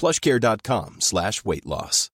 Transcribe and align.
plushcare.com 0.00 0.96
slash 1.00 1.44
weightloss. 1.44 2.08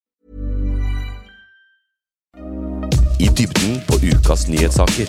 I 3.21 3.27
dybden 3.37 3.81
på 3.87 3.99
ukas 4.01 4.47
nyhetssaker. 4.49 5.07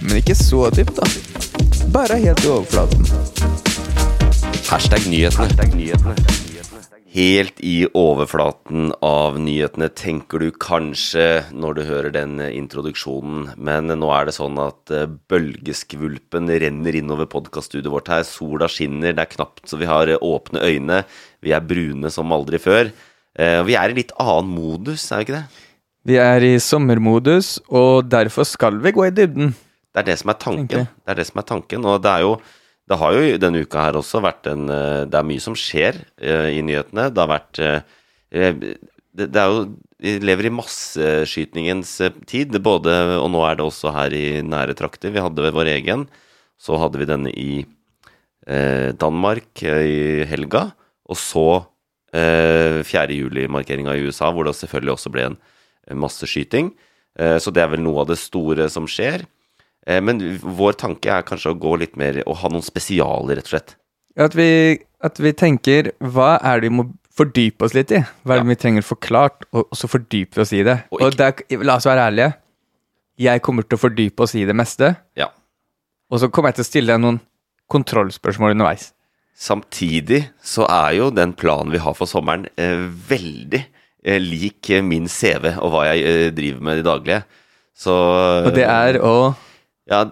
Men 0.00 0.20
ikke 0.20 0.34
så 0.38 0.68
dypt, 0.70 0.94
da. 1.00 1.08
Bare 1.90 2.20
helt 2.22 2.44
i 2.44 2.50
overflaten. 2.52 3.08
Hashtag 4.68 5.08
nyhetene. 5.10 5.48
Helt 7.08 7.60
i 7.64 7.86
overflaten 7.96 8.92
av 9.02 9.38
nyhetene, 9.40 9.88
tenker 9.96 10.42
du 10.44 10.52
kanskje 10.52 11.46
når 11.56 11.78
du 11.78 11.82
hører 11.88 12.14
den 12.14 12.36
introduksjonen. 12.44 13.54
Men 13.56 13.88
nå 13.88 14.10
er 14.14 14.28
det 14.28 14.36
sånn 14.36 14.60
at 14.62 14.92
eh, 14.92 15.08
bølgeskvulpen 15.32 16.52
renner 16.62 17.00
innover 17.00 17.26
podkaststudioet 17.32 17.94
vårt 17.96 18.12
her. 18.12 18.26
Sola 18.28 18.68
skinner, 18.70 19.16
det 19.16 19.24
er 19.24 19.32
knapt 19.34 19.66
så 19.66 19.80
vi 19.80 19.88
har 19.88 20.12
åpne 20.20 20.62
øyne. 20.62 21.00
Vi 21.44 21.54
er 21.54 21.64
brune 21.64 22.10
som 22.12 22.32
aldri 22.34 22.58
før. 22.62 22.90
Eh, 23.38 23.62
Vi 23.66 23.76
er 23.78 23.90
i 23.92 23.98
litt 24.00 24.12
annen 24.18 24.50
modus, 24.50 25.06
er 25.12 25.20
vi 25.22 25.28
ikke 25.28 25.38
det? 25.38 25.64
Vi 26.08 26.16
er 26.16 26.44
i 26.46 26.54
sommermodus, 26.62 27.58
og 27.68 28.08
derfor 28.08 28.46
skal 28.48 28.78
vi 28.80 28.92
gå 28.96 29.04
i 29.06 29.14
dybden. 29.14 29.52
Det 29.92 30.00
er 30.02 30.06
det 30.08 30.18
som 30.20 30.30
er 30.32 30.38
tanken. 30.40 30.86
Det 30.88 31.12
er 31.12 31.18
det 31.20 31.26
som 31.28 31.40
er 31.42 31.46
tanken. 31.48 31.84
Og 31.84 32.02
det 32.02 32.10
er 32.10 32.24
jo 32.26 32.38
Det 32.88 32.96
har 32.96 33.12
jo 33.12 33.36
denne 33.36 33.60
uka 33.60 33.82
her 33.84 33.92
også 34.00 34.22
vært 34.24 34.46
en 34.48 34.62
eh, 34.72 35.04
Det 35.04 35.14
er 35.18 35.26
mye 35.28 35.40
som 35.44 35.52
skjer 35.54 35.98
eh, 36.16 36.56
i 36.56 36.62
nyhetene. 36.64 37.10
Det 37.12 37.20
har 37.20 37.28
vært 37.28 37.60
det, 38.32 39.36
er 39.36 39.50
jo 39.52 39.76
Vi 40.00 40.14
lever 40.24 40.46
i 40.48 40.54
masseskytningens 40.54 42.00
tid, 42.26 42.56
både 42.62 43.20
Og 43.20 43.28
nå 43.30 43.42
er 43.44 43.56
det 43.56 43.66
også 43.66 43.92
her 43.92 44.14
i 44.16 44.40
nære 44.40 44.72
trakter. 44.78 45.12
Vi 45.12 45.20
hadde 45.20 45.52
vår 45.52 45.68
egen. 45.76 46.06
Så 46.56 46.78
hadde 46.80 46.98
vi 46.98 47.04
denne 47.04 47.30
i 47.30 47.66
Danmark 48.96 49.60
i 49.62 50.24
helga. 50.24 50.70
Og 51.08 51.16
så 51.16 51.44
eh, 52.12 52.82
4. 52.84 53.06
juli-markeringa 53.16 53.94
i 53.96 54.04
USA, 54.08 54.30
hvor 54.32 54.44
det 54.48 54.54
selvfølgelig 54.58 54.94
også 54.96 55.10
ble 55.14 55.26
en 55.32 55.38
en 55.88 55.96
masseskyting. 56.02 56.66
Eh, 57.18 57.38
Så 57.40 57.50
det 57.50 57.62
er 57.62 57.68
vel 57.72 57.80
noe 57.80 58.02
av 58.02 58.08
det 58.10 58.18
store 58.20 58.68
som 58.68 58.84
skjer. 58.86 59.22
Eh, 59.86 60.00
Men 60.04 60.18
vår 60.38 60.74
tanke 60.76 61.08
er 61.08 61.22
kanskje 61.24 61.54
å 61.54 61.58
gå 61.58 61.78
litt 61.80 61.96
mer 61.96 62.22
og 62.26 62.36
ha 62.42 62.48
noen 62.52 62.62
spesialer, 62.62 63.36
rett 63.38 63.48
og 63.48 63.54
slett. 63.54 63.74
At 64.18 64.34
vi, 64.36 64.78
at 65.00 65.16
vi 65.18 65.32
tenker 65.32 65.92
hva 66.02 66.38
er 66.42 66.60
det 66.60 66.68
vi 66.68 66.76
må 66.76 66.84
fordype 67.16 67.64
oss 67.64 67.72
litt 67.74 67.90
i? 67.90 68.02
Hva 68.22 68.34
er 68.36 68.42
det 68.42 68.44
Ja. 68.44 68.50
vi 68.52 68.54
trenger 68.56 68.82
forklart, 68.84 69.46
og, 69.52 69.64
og 69.70 69.76
så 69.80 69.88
fordyper 69.88 70.34
vi 70.36 70.40
oss 70.44 70.52
i 70.52 70.62
det. 70.62 70.76
Og 70.92 71.00
Og, 71.02 71.16
der, 71.16 71.32
er, 71.50 71.64
la 71.64 71.76
oss 71.76 71.86
være 71.86 72.04
ærlige. 72.10 72.34
Jeg 73.18 73.40
kommer 73.42 73.62
til 73.64 73.78
å 73.78 73.80
fordype 73.88 74.20
oss 74.22 74.34
i 74.34 74.44
det 74.44 74.54
meste, 74.54 74.96
Ja. 75.16 75.28
og 76.10 76.20
så 76.20 76.28
kommer 76.30 76.50
jeg 76.52 76.56
til 76.60 76.64
å 76.64 76.70
stille 76.72 76.92
deg 76.92 77.00
noen 77.00 77.20
kontrollspørsmål 77.72 78.50
underveis. 78.54 78.92
Samtidig 79.38 80.24
så 80.42 80.66
er 80.66 80.96
jo 80.98 81.10
den 81.14 81.32
planen 81.38 81.70
vi 81.70 81.78
har 81.82 81.94
for 81.94 82.10
sommeren, 82.10 82.48
eh, 82.58 82.80
veldig 83.10 83.60
eh, 84.02 84.18
lik 84.18 84.70
eh, 84.74 84.82
min 84.82 85.06
CV 85.06 85.52
og 85.54 85.70
hva 85.74 85.84
jeg 85.92 86.02
eh, 86.02 86.30
driver 86.34 86.64
med 86.66 86.80
i 86.80 86.86
daglige. 86.86 87.20
Så 87.78 87.94
Og 88.48 88.50
det 88.56 88.66
er 88.66 88.98
å 88.98 89.12
Ja, 89.88 90.02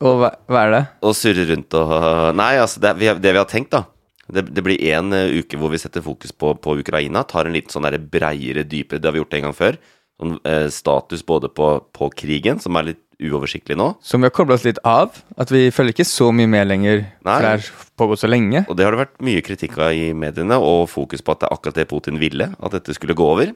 Og 0.00 0.22
hva, 0.22 0.32
hva 0.48 0.62
er 0.64 0.72
det? 0.72 0.82
å 1.04 1.12
surre 1.12 1.44
rundt 1.50 1.76
og 1.76 1.92
Nei, 2.38 2.54
altså, 2.56 2.80
det, 2.80 2.94
vi, 2.96 3.12
det 3.20 3.34
vi 3.36 3.42
har 3.42 3.50
tenkt, 3.50 3.76
da 3.76 3.84
det, 4.28 4.46
det 4.52 4.64
blir 4.64 4.80
én 4.84 5.12
uke 5.40 5.56
hvor 5.60 5.70
vi 5.72 5.80
setter 5.80 6.04
fokus 6.04 6.34
på, 6.36 6.50
på 6.60 6.74
Ukraina. 6.82 7.22
Tar 7.24 7.48
en 7.48 7.54
litt 7.56 7.72
sånn 7.72 7.86
der 7.88 7.96
breiere, 7.96 8.64
dypere 8.68 9.00
Det 9.00 9.08
har 9.08 9.16
vi 9.16 9.22
gjort 9.22 9.36
en 9.38 9.46
gang 9.46 9.56
før. 9.56 9.78
Sånn 10.20 10.34
eh, 10.48 10.66
status 10.74 11.22
både 11.24 11.48
på, 11.48 11.68
på 11.96 12.10
krigen, 12.12 12.60
som 12.60 12.76
er 12.76 12.90
litt 12.90 13.04
uoversiktlig 13.18 13.74
nå, 13.78 13.92
Som 14.02 14.22
vi 14.22 14.28
har 14.28 14.34
kobla 14.34 14.54
oss 14.54 14.64
litt 14.66 14.78
av. 14.86 15.16
At 15.40 15.50
vi 15.50 15.68
følger 15.74 15.96
ikke 15.96 16.06
så 16.06 16.30
mye 16.34 16.50
med 16.50 16.68
lenger, 16.70 17.00
Nei. 17.26 17.32
for 17.32 17.42
det 17.42 17.50
har 17.50 17.70
pågått 17.98 18.22
så 18.22 18.30
lenge. 18.30 18.64
Og 18.68 18.76
det 18.78 18.86
har 18.86 18.94
det 18.94 19.02
vært 19.02 19.16
mye 19.26 19.42
kritikk 19.42 19.78
av 19.82 19.96
i 19.96 20.12
mediene, 20.14 20.58
og 20.62 20.86
fokus 20.92 21.24
på 21.24 21.34
at 21.34 21.42
det 21.42 21.48
er 21.48 21.56
akkurat 21.56 21.80
det 21.80 21.88
Putin 21.90 22.20
ville, 22.22 22.52
at 22.54 22.76
dette 22.76 22.94
skulle 22.94 23.18
gå 23.18 23.26
over. 23.26 23.50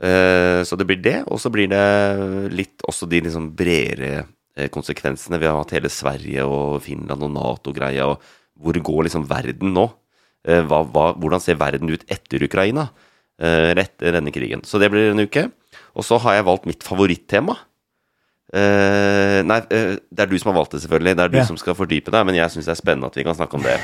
Eh, 0.00 0.62
så 0.64 0.78
det 0.80 0.86
blir 0.88 1.00
det, 1.04 1.18
og 1.28 1.40
så 1.40 1.52
blir 1.52 1.68
det 1.70 2.50
litt 2.56 2.84
også 2.88 3.08
de 3.10 3.20
liksom 3.26 3.50
bredere 3.56 4.24
eh, 4.56 4.70
konsekvensene. 4.72 5.38
Vi 5.40 5.48
har 5.48 5.58
hatt 5.60 5.74
hele 5.76 5.92
Sverige 5.92 6.46
og 6.48 6.80
Finland 6.84 7.26
og 7.26 7.34
Nato-greia, 7.36 8.08
og 8.08 8.60
hvor 8.60 8.76
går 8.90 9.06
liksom 9.06 9.28
verden 9.28 9.74
nå? 9.76 9.86
Eh, 10.48 10.64
hva, 10.64 10.82
hva, 10.88 11.10
hvordan 11.20 11.44
ser 11.44 11.60
verden 11.60 11.92
ut 11.92 12.04
etter 12.08 12.42
Ukraina? 12.48 12.90
rett 13.40 14.02
eller 14.02 14.18
denne 14.18 14.32
krigen? 14.34 14.60
Så 14.68 14.76
det 14.76 14.90
blir 14.92 15.14
en 15.14 15.22
uke. 15.24 15.46
Og 15.96 16.04
så 16.04 16.18
har 16.20 16.34
jeg 16.36 16.44
valgt 16.44 16.66
mitt 16.68 16.82
favorittema. 16.84 17.54
Eh, 18.50 19.40
nei, 19.46 19.60
uh, 19.70 19.94
det 20.10 20.24
er 20.24 20.30
du 20.30 20.34
som 20.40 20.50
har 20.50 20.58
valgt 20.58 20.74
det, 20.74 20.80
selvfølgelig. 20.82 21.14
Det 21.16 21.24
er 21.24 21.30
du 21.30 21.38
Ja. 21.38 21.44
som 21.46 21.58
skal 21.60 21.76
fordype 21.78 22.10
deg, 22.10 22.26
men 22.26 22.34
jeg 22.34 22.50
syns 22.50 22.66
det 22.66 22.74
er 22.74 22.80
spennende 22.82 23.06
at 23.06 23.14
vi 23.14 23.22
kan 23.22 23.34
snakke 23.34 23.54
om 23.54 23.62
det. 23.62 23.78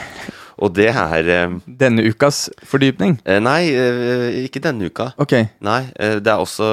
Og 0.59 0.73
det 0.75 0.89
er 0.89 1.47
uh, 1.47 1.61
Denne 1.69 2.03
ukas 2.03 2.49
fordypning. 2.65 3.21
Nei, 3.27 3.61
ikke 4.47 4.63
denne 4.65 4.89
uka. 4.89 5.13
Ok. 5.19 5.35
Nei, 5.61 5.83
det 5.95 6.27
er 6.27 6.41
også 6.41 6.65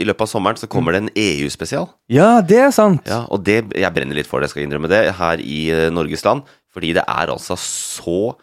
I 0.00 0.04
løpet 0.08 0.24
av 0.24 0.30
sommeren 0.30 0.56
så 0.56 0.66
kommer 0.66 0.92
det 0.96 1.02
en 1.04 1.12
EU-spesial. 1.14 1.88
Ja, 2.08 2.40
det 2.40 2.58
er 2.58 2.70
sant! 2.70 3.06
Ja, 3.06 3.26
og 3.30 3.44
det, 3.44 3.74
jeg 3.76 3.94
brenner 3.94 4.16
litt 4.16 4.26
for 4.26 4.40
det, 4.40 4.48
jeg 4.48 4.56
skal 4.56 4.64
innrømme 4.64 4.88
det, 4.90 5.14
her 5.20 5.38
i 5.38 5.90
Norges 5.92 6.24
land. 6.24 6.42
Fordi 6.72 6.94
det 6.96 7.04
er 7.06 7.28
altså 7.30 7.56
så 7.58 8.34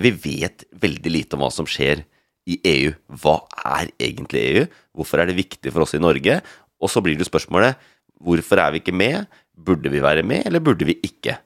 Vi 0.00 0.10
vet 0.24 0.64
veldig 0.80 1.10
lite 1.12 1.36
om 1.36 1.42
hva 1.44 1.50
som 1.52 1.66
skjer 1.68 2.00
i 2.48 2.56
EU. 2.64 2.92
Hva 3.20 3.42
er 3.76 3.90
egentlig 4.00 4.40
EU? 4.40 4.66
Hvorfor 4.96 5.20
er 5.20 5.28
det 5.28 5.36
viktig 5.36 5.72
for 5.74 5.84
oss 5.84 5.92
i 5.94 6.00
Norge? 6.00 6.40
Og 6.80 6.88
så 6.88 7.02
blir 7.04 7.18
det 7.20 7.28
spørsmålet 7.28 7.76
hvorfor 8.24 8.60
er 8.62 8.74
vi 8.74 8.82
ikke 8.82 8.96
med? 8.96 9.26
Burde 9.60 9.90
vi 9.92 10.00
være 10.02 10.24
med, 10.26 10.46
eller 10.48 10.62
burde 10.64 10.86
vi 10.88 10.96
ikke? 11.04 11.36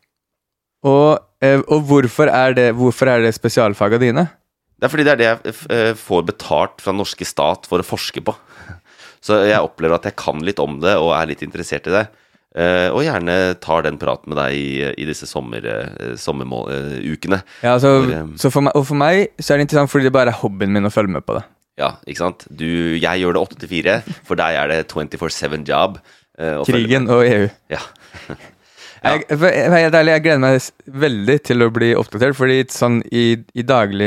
Og, 0.84 1.18
eh, 1.42 1.60
og 1.72 1.86
hvorfor 1.88 2.28
er 2.30 2.54
det, 2.56 2.66
hvorfor 2.76 3.08
er 3.10 3.24
det 3.24 3.34
spesialfaga 3.36 3.98
dine? 4.02 4.26
Det 4.78 4.88
er 4.88 4.92
fordi 4.92 5.06
det 5.06 5.12
er 5.14 5.20
det 5.20 5.28
jeg 5.30 5.54
eh, 5.72 5.92
får 5.96 6.26
betalt 6.28 6.82
fra 6.84 6.92
norske 6.92 7.24
stat 7.26 7.64
for 7.70 7.80
å 7.80 7.86
forske 7.86 8.20
på. 8.26 8.34
Så 9.24 9.40
jeg 9.48 9.62
opplever 9.64 9.96
at 9.96 10.10
jeg 10.10 10.18
kan 10.20 10.42
litt 10.44 10.60
om 10.60 10.76
det 10.82 10.98
og 11.00 11.14
er 11.16 11.30
litt 11.30 11.42
interessert 11.46 11.88
i 11.88 11.94
det. 11.94 12.04
Eh, 12.54 12.90
Og 12.92 13.00
gjerne 13.06 13.56
tar 13.64 13.86
den 13.86 13.96
praten 13.98 14.30
med 14.30 14.38
deg 14.38 14.54
i, 14.58 14.92
i 15.00 15.06
disse 15.08 15.26
sommer, 15.26 15.64
sommerukene. 16.20 17.40
Ja, 17.64 17.72
altså, 17.78 17.96
for 18.50 18.62
meg, 18.66 18.76
og 18.76 18.84
for 18.86 19.00
meg 19.00 19.24
så 19.40 19.54
er 19.54 19.58
det 19.62 19.66
interessant 19.70 19.90
fordi 19.94 20.10
det 20.10 20.14
bare 20.14 20.34
er 20.34 20.42
hobbyen 20.42 20.74
min 20.74 20.86
å 20.86 20.92
følge 20.92 21.16
med 21.16 21.24
på 21.26 21.38
det. 21.38 21.46
Ja, 21.80 21.96
ikke 22.06 22.20
sant? 22.22 22.44
Du, 22.54 22.66
jeg 23.00 23.22
gjør 23.24 23.34
det 23.34 23.40
8 23.48 23.56
til 23.64 23.72
4. 23.72 23.96
For 24.28 24.38
deg 24.38 24.58
er 24.60 24.70
det 24.70 24.76
24-7 24.92 25.64
job. 25.66 25.96
Eh, 26.38 26.60
Krigen 26.68 27.08
og 27.12 27.24
EU. 27.26 27.48
Ja. 27.72 27.84
Jeg, 29.04 29.26
jeg, 29.28 29.36
helt 29.68 29.92
ærlig, 29.98 30.12
jeg 30.14 30.22
gleder 30.24 30.40
meg 30.40 30.94
veldig 31.02 31.34
til 31.44 31.60
å 31.60 31.66
bli 31.76 31.90
oppdatert, 31.92 32.32
fordi 32.38 32.62
sånn 32.72 33.02
i, 33.12 33.34
i 33.52 33.64
daglig 33.68 34.06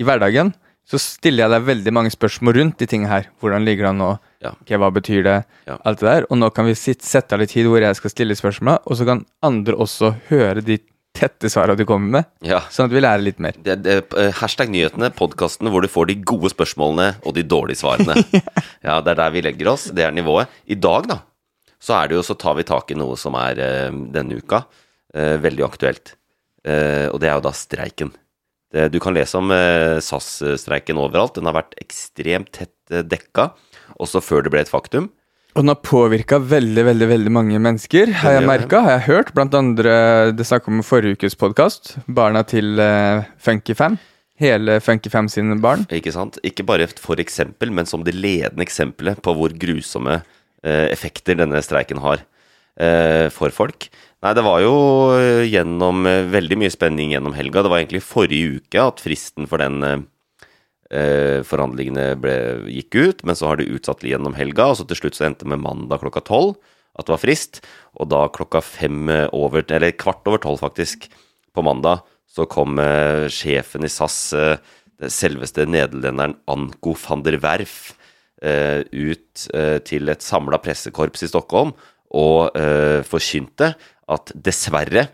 I 0.00 0.06
hverdagen 0.08 0.54
så 0.86 1.00
stiller 1.02 1.44
jeg 1.44 1.52
deg 1.52 1.66
veldig 1.66 1.92
mange 1.92 2.12
spørsmål 2.14 2.56
rundt 2.60 2.78
de 2.80 2.86
tingene 2.88 3.10
her. 3.10 3.28
Hvordan 3.42 3.66
ligger 3.66 3.88
det 3.88 3.90
an 3.90 4.00
nå? 4.00 4.10
Ja. 4.44 4.52
Okay, 4.62 4.78
hva 4.78 4.92
betyr 4.94 5.24
det? 5.26 5.38
Ja. 5.66 5.80
Alt 5.82 6.00
det 6.00 6.08
der. 6.08 6.26
Og 6.30 6.38
nå 6.38 6.48
kan 6.54 6.68
vi 6.68 6.76
sitt, 6.78 7.02
sette 7.04 7.34
av 7.34 7.42
litt 7.42 7.52
tid 7.52 7.66
hvor 7.68 7.82
jeg 7.82 7.98
skal 7.98 8.12
stille 8.14 8.36
spørsmål, 8.38 8.84
og 8.86 8.98
så 8.98 9.08
kan 9.08 9.24
andre 9.44 9.74
også 9.82 10.14
høre 10.30 10.62
de 10.64 10.78
tette 11.16 11.48
svarene 11.50 11.78
du 11.80 11.86
kommer 11.88 12.18
med, 12.18 12.26
ja. 12.44 12.60
sånn 12.72 12.90
at 12.90 12.94
vi 12.94 13.02
lærer 13.02 13.24
litt 13.24 13.38
mer. 13.42 13.56
Det, 13.56 13.78
det, 13.82 13.96
eh, 14.20 14.34
hashtag 14.36 14.68
nyhetene, 14.72 15.08
podkastene 15.16 15.72
hvor 15.72 15.82
du 15.82 15.88
får 15.90 16.10
de 16.10 16.18
gode 16.28 16.50
spørsmålene 16.52 17.14
og 17.24 17.36
de 17.38 17.44
dårlige 17.46 17.80
svarene. 17.80 18.20
ja, 18.86 19.00
det 19.00 19.14
er 19.14 19.22
der 19.22 19.32
vi 19.34 19.42
legger 19.48 19.72
oss. 19.72 19.88
Det 19.96 20.04
er 20.06 20.14
nivået. 20.14 20.52
I 20.68 20.76
dag, 20.78 21.08
da, 21.08 21.22
så 21.86 22.00
er 22.00 22.10
det 22.10 22.18
jo 22.18 22.26
så 22.26 22.34
tar 22.38 22.56
vi 22.58 22.66
tak 22.66 22.90
i 22.90 22.98
noe 22.98 23.16
som 23.20 23.36
er 23.38 23.60
eh, 23.62 23.90
denne 24.14 24.40
uka 24.40 24.64
eh, 25.14 25.36
veldig 25.42 25.66
aktuelt. 25.66 26.16
Eh, 26.66 27.06
og 27.12 27.20
det 27.22 27.30
er 27.30 27.36
jo 27.38 27.44
da 27.46 27.52
streiken. 27.54 28.10
det, 28.74 28.88
du 28.90 28.98
kan 29.02 29.14
lese 29.14 29.38
om 29.38 29.52
SAS-streiken 30.02 30.98
overalt. 30.98 31.36
Den 31.38 31.46
har 31.46 31.60
vært 31.60 31.76
ekstremt 31.82 32.50
tett 32.56 32.72
dekka, 33.06 33.52
også 34.02 34.22
før 34.22 34.46
det 34.46 34.54
ble 34.54 34.64
et 34.66 34.72
faktum. 34.72 35.08
Og 35.56 35.64
den 35.64 35.72
har 35.72 35.78
påvirka 35.80 36.36
veldig 36.42 36.82
veldig, 36.84 37.06
veldig 37.08 37.32
mange 37.32 37.60
mennesker, 37.62 38.10
har 38.20 38.34
jeg 38.36 38.44
merka. 38.44 38.82
Har 38.84 38.98
jeg 38.98 39.06
hørt. 39.06 39.32
Blant 39.34 39.54
andre 39.56 39.94
Det 40.36 40.44
snakk 40.44 40.68
om 40.68 40.82
forrige 40.84 41.16
ukes 41.16 41.38
podkast. 41.40 41.94
Barna 42.06 42.42
til 42.44 42.76
uh, 42.76 43.24
Funkyfam. 43.40 43.96
Hele 44.36 44.76
Funkyfam 44.84 45.30
sine 45.32 45.56
barn. 45.64 45.86
Ikke 45.88 46.12
sant? 46.12 46.36
Ikke 46.44 46.66
bare 46.68 46.90
for 47.00 47.16
eksempel, 47.22 47.72
men 47.72 47.88
som 47.88 48.04
det 48.04 48.14
ledende 48.14 48.66
eksempelet 48.66 49.22
på 49.24 49.32
hvor 49.38 49.56
grusomme 49.56 50.20
effekter 50.66 51.38
denne 51.38 51.62
streiken 51.62 52.00
har 52.02 52.24
eh, 52.80 53.28
for 53.34 53.54
folk. 53.54 53.88
Nei, 54.24 54.32
det 54.36 54.44
var 54.46 54.62
jo 54.64 54.76
eh, 55.14 55.44
gjennom 55.46 56.06
eh, 56.08 56.26
veldig 56.32 56.58
mye 56.62 56.72
spenning 56.72 57.12
gjennom 57.14 57.36
helga. 57.36 57.62
Det 57.62 57.72
var 57.72 57.82
egentlig 57.82 58.04
forrige 58.04 58.60
uke 58.60 58.86
at 58.88 59.02
fristen 59.04 59.48
for 59.50 59.62
den 59.62 59.84
eh, 59.86 59.98
eh, 60.90 61.42
forhandlingene 61.46 62.08
ble, 62.20 62.36
gikk 62.72 62.96
ut, 62.96 63.26
men 63.28 63.38
så 63.38 63.50
har 63.50 63.60
det 63.60 63.68
utsatt 63.70 64.06
gjennom 64.06 64.36
helga, 64.38 64.70
og 64.72 64.80
så 64.80 64.88
til 64.88 65.02
slutt 65.02 65.18
så 65.18 65.28
endte 65.28 65.46
det 65.46 65.52
med 65.54 65.64
mandag 65.64 66.02
klokka 66.02 66.24
tolv 66.26 66.56
at 66.96 67.04
det 67.04 67.12
var 67.12 67.20
frist, 67.20 67.60
og 68.00 68.08
da 68.08 68.22
klokka 68.32 68.62
fem 68.64 69.10
eh, 69.12 69.28
over, 69.36 69.66
eller 69.68 69.96
kvart 70.00 70.26
over 70.30 70.40
tolv 70.42 70.62
faktisk, 70.64 71.10
på 71.56 71.64
mandag, 71.64 72.02
så 72.28 72.44
kom 72.48 72.80
eh, 72.82 73.26
sjefen 73.32 73.86
i 73.86 73.92
SAS, 73.92 74.18
eh, 74.36 74.58
selveste 75.12 75.64
nederlenderen 75.68 76.38
Anko 76.48 76.96
van 77.00 77.24
der 77.24 77.38
Werf, 77.44 77.92
eh, 77.92 77.95
ut 78.42 79.46
eh, 79.56 79.78
til 79.86 80.12
et 80.12 80.24
samla 80.24 80.58
pressekorps 80.60 81.24
i 81.24 81.30
Stockholm 81.30 81.72
og 82.16 82.56
eh, 82.58 83.00
forkynte 83.06 83.72
at 84.12 84.32
dessverre 84.34 85.06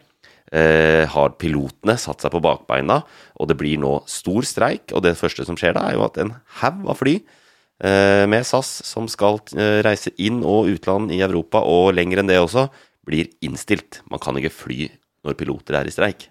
eh, 0.53 1.05
har 1.09 1.37
pilotene 1.41 1.97
satt 2.01 2.25
seg 2.25 2.35
på 2.35 2.43
bakbeina, 2.45 3.01
og 3.41 3.49
det 3.49 3.57
blir 3.61 3.81
nå 3.81 4.01
stor 4.11 4.47
streik. 4.47 4.93
Og 4.93 5.05
det 5.07 5.17
første 5.19 5.47
som 5.49 5.59
skjer 5.59 5.77
da, 5.79 5.87
er 5.89 5.97
jo 5.97 6.07
at 6.07 6.21
en 6.21 6.35
haug 6.61 6.85
av 6.93 7.01
fly 7.01 7.17
eh, 7.19 8.25
med 8.31 8.47
SAS 8.49 8.75
som 8.89 9.09
skal 9.11 9.41
eh, 9.57 9.81
reise 9.87 10.13
inn 10.21 10.43
og 10.45 10.71
utland 10.75 11.15
i 11.15 11.23
Europa, 11.25 11.65
og 11.65 11.95
lenger 11.97 12.23
enn 12.23 12.33
det 12.33 12.41
også, 12.43 12.69
blir 13.07 13.33
innstilt. 13.43 14.03
Man 14.13 14.23
kan 14.23 14.37
ikke 14.39 14.55
fly 14.55 14.85
når 15.27 15.39
piloter 15.39 15.81
er 15.81 15.89
i 15.89 15.95
streik. 15.95 16.29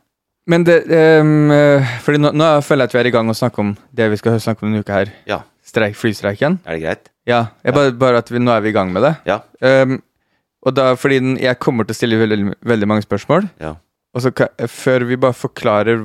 Men 0.52 0.66
det 0.68 0.82
um, 0.92 1.50
Fordi 2.04 2.20
nå, 2.20 2.34
nå 2.36 2.48
føler 2.66 2.86
jeg 2.86 2.92
at 2.92 2.96
vi 2.98 3.02
er 3.02 3.10
i 3.12 3.16
gang 3.16 3.32
å 3.32 3.38
snakke 3.38 3.64
om 3.64 3.74
det 3.96 4.10
vi 4.12 4.20
skal 4.20 4.40
snakke 4.44 4.66
om 4.66 4.72
denne 4.72 4.84
uka 4.84 4.98
her. 5.00 5.14
Ja, 5.30 5.42
Streik, 5.72 5.96
flystreiken. 5.96 6.60
er 6.66 6.76
det 6.76 6.84
greit? 6.84 7.12
Ja, 7.30 7.46
jeg 7.64 7.76
bare, 7.78 7.94
bare 7.96 8.20
at 8.20 8.32
vi, 8.34 8.42
nå 8.42 8.52
er 8.52 8.64
vi 8.66 8.72
i 8.74 8.76
gang 8.76 8.90
med 8.92 9.06
det. 9.06 9.14
Ja. 9.30 9.40
Um, 9.62 10.02
og 10.66 10.76
da, 10.78 10.92
fordi 11.00 11.20
den, 11.22 11.38
jeg 11.42 11.60
kommer 11.62 11.88
til 11.88 11.96
å 11.96 12.00
stille 12.00 12.20
veldig, 12.22 12.56
veldig 12.68 12.90
mange 12.90 13.06
spørsmål. 13.06 13.48
Ja. 13.62 13.76
Og 14.12 14.26
så 14.26 14.32
før 14.70 15.06
vi 15.10 15.18
bare 15.22 15.38
forklarer 15.38 16.04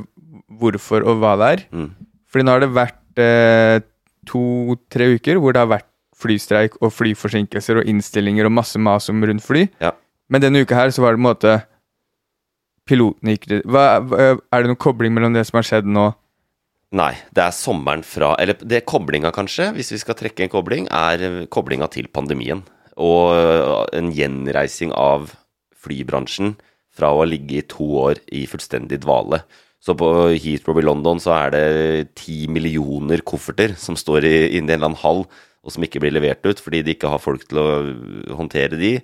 hvorfor 0.60 1.04
og 1.08 1.20
hva 1.20 1.34
det 1.40 1.50
er. 1.56 1.64
Mm. 1.74 1.90
Fordi 2.30 2.46
nå 2.46 2.54
har 2.54 2.62
det 2.62 2.70
vært 2.76 3.20
eh, 3.20 3.82
to-tre 4.28 5.10
uker 5.16 5.40
hvor 5.42 5.56
det 5.56 5.62
har 5.64 5.72
vært 5.74 5.88
flystreik 6.16 6.78
og 6.80 6.94
flyforsinkelser 6.96 7.82
og 7.82 7.90
innstillinger 7.90 8.48
og 8.48 8.54
masse 8.56 8.80
mas 8.80 9.10
om 9.12 9.24
rundt 9.26 9.44
fly. 9.44 9.66
Ja. 9.82 9.92
Men 10.32 10.44
denne 10.44 10.62
uka 10.64 10.78
her 10.78 10.94
så 10.94 11.04
var 11.04 11.14
det 11.14 11.20
en 11.20 11.26
måte 11.26 11.56
Pilotene 12.86 13.34
gikk 13.34 13.48
hva, 13.66 13.98
hva, 14.06 14.28
Er 14.38 14.62
det 14.62 14.70
noen 14.70 14.78
kobling 14.78 15.14
mellom 15.16 15.34
det 15.34 15.46
som 15.48 15.58
har 15.58 15.66
skjedd 15.66 15.88
nå? 15.90 16.06
Nei, 16.96 17.12
det 17.34 17.42
er 17.42 17.54
sommeren 17.54 18.04
fra 18.06 18.34
Eller 18.40 18.58
det 18.62 18.84
koblinga, 18.86 19.32
kanskje, 19.34 19.72
hvis 19.74 19.90
vi 19.92 20.00
skal 20.00 20.18
trekke 20.18 20.46
en 20.46 20.52
kobling, 20.52 20.86
er 20.94 21.48
koblinga 21.52 21.90
til 21.92 22.06
pandemien. 22.08 22.62
Og 22.96 23.34
øh, 23.34 23.82
en 23.98 24.12
gjenreising 24.14 24.94
av 24.94 25.32
flybransjen 25.76 26.54
fra 26.96 27.10
å 27.12 27.26
ligge 27.28 27.58
i 27.58 27.66
to 27.68 27.86
år 28.06 28.22
i 28.32 28.46
fullstendig 28.48 29.02
dvale. 29.02 29.42
Så 29.82 29.94
på 29.98 30.08
Heathrow 30.32 30.78
i 30.80 30.86
London 30.86 31.20
så 31.22 31.34
er 31.36 31.52
det 31.52 32.14
ti 32.18 32.46
millioner 32.50 33.20
kofferter 33.26 33.76
som 33.78 33.98
står 33.98 34.24
i, 34.24 34.36
en 34.58 34.70
eller 34.70 34.88
annen 34.88 35.02
hall, 35.02 35.26
og 35.66 35.74
som 35.74 35.84
ikke 35.84 36.00
blir 36.02 36.14
levert 36.14 36.46
ut 36.46 36.62
fordi 36.62 36.82
de 36.86 36.94
ikke 36.96 37.10
har 37.10 37.22
folk 37.22 37.44
til 37.50 37.60
å 37.60 37.68
håndtere 38.38 38.78
de. 38.80 38.96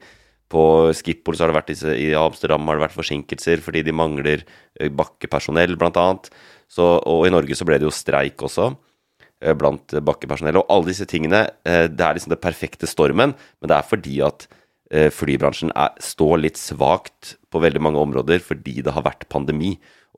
På 0.52 0.92
Schiphol 0.96 1.38
har 1.40 1.50
det 1.50 1.56
vært 1.56 1.70
disse, 1.72 1.92
i 1.96 2.10
Amsterdam 2.18 2.66
har 2.68 2.78
det 2.78 2.86
vært 2.86 2.98
forsinkelser 2.98 3.62
fordi 3.64 3.84
de 3.86 3.94
mangler 3.96 4.44
eh, 4.44 4.90
bakkepersonell, 4.92 5.78
blant. 5.80 6.28
Så, 6.72 6.88
og 7.08 7.26
i 7.26 7.32
Norge 7.32 7.56
så 7.56 7.66
ble 7.68 7.78
det 7.80 7.88
jo 7.88 7.94
streik 7.94 8.42
også 8.44 8.68
eh, 8.70 9.54
blant 9.58 9.96
bakkepersonell. 10.04 10.60
Og 10.60 10.72
alle 10.72 10.92
disse 10.92 11.08
tingene, 11.08 11.46
eh, 11.64 11.86
det 11.88 12.04
er 12.04 12.18
liksom 12.18 12.34
det 12.34 12.42
perfekte 12.44 12.90
stormen, 12.90 13.36
men 13.36 13.72
det 13.72 13.78
er 13.78 13.88
fordi 13.88 14.20
at 14.28 14.48
flybransjen 14.92 15.70
er, 15.72 15.94
står 16.04 16.34
litt 16.42 16.58
svakt 16.60 17.30
på 17.48 17.62
veldig 17.64 17.80
mange 17.80 17.96
områder 18.02 18.42
fordi 18.44 18.82
det 18.84 18.92
har 18.92 19.06
vært 19.06 19.24
pandemi. 19.32 19.70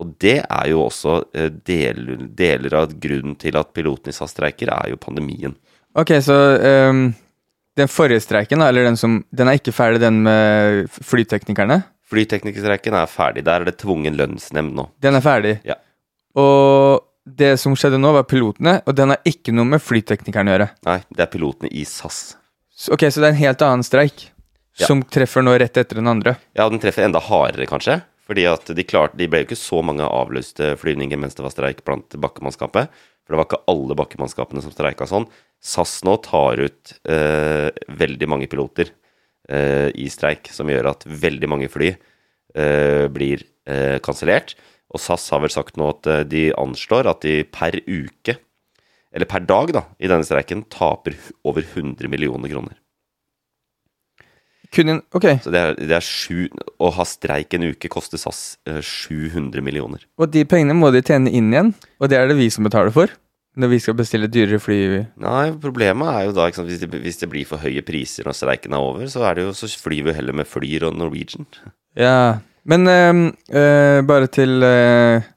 Og 0.02 0.16
det 0.19 0.40
er 0.42 0.64
jo 0.72 0.81
også 0.88 1.20
del, 1.62 2.00
deler, 2.34 2.75
av 2.81 2.96
grunnen 2.98 3.36
til 3.38 3.54
at 3.60 3.70
pilotene 3.70 4.10
i 4.10 4.16
SAS 4.16 4.34
streiker, 4.34 4.72
er 4.75 4.90
jo 4.90 4.98
pandemien. 4.98 5.54
Ok, 5.94 6.10
så 6.26 6.34
ehm, 6.58 7.04
den 7.76 7.88
forrige 7.90 8.22
streiken, 8.22 8.62
eller 8.62 8.84
den 8.86 8.96
som 8.96 9.24
Den 9.34 9.48
er 9.50 9.58
ikke 9.58 9.72
ferdig, 9.74 10.00
den 10.00 10.22
med 10.22 10.86
flyteknikerne? 11.02 11.80
Flyteknikerstreiken 12.10 12.94
er 12.94 13.06
ferdig. 13.10 13.42
Der 13.46 13.60
er 13.62 13.64
det 13.70 13.78
tvungen 13.80 14.14
lønnsnemnd 14.18 14.74
nå. 14.76 14.88
Den 15.02 15.16
er 15.18 15.24
ferdig. 15.24 15.56
Ja. 15.66 15.74
Og 16.38 17.00
det 17.24 17.54
som 17.58 17.74
skjedde 17.78 17.98
nå, 17.98 18.12
var 18.12 18.26
pilotene, 18.28 18.76
og 18.86 18.94
den 18.98 19.14
har 19.14 19.20
ikke 19.26 19.54
noe 19.56 19.64
med 19.64 19.80
flyteknikerne 19.82 20.52
å 20.52 20.56
gjøre. 20.58 20.68
Nei, 20.86 20.98
det 21.16 21.24
er 21.24 21.30
pilotene 21.32 21.70
i 21.72 21.84
SAS. 21.88 22.36
Så, 22.74 22.92
ok, 22.92 23.06
så 23.08 23.22
det 23.22 23.30
er 23.30 23.32
en 23.34 23.40
helt 23.42 23.62
annen 23.64 23.86
streik, 23.86 24.30
Ja. 24.76 24.88
som 24.88 25.02
treffer 25.06 25.42
nå 25.46 25.52
rett 25.58 25.76
etter 25.78 25.94
den 26.00 26.08
andre. 26.10 26.32
Ja, 26.58 26.68
den 26.68 26.80
treffer 26.82 27.04
enda 27.06 27.20
hardere, 27.22 27.66
kanskje. 27.70 28.00
Fordi 28.24 28.46
at 28.48 28.70
de 28.72 28.86
klarte 28.88 29.18
De 29.20 29.28
ble 29.28 29.42
jo 29.42 29.48
ikke 29.50 29.60
så 29.60 29.82
mange 29.84 30.06
avlyste 30.06 30.74
flyvninger 30.80 31.20
mens 31.20 31.36
det 31.36 31.44
var 31.44 31.52
streik 31.52 31.84
blant 31.84 32.16
bakkemannskapet. 32.20 32.92
For 33.24 33.32
det 33.32 33.40
var 33.40 33.48
ikke 33.48 33.64
alle 33.72 33.96
bakkemannskapene 33.96 34.62
som 34.64 34.72
streika 34.72 35.08
sånn. 35.08 35.26
SAS 35.64 36.02
nå 36.04 36.18
tar 36.24 36.60
ut 36.60 36.94
eh, 37.08 37.70
veldig 38.00 38.28
mange 38.28 38.48
piloter 38.52 38.90
eh, 39.48 39.88
i 39.96 40.10
streik, 40.12 40.50
som 40.52 40.68
gjør 40.68 40.90
at 40.92 41.06
veldig 41.08 41.48
mange 41.48 41.70
fly 41.72 41.94
eh, 41.94 43.06
blir 43.12 43.46
eh, 43.64 43.96
kansellert. 44.04 44.56
Og 44.92 45.00
SAS 45.00 45.24
har 45.32 45.40
vel 45.40 45.52
sagt 45.52 45.80
nå 45.80 45.88
at 45.94 46.10
eh, 46.10 46.24
de 46.28 46.44
anslår 46.60 47.08
at 47.14 47.24
de 47.24 47.38
per 47.48 47.80
uke, 47.88 48.36
eller 49.14 49.30
per 49.30 49.44
dag, 49.48 49.72
da, 49.72 49.86
i 49.96 50.10
denne 50.10 50.26
streiken 50.26 50.66
taper 50.68 51.16
over 51.48 51.64
100 51.64 52.10
millioner 52.12 52.52
kroner. 52.52 52.76
Kun 54.74 54.90
en, 54.90 55.02
ok, 55.14 55.26
Så 55.44 55.52
det 55.54 55.60
er, 55.60 55.76
det 55.78 55.94
er 55.94 56.04
sju 56.04 56.48
Å 56.82 56.88
ha 56.96 57.04
streik 57.06 57.54
en 57.54 57.68
uke 57.70 57.90
koster 57.92 58.18
SAS 58.20 58.56
eh, 58.66 58.80
700 58.82 59.62
millioner. 59.64 60.02
Og 60.18 60.32
de 60.34 60.42
pengene 60.48 60.76
må 60.76 60.90
de 60.94 61.02
tjene 61.04 61.30
inn 61.30 61.52
igjen, 61.52 61.74
og 62.00 62.10
det 62.10 62.18
er 62.18 62.30
det 62.30 62.38
vi 62.40 62.50
som 62.52 62.66
betaler 62.66 62.94
for. 62.94 63.12
Når 63.54 63.70
vi 63.70 63.78
skal 63.78 63.94
bestille 63.94 64.26
dyrere 64.26 64.58
fly. 64.58 64.78
Nei, 65.22 65.44
problemet 65.62 66.08
er 66.10 66.24
jo 66.26 66.32
da 66.34 66.48
ikke 66.50 66.58
sant, 66.58 66.72
hvis, 66.72 66.81
det, 66.82 66.98
hvis 67.04 67.20
det 67.20 67.28
blir 67.31 67.46
for 67.46 67.62
høye 67.62 67.84
priser 67.86 68.26
når 68.26 68.34
streiken 68.34 68.74
er 68.74 68.82
over, 68.82 69.04
så, 69.10 69.22
er 69.28 69.38
det 69.38 69.44
jo, 69.44 69.52
så 69.54 69.70
flyr 69.78 70.08
vi 70.08 70.16
heller 70.16 70.34
med 70.34 70.48
Flyr 70.50 70.88
og 70.88 70.98
Norwegian. 70.98 71.46
Ja, 71.94 72.43
men 72.66 72.90
ehm, 72.90 73.22
øh, 73.54 74.00
bare 74.08 74.26
til 74.34 74.66
eh, 74.66 75.28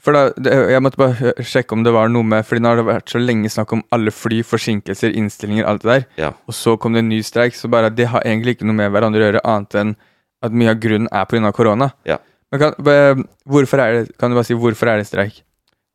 For 0.00 0.16
da, 0.16 0.22
det, 0.40 0.54
jeg 0.72 0.82
måtte 0.82 1.00
bare 1.00 1.32
sjekke 1.44 1.76
om 1.76 1.82
det 1.84 1.92
var 1.92 2.08
noe 2.08 2.24
med 2.24 2.46
Fordi 2.48 2.62
nå 2.64 2.70
har 2.72 2.78
det 2.80 2.86
vært 2.88 3.12
så 3.12 3.20
lenge 3.20 3.50
snakk 3.52 3.74
om 3.76 3.82
alle 3.92 4.12
fly, 4.14 4.40
forsinkelser, 4.46 5.12
innstillinger, 5.18 5.66
alt 5.68 5.84
det 5.84 5.90
der. 5.90 6.06
Ja. 6.20 6.30
Og 6.48 6.56
så 6.56 6.76
kom 6.80 6.96
det 6.96 7.04
en 7.04 7.10
ny 7.12 7.20
streik, 7.26 7.56
så 7.58 7.68
bare 7.72 7.92
det 7.92 8.08
har 8.12 8.24
egentlig 8.24 8.56
ikke 8.56 8.68
noe 8.68 8.78
med 8.78 8.94
hverandre 8.94 9.20
å 9.20 9.28
gjøre, 9.28 9.44
annet 9.52 9.78
enn 9.82 9.94
at 10.40 10.56
mye 10.56 10.72
av 10.72 10.80
grunnen 10.80 11.10
er 11.12 11.28
pga. 11.28 11.52
korona. 11.52 11.90
Ja. 12.08 12.16
Men 12.50 12.62
kan, 12.64 13.24
hvorfor 13.46 13.82
er 13.84 13.92
det, 13.98 14.18
kan 14.18 14.32
du 14.32 14.38
bare 14.38 14.48
si 14.48 14.56
hvorfor 14.58 14.90
er 14.90 15.02
det 15.02 15.08
streik? 15.10 15.42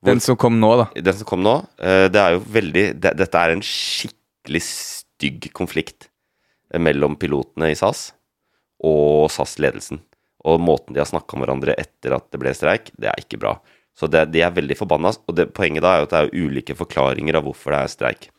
Den 0.05 0.21
som 0.21 0.37
kom 0.37 0.59
nå, 0.61 0.69
da. 0.79 0.85
Den 1.01 1.17
som 1.17 1.27
kom 1.27 1.41
nå, 1.43 1.55
eh, 1.81 2.05
det 2.13 2.21
er 2.21 2.35
jo 2.35 2.43
veldig 2.55 2.83
det, 3.01 3.15
Dette 3.17 3.41
er 3.41 3.55
en 3.55 3.63
skikkelig 3.65 4.61
stygg 4.61 5.49
konflikt 5.57 6.11
eh, 6.71 6.81
mellom 6.81 7.17
pilotene 7.19 7.71
i 7.73 7.77
SAS 7.79 8.11
og 8.85 9.31
SAS-ledelsen. 9.33 10.03
Og 10.45 10.61
måten 10.61 10.93
de 10.93 11.01
har 11.01 11.09
snakka 11.09 11.35
om 11.35 11.41
hverandre 11.41 11.73
etter 11.81 12.13
at 12.19 12.27
det 12.29 12.41
ble 12.41 12.53
streik, 12.53 12.91
det 13.01 13.09
er 13.09 13.23
ikke 13.23 13.41
bra. 13.41 13.55
Så 13.95 14.09
det, 14.11 14.25
de 14.33 14.43
er 14.43 14.53
veldig 14.55 14.75
forbanna. 14.77 15.13
Og 15.25 15.37
det, 15.37 15.49
poenget 15.55 15.85
da 15.85 15.93
er 15.93 16.01
jo 16.01 16.07
at 16.09 16.13
det 16.13 16.21
er 16.21 16.45
ulike 16.45 16.75
forklaringer 16.77 17.39
av 17.39 17.47
hvorfor 17.47 17.73
det 17.73 17.81
er 17.81 17.93
streik. 17.93 18.29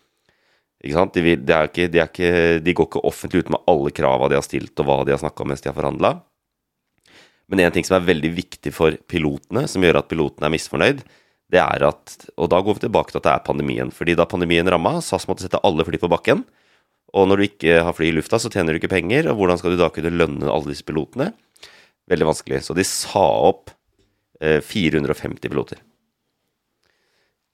Ikke 0.84 0.96
sant? 0.98 1.14
De, 1.16 1.24
vil, 1.24 1.42
de, 1.42 1.58
ikke, 1.70 1.88
de, 1.92 2.02
ikke, 2.04 2.32
de 2.62 2.74
går 2.76 2.88
ikke 2.90 3.04
offentlig 3.08 3.44
ut 3.44 3.52
med 3.54 3.70
alle 3.72 3.92
krava 3.96 4.28
de 4.30 4.36
har 4.38 4.44
stilt, 4.44 4.74
og 4.82 4.88
hva 4.88 4.98
de 5.06 5.14
har 5.16 5.22
snakka 5.22 5.42
om 5.44 5.50
mens 5.52 5.64
de 5.64 5.70
har 5.70 5.78
forhandla. 5.78 6.12
Men 7.50 7.62
en 7.62 7.74
ting 7.74 7.86
som 7.86 7.96
er 7.98 8.08
veldig 8.08 8.32
viktig 8.36 8.72
for 8.74 8.98
pilotene, 9.08 9.64
som 9.70 9.84
gjør 9.84 10.00
at 10.02 10.10
pilotene 10.10 10.48
er 10.48 10.54
misfornøyd, 10.54 11.02
det 11.52 11.60
er 11.62 11.84
at 11.86 12.14
Og 12.34 12.50
da 12.50 12.58
går 12.58 12.74
vi 12.74 12.86
tilbake 12.88 13.12
til 13.12 13.20
at 13.20 13.26
det 13.26 13.32
er 13.32 13.44
pandemien. 13.46 13.90
Fordi 13.94 14.16
da 14.18 14.26
pandemien 14.26 14.66
ramma, 14.66 14.98
SAS 15.00 15.28
måtte 15.30 15.46
sette 15.46 15.60
alle 15.62 15.86
fly 15.86 16.00
på 16.02 16.10
bakken. 16.10 16.42
Og 17.14 17.28
når 17.30 17.38
du 17.38 17.44
ikke 17.46 17.76
har 17.86 17.94
fly 17.94 18.10
i 18.10 18.16
lufta, 18.16 18.40
så 18.42 18.50
tjener 18.50 18.74
du 18.74 18.80
ikke 18.80 18.90
penger. 18.90 19.30
Og 19.30 19.38
hvordan 19.38 19.60
skal 19.60 19.72
du 19.72 19.78
da 19.78 19.92
kunne 19.94 20.10
lønne 20.10 20.50
alle 20.50 20.72
disse 20.72 20.86
pilotene? 20.86 21.30
Veldig 22.10 22.26
vanskelig. 22.32 22.64
Så 22.66 22.74
de 22.74 22.82
sa 22.86 23.22
opp 23.46 23.70
450 24.40 25.48
piloter. 25.48 25.78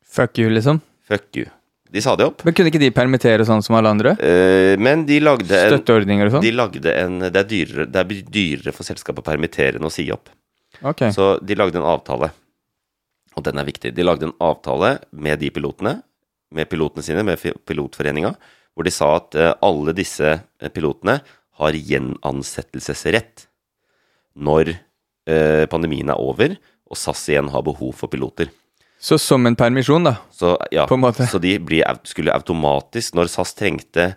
Fuck 0.03 0.41
you, 0.43 0.51
liksom. 0.51 0.81
Fuck 1.09 1.39
you. 1.39 1.47
De 1.93 2.03
sa 2.03 2.17
det 2.17 2.27
opp. 2.27 2.43
Men 2.45 2.57
kunne 2.57 2.73
ikke 2.73 2.81
de 2.81 2.91
permittere 2.95 3.45
sånn 3.47 3.63
som 3.65 3.77
alle 3.79 3.93
andre? 3.93 4.15
Eh, 4.19 4.75
men 4.81 5.07
de 5.07 5.21
lagde 5.23 5.53
en, 5.53 5.75
Støtteordninger 5.77 6.29
og 6.29 6.37
sånn? 6.37 6.45
de 6.45 6.53
lagde 6.57 6.95
en 6.97 7.19
det, 7.27 7.37
er 7.37 7.49
dyrere, 7.49 7.87
det 7.87 8.03
er 8.03 8.23
dyrere 8.33 8.75
for 8.75 8.89
selskapet 8.89 9.23
å 9.23 9.29
permittere 9.31 9.79
enn 9.79 9.89
å 9.89 9.93
si 9.93 10.07
opp. 10.15 10.33
Okay. 10.81 11.13
Så 11.15 11.37
de 11.45 11.57
lagde 11.59 11.79
en 11.79 11.87
avtale 11.87 12.33
og 13.37 13.45
den 13.47 13.61
er 13.61 13.69
viktig. 13.69 13.93
De 13.97 14.05
lagde 14.05 14.29
en 14.29 14.37
avtale 14.43 14.97
med 15.11 15.41
de 15.41 15.51
pilotene, 15.55 15.97
med 16.53 16.69
pilotene 16.69 17.05
sine, 17.05 17.25
med 17.25 17.41
pilotforeninga, 17.41 18.35
hvor 18.73 18.87
de 18.87 18.93
sa 18.93 19.15
at 19.19 19.37
eh, 19.39 19.55
alle 19.65 19.95
disse 19.97 20.29
eh, 20.33 20.73
pilotene 20.73 21.19
har 21.61 21.77
gjenansettelsesrett 21.77 23.47
når 24.41 24.73
eh, 24.73 24.81
pandemien 25.71 26.11
er 26.11 26.19
over 26.19 26.57
og 26.93 26.99
SAS 27.01 27.25
igjen 27.33 27.49
har 27.53 27.65
behov 27.65 27.95
for 27.97 28.13
piloter. 28.13 28.53
Så 29.03 29.19
som 29.19 29.49
en 29.49 29.57
permisjon, 29.59 30.05
da. 30.07 30.19
Så, 30.31 30.55
ja, 30.71 30.85
På 30.87 30.95
en 30.95 31.03
måte. 31.03 31.27
så 31.27 31.41
de 31.43 31.57
blir, 31.59 31.83
skulle 32.07 32.35
automatisk, 32.35 33.17
når 33.19 33.33
SAS 33.33 33.57
trengte 33.59 34.13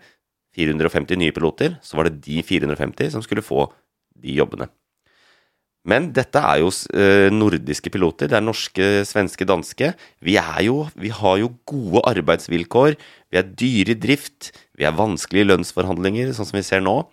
450 0.55 1.17
nye 1.17 1.33
piloter, 1.33 1.79
så 1.81 1.97
var 1.97 2.09
det 2.09 2.21
de 2.27 2.43
450 2.45 3.15
som 3.15 3.24
skulle 3.25 3.43
få 3.45 3.65
de 4.21 4.35
jobbene. 4.38 4.67
Men 5.85 6.09
dette 6.13 6.41
er 6.41 6.63
jo 6.63 6.69
eh, 6.97 7.31
nordiske 7.33 7.91
piloter. 7.93 8.29
Det 8.29 8.38
er 8.38 8.45
norske, 8.45 8.85
svenske, 9.05 9.45
danske. 9.45 9.91
Vi, 10.25 10.38
er 10.41 10.63
jo, 10.65 10.88
vi 10.97 11.12
har 11.13 11.38
jo 11.38 11.51
gode 11.69 12.01
arbeidsvilkår. 12.09 12.97
Vi 13.29 13.38
er 13.38 13.51
dyre 13.53 13.93
i 13.93 14.00
drift. 14.07 14.50
Vi 14.77 14.88
er 14.88 14.97
vanskelige 14.97 15.51
lønnsforhandlinger, 15.51 16.33
sånn 16.33 16.50
som 16.50 16.57
vi 16.57 16.65
ser 16.65 16.81
nå. 16.81 17.03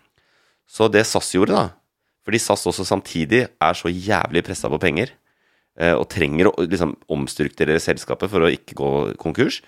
Så 0.65 0.89
det 0.89 1.05
SAS 1.09 1.35
gjorde, 1.37 1.53
da 1.53 1.82
Fordi 2.23 2.39
SAS 2.39 2.67
også 2.71 2.85
samtidig 2.87 3.45
er 3.51 3.75
så 3.79 3.91
jævlig 3.91 4.45
pressa 4.47 4.69
på 4.71 4.79
penger 4.83 5.11
eh, 5.79 5.95
og 5.97 6.07
trenger 6.13 6.51
å 6.51 6.55
liksom, 6.63 6.95
omstrukturere 7.11 7.81
selskapet 7.83 8.31
for 8.31 8.47
å 8.47 8.51
ikke 8.53 8.77
gå 8.79 8.91
konkurs. 9.23 9.61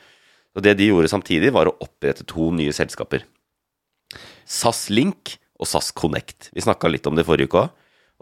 Og 0.54 0.62
det 0.62 0.76
de 0.78 0.86
gjorde 0.92 1.10
samtidig, 1.10 1.50
var 1.54 1.66
å 1.66 1.76
opprette 1.82 2.22
to 2.30 2.52
nye 2.54 2.72
selskaper. 2.74 3.24
SAS 4.46 4.86
Link 4.92 5.34
og 5.58 5.66
SAS 5.66 5.90
Connect. 5.96 6.50
Vi 6.54 6.62
snakka 6.62 6.90
litt 6.90 7.06
om 7.10 7.16
det 7.18 7.26
forrige 7.26 7.50
uke 7.50 7.64
òg. 7.64 7.72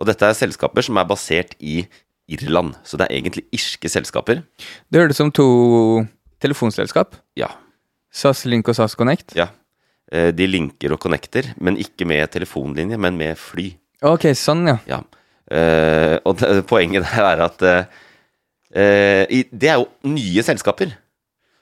Og 0.01 0.09
dette 0.09 0.25
er 0.25 0.37
selskaper 0.39 0.85
som 0.87 0.97
er 0.97 1.05
basert 1.09 1.53
i 1.61 1.83
Irland. 2.33 2.73
Så 2.89 2.97
det 2.97 3.09
er 3.11 3.19
egentlig 3.19 3.45
irske 3.53 3.91
selskaper. 3.93 4.41
Det 4.89 5.03
hørtes 5.03 5.21
som 5.21 5.33
to 5.35 5.45
telefonselskap. 6.43 7.19
Ja. 7.39 7.51
SAS 8.13 8.47
Link 8.49 8.69
og 8.73 8.79
SAS 8.79 8.97
Connect. 8.97 9.37
ja. 9.37 9.51
Eh, 10.13 10.31
De 10.33 10.47
linker 10.49 10.93
og 10.93 11.01
connecter, 11.01 11.55
men 11.61 11.77
ikke 11.81 12.05
med 12.09 12.29
telefonlinje, 12.33 12.99
men 13.01 13.17
med 13.17 13.37
fly. 13.39 13.71
Ok, 14.03 14.29
sånn, 14.39 14.67
ja. 14.67 14.79
Ja. 14.91 15.01
Eh, 15.53 16.17
og 16.27 16.39
det, 16.41 16.63
poenget 16.71 17.05
der 17.07 17.27
er 17.29 17.43
at 17.45 17.63
eh, 17.63 19.27
i- 19.31 19.49
Det 19.53 19.69
er 19.69 19.81
jo 19.83 19.89
nye 20.09 20.43
selskaper. 20.43 20.95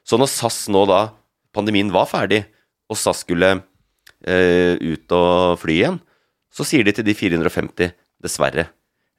Så 0.07 0.19
når 0.19 0.29
SAS 0.31 0.69
nå 0.73 0.85
da 0.89 1.11
Pandemien 1.53 1.91
var 1.91 2.07
ferdig, 2.07 2.45
og 2.91 2.97
SAS 2.97 3.25
skulle 3.25 3.63
eh, 4.27 4.77
ut 4.79 5.11
og 5.17 5.59
fly 5.59 5.75
igjen, 5.81 5.99
så 6.55 6.65
sier 6.67 6.85
de 6.87 6.93
til 6.95 7.05
de 7.07 7.15
450 7.15 7.93
Dessverre, 8.23 8.69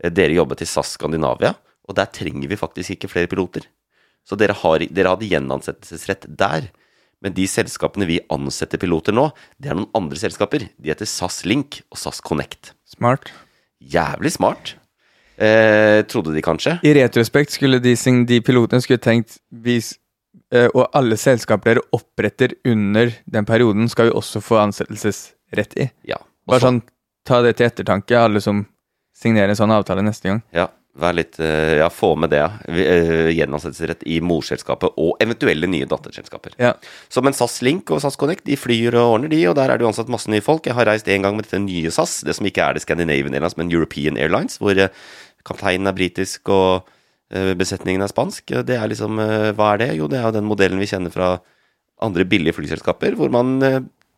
eh, 0.04 0.10
dere 0.10 0.36
jobber 0.38 0.56
til 0.60 0.68
SAS 0.70 0.94
Skandinavia, 0.96 1.54
og 1.90 1.96
der 1.98 2.06
trenger 2.14 2.48
vi 2.48 2.56
faktisk 2.60 2.96
ikke 2.96 3.10
flere 3.12 3.28
piloter. 3.28 3.66
Så 4.24 4.38
dere, 4.38 4.54
har, 4.54 4.80
dere 4.80 5.10
hadde 5.16 5.28
gjenansettelsesrett 5.28 6.28
der. 6.38 6.70
Men 7.22 7.36
de 7.38 7.46
selskapene 7.50 8.08
vi 8.10 8.20
ansetter 8.34 8.82
piloter 8.82 9.14
nå, 9.14 9.28
det 9.62 9.72
er 9.72 9.78
noen 9.78 9.92
andre 9.98 10.18
selskaper. 10.18 10.66
De 10.82 10.90
heter 10.90 11.10
SAS 11.10 11.44
Link 11.46 11.84
og 11.92 12.00
SAS 12.02 12.22
Connect. 12.26 12.74
Smart. 12.90 13.30
Jævlig 13.82 14.34
smart. 14.34 14.76
Eh, 15.42 16.02
trodde 16.10 16.34
de 16.36 16.42
kanskje. 16.46 16.76
I 16.86 16.94
retrospekt 16.98 17.54
skulle 17.54 17.80
de, 17.82 17.96
de 18.30 18.42
pilotene 18.46 18.82
skulle 18.84 19.02
tenkt 19.02 19.40
hvis, 19.50 19.96
eh, 20.54 20.68
Og 20.74 20.90
alle 20.98 21.18
selskaper 21.18 21.76
dere 21.76 21.86
oppretter 21.98 22.58
under 22.66 23.14
den 23.26 23.46
perioden, 23.46 23.90
skal 23.90 24.10
vi 24.10 24.18
også 24.18 24.42
få 24.42 24.60
ansettelsesrett 24.62 25.78
i. 25.78 25.90
Ja. 26.10 26.18
Også, 26.18 26.52
Bare 26.52 26.66
sånn, 26.66 26.84
ta 27.26 27.42
det 27.46 27.56
til 27.58 27.70
ettertanke, 27.70 28.18
alle 28.18 28.42
som 28.42 28.66
signerer 29.18 29.54
en 29.54 29.60
sånn 29.60 29.74
avtale 29.74 30.04
neste 30.06 30.30
gang. 30.30 30.42
Ja, 30.54 30.68
vær 31.00 31.16
litt 31.16 31.40
eh, 31.40 31.78
Ja, 31.80 31.88
få 31.94 32.14
med 32.20 32.34
det, 32.34 32.44
eh, 32.68 33.30
Gjenansettelsesrett 33.32 34.04
i 34.12 34.20
morselskapet 34.24 34.98
og 35.00 35.22
eventuelle 35.24 35.70
nye 35.72 35.88
datterselskaper. 35.90 36.58
Ja. 36.62 36.74
Så 37.12 37.24
men 37.24 37.36
SAS 37.38 37.62
Link 37.66 37.92
og 37.94 38.02
SAS 38.04 38.20
Connect 38.20 38.44
de 38.48 38.58
flyr 38.60 38.98
og 39.00 39.16
ordner, 39.16 39.32
de, 39.32 39.40
og 39.50 39.56
der 39.60 39.72
er 39.72 39.80
det 39.80 39.88
ansatt 39.88 40.12
masse 40.12 40.32
nye 40.32 40.44
folk. 40.44 40.68
Jeg 40.68 40.76
har 40.78 40.90
reist 40.90 41.08
en 41.08 41.28
gang 41.28 41.38
med 41.38 41.48
dette 41.48 41.62
nye 41.64 41.94
SAS, 41.94 42.20
det 42.28 42.36
som 42.38 42.48
ikke 42.48 42.66
er 42.66 42.76
det 42.76 42.84
Scandinavian 42.84 43.38
Airlines, 43.38 43.56
men 43.60 43.72
European 43.72 44.20
Airlines, 44.20 44.60
hvor 44.62 44.76
eh, 44.76 44.92
kapteinen 45.48 45.90
er 45.90 45.98
britisk 45.98 46.52
og 46.54 46.90
besetningen 47.32 48.04
er 48.04 48.12
spansk. 48.12 48.52
Det 48.68 48.76
er 48.76 48.90
liksom 48.92 49.16
Hva 49.56 49.68
er 49.72 49.78
det? 49.80 49.86
Jo, 49.96 50.10
det 50.12 50.18
er 50.20 50.26
jo 50.26 50.34
den 50.36 50.44
modellen 50.44 50.82
vi 50.84 50.90
kjenner 50.92 51.14
fra 51.14 51.30
andre 52.04 52.26
billige 52.28 52.58
flyselskaper, 52.58 53.16
hvor 53.16 53.32
man 53.32 53.54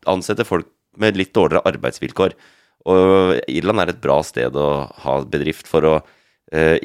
ansetter 0.09 0.47
folk 0.49 0.65
med 0.97 1.19
litt 1.21 1.29
dårligere 1.37 1.61
arbeidsvilkår. 1.69 2.33
Og 2.89 3.37
Irland 3.53 3.83
er 3.83 3.93
et 3.93 4.01
bra 4.01 4.17
sted 4.25 4.57
å 4.57 4.67
ha 5.05 5.19
bedrift 5.29 5.69
for 5.69 5.85
å 5.85 5.93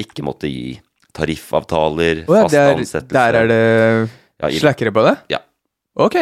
ikke 0.01 0.25
måtte 0.27 0.49
gi 0.51 0.79
tariffavtaler, 1.17 2.25
oh, 2.29 2.37
ja, 2.37 2.43
fast 2.47 2.55
det 2.55 2.61
er, 2.63 2.75
ansettelse. 2.77 3.15
der 3.17 3.39
er 3.43 3.49
det 3.51 3.63
Ja, 4.39 4.51
slackere 4.61 4.93
på 4.95 5.03
det? 5.07 5.17
Ja. 5.35 5.41
Ok. 5.99 6.17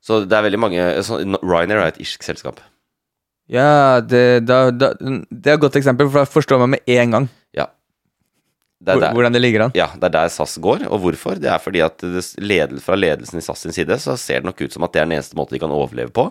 Så 0.00 0.22
det 0.24 0.32
er 0.38 0.46
veldig 0.46 0.60
mange 0.62 0.84
så 1.04 1.18
Ryanair 1.42 1.82
er 1.82 1.90
et 1.92 1.98
irsk 2.00 2.22
selskap. 2.24 2.60
Ja, 3.48 4.00
det, 4.04 4.44
da, 4.48 4.68
da, 4.70 4.92
det 4.98 5.50
er 5.50 5.56
et 5.58 5.60
godt 5.64 5.76
eksempel, 5.80 6.08
for 6.08 6.22
da 6.22 6.28
forstår 6.28 6.60
man 6.62 6.74
med 6.76 6.84
en 6.98 7.14
gang 7.18 7.28
Det 8.78 8.92
er 8.94 9.00
der, 9.02 9.10
hvordan 9.10 9.34
det 9.34 9.40
ligger 9.42 9.64
an. 9.64 9.72
ja, 9.74 9.88
det 9.98 10.06
er 10.06 10.12
der 10.14 10.28
SAS 10.30 10.52
går. 10.62 10.84
Og 10.86 11.00
hvorfor? 11.02 11.34
Det 11.34 11.48
er 11.50 11.58
fordi 11.58 11.80
at 11.82 11.98
det, 11.98 12.22
ledel, 12.38 12.78
fra 12.78 12.94
ledelsen 12.94 13.40
i 13.40 13.42
SAS 13.42 13.64
sin 13.64 13.72
side 13.74 13.96
så 13.98 14.14
ser 14.16 14.38
det 14.38 14.46
nok 14.46 14.60
ut 14.62 14.72
som 14.72 14.84
at 14.86 14.92
det 14.94 15.00
er 15.00 15.08
den 15.08 15.16
eneste 15.16 15.34
måten 15.34 15.56
de 15.56 15.58
kan 15.64 15.74
overleve 15.74 16.12
på. 16.14 16.28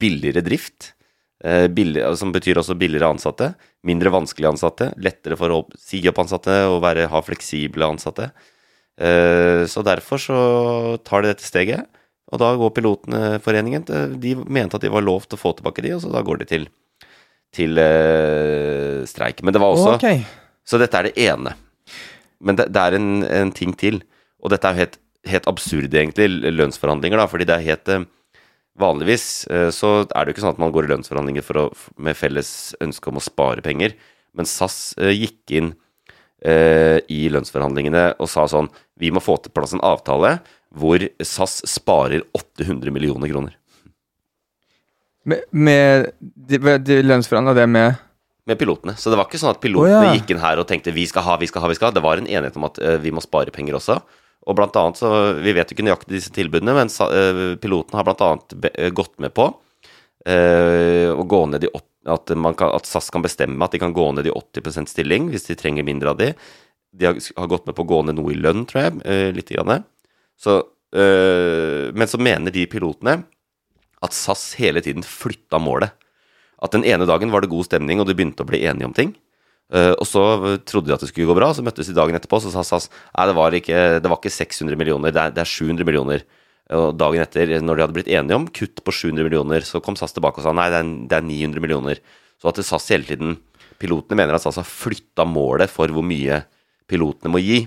Billigere 0.00 0.42
drift, 0.42 0.88
eh, 0.90 1.05
billig, 1.44 2.00
som 2.16 2.30
betyr 2.32 2.58
også 2.62 2.74
billigere 2.80 3.10
ansatte. 3.12 3.50
Mindre 3.86 4.10
vanskelige 4.14 4.54
ansatte. 4.54 4.90
Lettere 4.96 5.36
for 5.38 5.52
å 5.52 5.58
si 5.78 6.00
opp 6.08 6.22
ansatte 6.22 6.54
og 6.70 6.80
være, 6.82 7.08
ha 7.12 7.20
fleksible 7.22 7.86
ansatte. 7.86 8.30
Eh, 8.96 9.66
så 9.68 9.82
derfor 9.84 10.20
så 10.20 10.38
tar 11.04 11.22
de 11.22 11.34
dette 11.34 11.46
steget. 11.46 11.86
Og 12.32 12.40
da 12.42 12.48
går 12.58 12.72
Pilotforeningen 12.74 13.84
De 14.18 14.32
mente 14.50 14.74
at 14.74 14.82
de 14.82 14.90
var 14.90 15.04
lovt 15.04 15.36
å 15.36 15.38
få 15.38 15.52
tilbake 15.54 15.84
de, 15.84 15.92
og 15.94 16.02
så 16.02 16.10
da 16.10 16.24
går 16.26 16.40
de 16.42 16.48
til, 16.50 16.66
til 17.54 17.78
eh, 17.78 19.04
streik. 19.06 19.44
Men 19.44 19.54
det 19.54 19.62
var 19.62 19.76
også 19.76 19.94
okay. 19.94 20.24
Så 20.66 20.80
dette 20.82 20.98
er 20.98 21.10
det 21.10 21.28
ene. 21.28 21.54
Men 22.42 22.58
det, 22.58 22.70
det 22.74 22.82
er 22.82 22.96
en, 22.98 23.10
en 23.22 23.52
ting 23.54 23.76
til, 23.78 24.00
og 24.42 24.50
dette 24.52 24.66
er 24.66 24.74
jo 24.74 24.82
helt, 24.82 24.98
helt 25.30 25.46
absurd, 25.50 25.94
egentlig, 25.94 26.26
lønnsforhandlinger, 26.50 27.22
da, 27.22 27.28
fordi 27.30 27.46
det 27.46 27.54
er 27.54 27.68
helt 27.68 27.92
eh, 27.94 28.08
Vanligvis 28.80 29.46
eh, 29.52 29.70
så 29.72 29.92
er 30.04 30.24
det 30.24 30.30
jo 30.30 30.36
ikke 30.36 30.44
sånn 30.44 30.54
at 30.56 30.62
man 30.62 30.72
går 30.74 30.86
i 30.86 30.92
lønnsforhandlinger 30.92 31.44
for 31.46 31.60
å, 31.60 31.66
med 32.02 32.18
felles 32.18 32.50
ønske 32.84 33.10
om 33.10 33.20
å 33.20 33.24
spare 33.24 33.64
penger, 33.64 33.96
men 34.36 34.48
SAS 34.48 34.94
eh, 35.00 35.14
gikk 35.16 35.54
inn 35.56 35.70
eh, 36.44 36.98
i 37.12 37.26
lønnsforhandlingene 37.32 38.08
og 38.20 38.28
sa 38.30 38.44
sånn 38.50 38.68
Vi 39.00 39.12
må 39.12 39.22
få 39.24 39.38
til 39.40 39.54
plass 39.56 39.72
en 39.76 39.84
avtale 39.84 40.38
hvor 40.76 41.00
SAS 41.24 41.62
sparer 41.68 42.26
800 42.36 42.92
millioner 42.92 43.32
kroner. 43.32 43.54
Med, 45.26 45.46
med 45.50 46.10
de, 46.20 46.60
de 46.84 47.00
lønnsforhandla 47.02 47.56
det 47.56 47.70
med 47.70 47.96
med 48.46 48.58
pilotene. 48.58 48.94
Så 48.94 49.10
det 49.10 49.18
var 49.18 49.26
ikke 49.26 49.40
sånn 49.42 49.56
at 49.56 49.62
pilotene 49.62 49.96
oh, 49.98 50.04
ja. 50.06 50.14
gikk 50.14 50.30
inn 50.30 50.38
her 50.38 50.60
og 50.62 50.68
tenkte 50.70 50.94
vi 50.94 51.02
skal 51.10 51.24
ha, 51.26 51.34
vi 51.40 51.48
skal 51.50 51.64
ha, 51.64 51.70
vi 51.70 51.74
skal 51.78 51.90
ha. 51.90 51.96
Det 51.96 52.02
var 52.04 52.20
en 52.20 52.28
enighet 52.30 52.58
om 52.58 52.68
at 52.68 52.78
eh, 52.78 52.98
vi 53.02 53.10
må 53.14 53.22
spare 53.24 53.50
penger 53.54 53.78
også. 53.80 53.98
Og 54.46 54.54
blant 54.54 54.76
annet 54.78 55.00
så, 55.00 55.10
Vi 55.42 55.54
vet 55.56 55.70
jo 55.70 55.76
ikke 55.76 55.86
nøyaktig 55.86 56.18
disse 56.18 56.34
tilbudene, 56.34 56.74
men 56.76 56.90
eh, 56.90 57.56
piloten 57.62 57.98
har 57.98 58.12
annet 58.14 58.56
eh, 58.72 58.92
gått 58.94 59.18
med 59.22 59.34
på 59.34 59.50
uh, 60.26 61.10
å 61.14 61.24
gå 61.26 61.42
ned 61.50 61.66
i 61.66 61.70
80, 61.72 61.84
at, 62.06 62.30
kan, 62.58 62.70
at 62.70 62.86
SAS 62.86 63.10
kan 63.10 63.24
bestemme 63.24 63.64
at 63.66 63.74
de 63.74 63.80
kan 63.82 63.94
gå 63.94 64.04
ned 64.14 64.28
i 64.28 64.34
80% 64.34 64.90
stilling 64.90 65.28
hvis 65.32 65.48
de 65.48 65.58
trenger 65.58 65.86
mindre 65.86 66.12
av 66.12 66.20
de. 66.20 66.30
De 66.94 67.08
har, 67.08 67.18
har 67.18 67.50
gått 67.50 67.66
med 67.66 67.76
på 67.76 67.82
å 67.82 67.90
gå 67.90 68.00
ned 68.06 68.18
noe 68.18 68.34
i 68.34 68.38
lønn, 68.38 68.66
tror 68.68 68.84
jeg, 68.84 69.00
Uh, 69.02 69.30
litt. 69.34 69.50
Grann. 69.50 69.86
Så, 70.38 70.60
uh, 70.94 71.84
men 71.94 72.10
så 72.10 72.22
mener 72.22 72.54
de 72.54 72.68
pilotene 72.70 73.20
at 74.04 74.14
SAS 74.14 74.52
hele 74.60 74.82
tiden 74.84 75.06
flytta 75.06 75.58
målet. 75.62 75.94
At 76.62 76.72
den 76.72 76.86
ene 76.88 77.08
dagen 77.08 77.32
var 77.32 77.42
det 77.42 77.52
god 77.52 77.66
stemning, 77.68 78.00
og 78.00 78.08
de 78.08 78.14
begynte 78.16 78.44
å 78.44 78.48
bli 78.48 78.62
enige 78.64 78.88
om 78.88 78.94
ting. 78.96 79.16
Eh, 79.74 79.92
og 79.96 80.06
så 80.06 80.22
trodde 80.68 80.90
de 80.90 80.94
at 80.94 81.02
det 81.02 81.10
skulle 81.10 81.28
gå 81.30 81.36
bra, 81.38 81.50
så 81.54 81.64
møttes 81.66 81.88
de 81.90 81.96
dagen 81.96 82.14
etterpå, 82.18 82.38
så 82.42 82.52
sa 82.54 82.62
SAS 82.66 82.90
nei, 82.90 83.26
det 83.26 83.36
var 83.38 83.56
ikke, 83.58 83.80
det 84.02 84.10
var 84.12 84.20
ikke 84.20 84.34
600 84.34 84.78
millioner, 84.78 85.14
det 85.14 85.22
er, 85.22 85.34
det 85.34 85.42
er 85.42 85.50
700 85.50 85.88
millioner. 85.88 86.26
Og 86.76 86.96
dagen 86.98 87.22
etter, 87.22 87.52
når 87.62 87.78
de 87.78 87.84
hadde 87.84 87.94
blitt 87.94 88.10
enige 88.10 88.38
om 88.38 88.46
kutt 88.50 88.82
på 88.82 88.94
700 88.94 89.26
millioner, 89.26 89.66
så 89.66 89.82
kom 89.82 89.98
SAS 89.98 90.14
tilbake 90.14 90.42
og 90.42 90.46
sa 90.46 90.54
nei, 90.54 90.66
det 90.72 90.80
er, 90.82 90.94
det 91.10 91.18
er 91.18 91.28
900 91.28 91.62
millioner. 91.62 92.02
Så 92.42 92.50
at 92.50 92.62
SAS 92.66 92.90
hele 92.92 93.06
tiden 93.08 93.36
Pilotene 93.80 94.16
mener 94.16 94.36
at 94.36 94.44
SAS 94.44 94.56
har 94.60 94.68
flytta 94.68 95.26
målet 95.28 95.68
for 95.72 95.90
hvor 95.92 96.04
mye 96.06 96.40
pilotene 96.88 97.32
må 97.32 97.42
gi. 97.42 97.64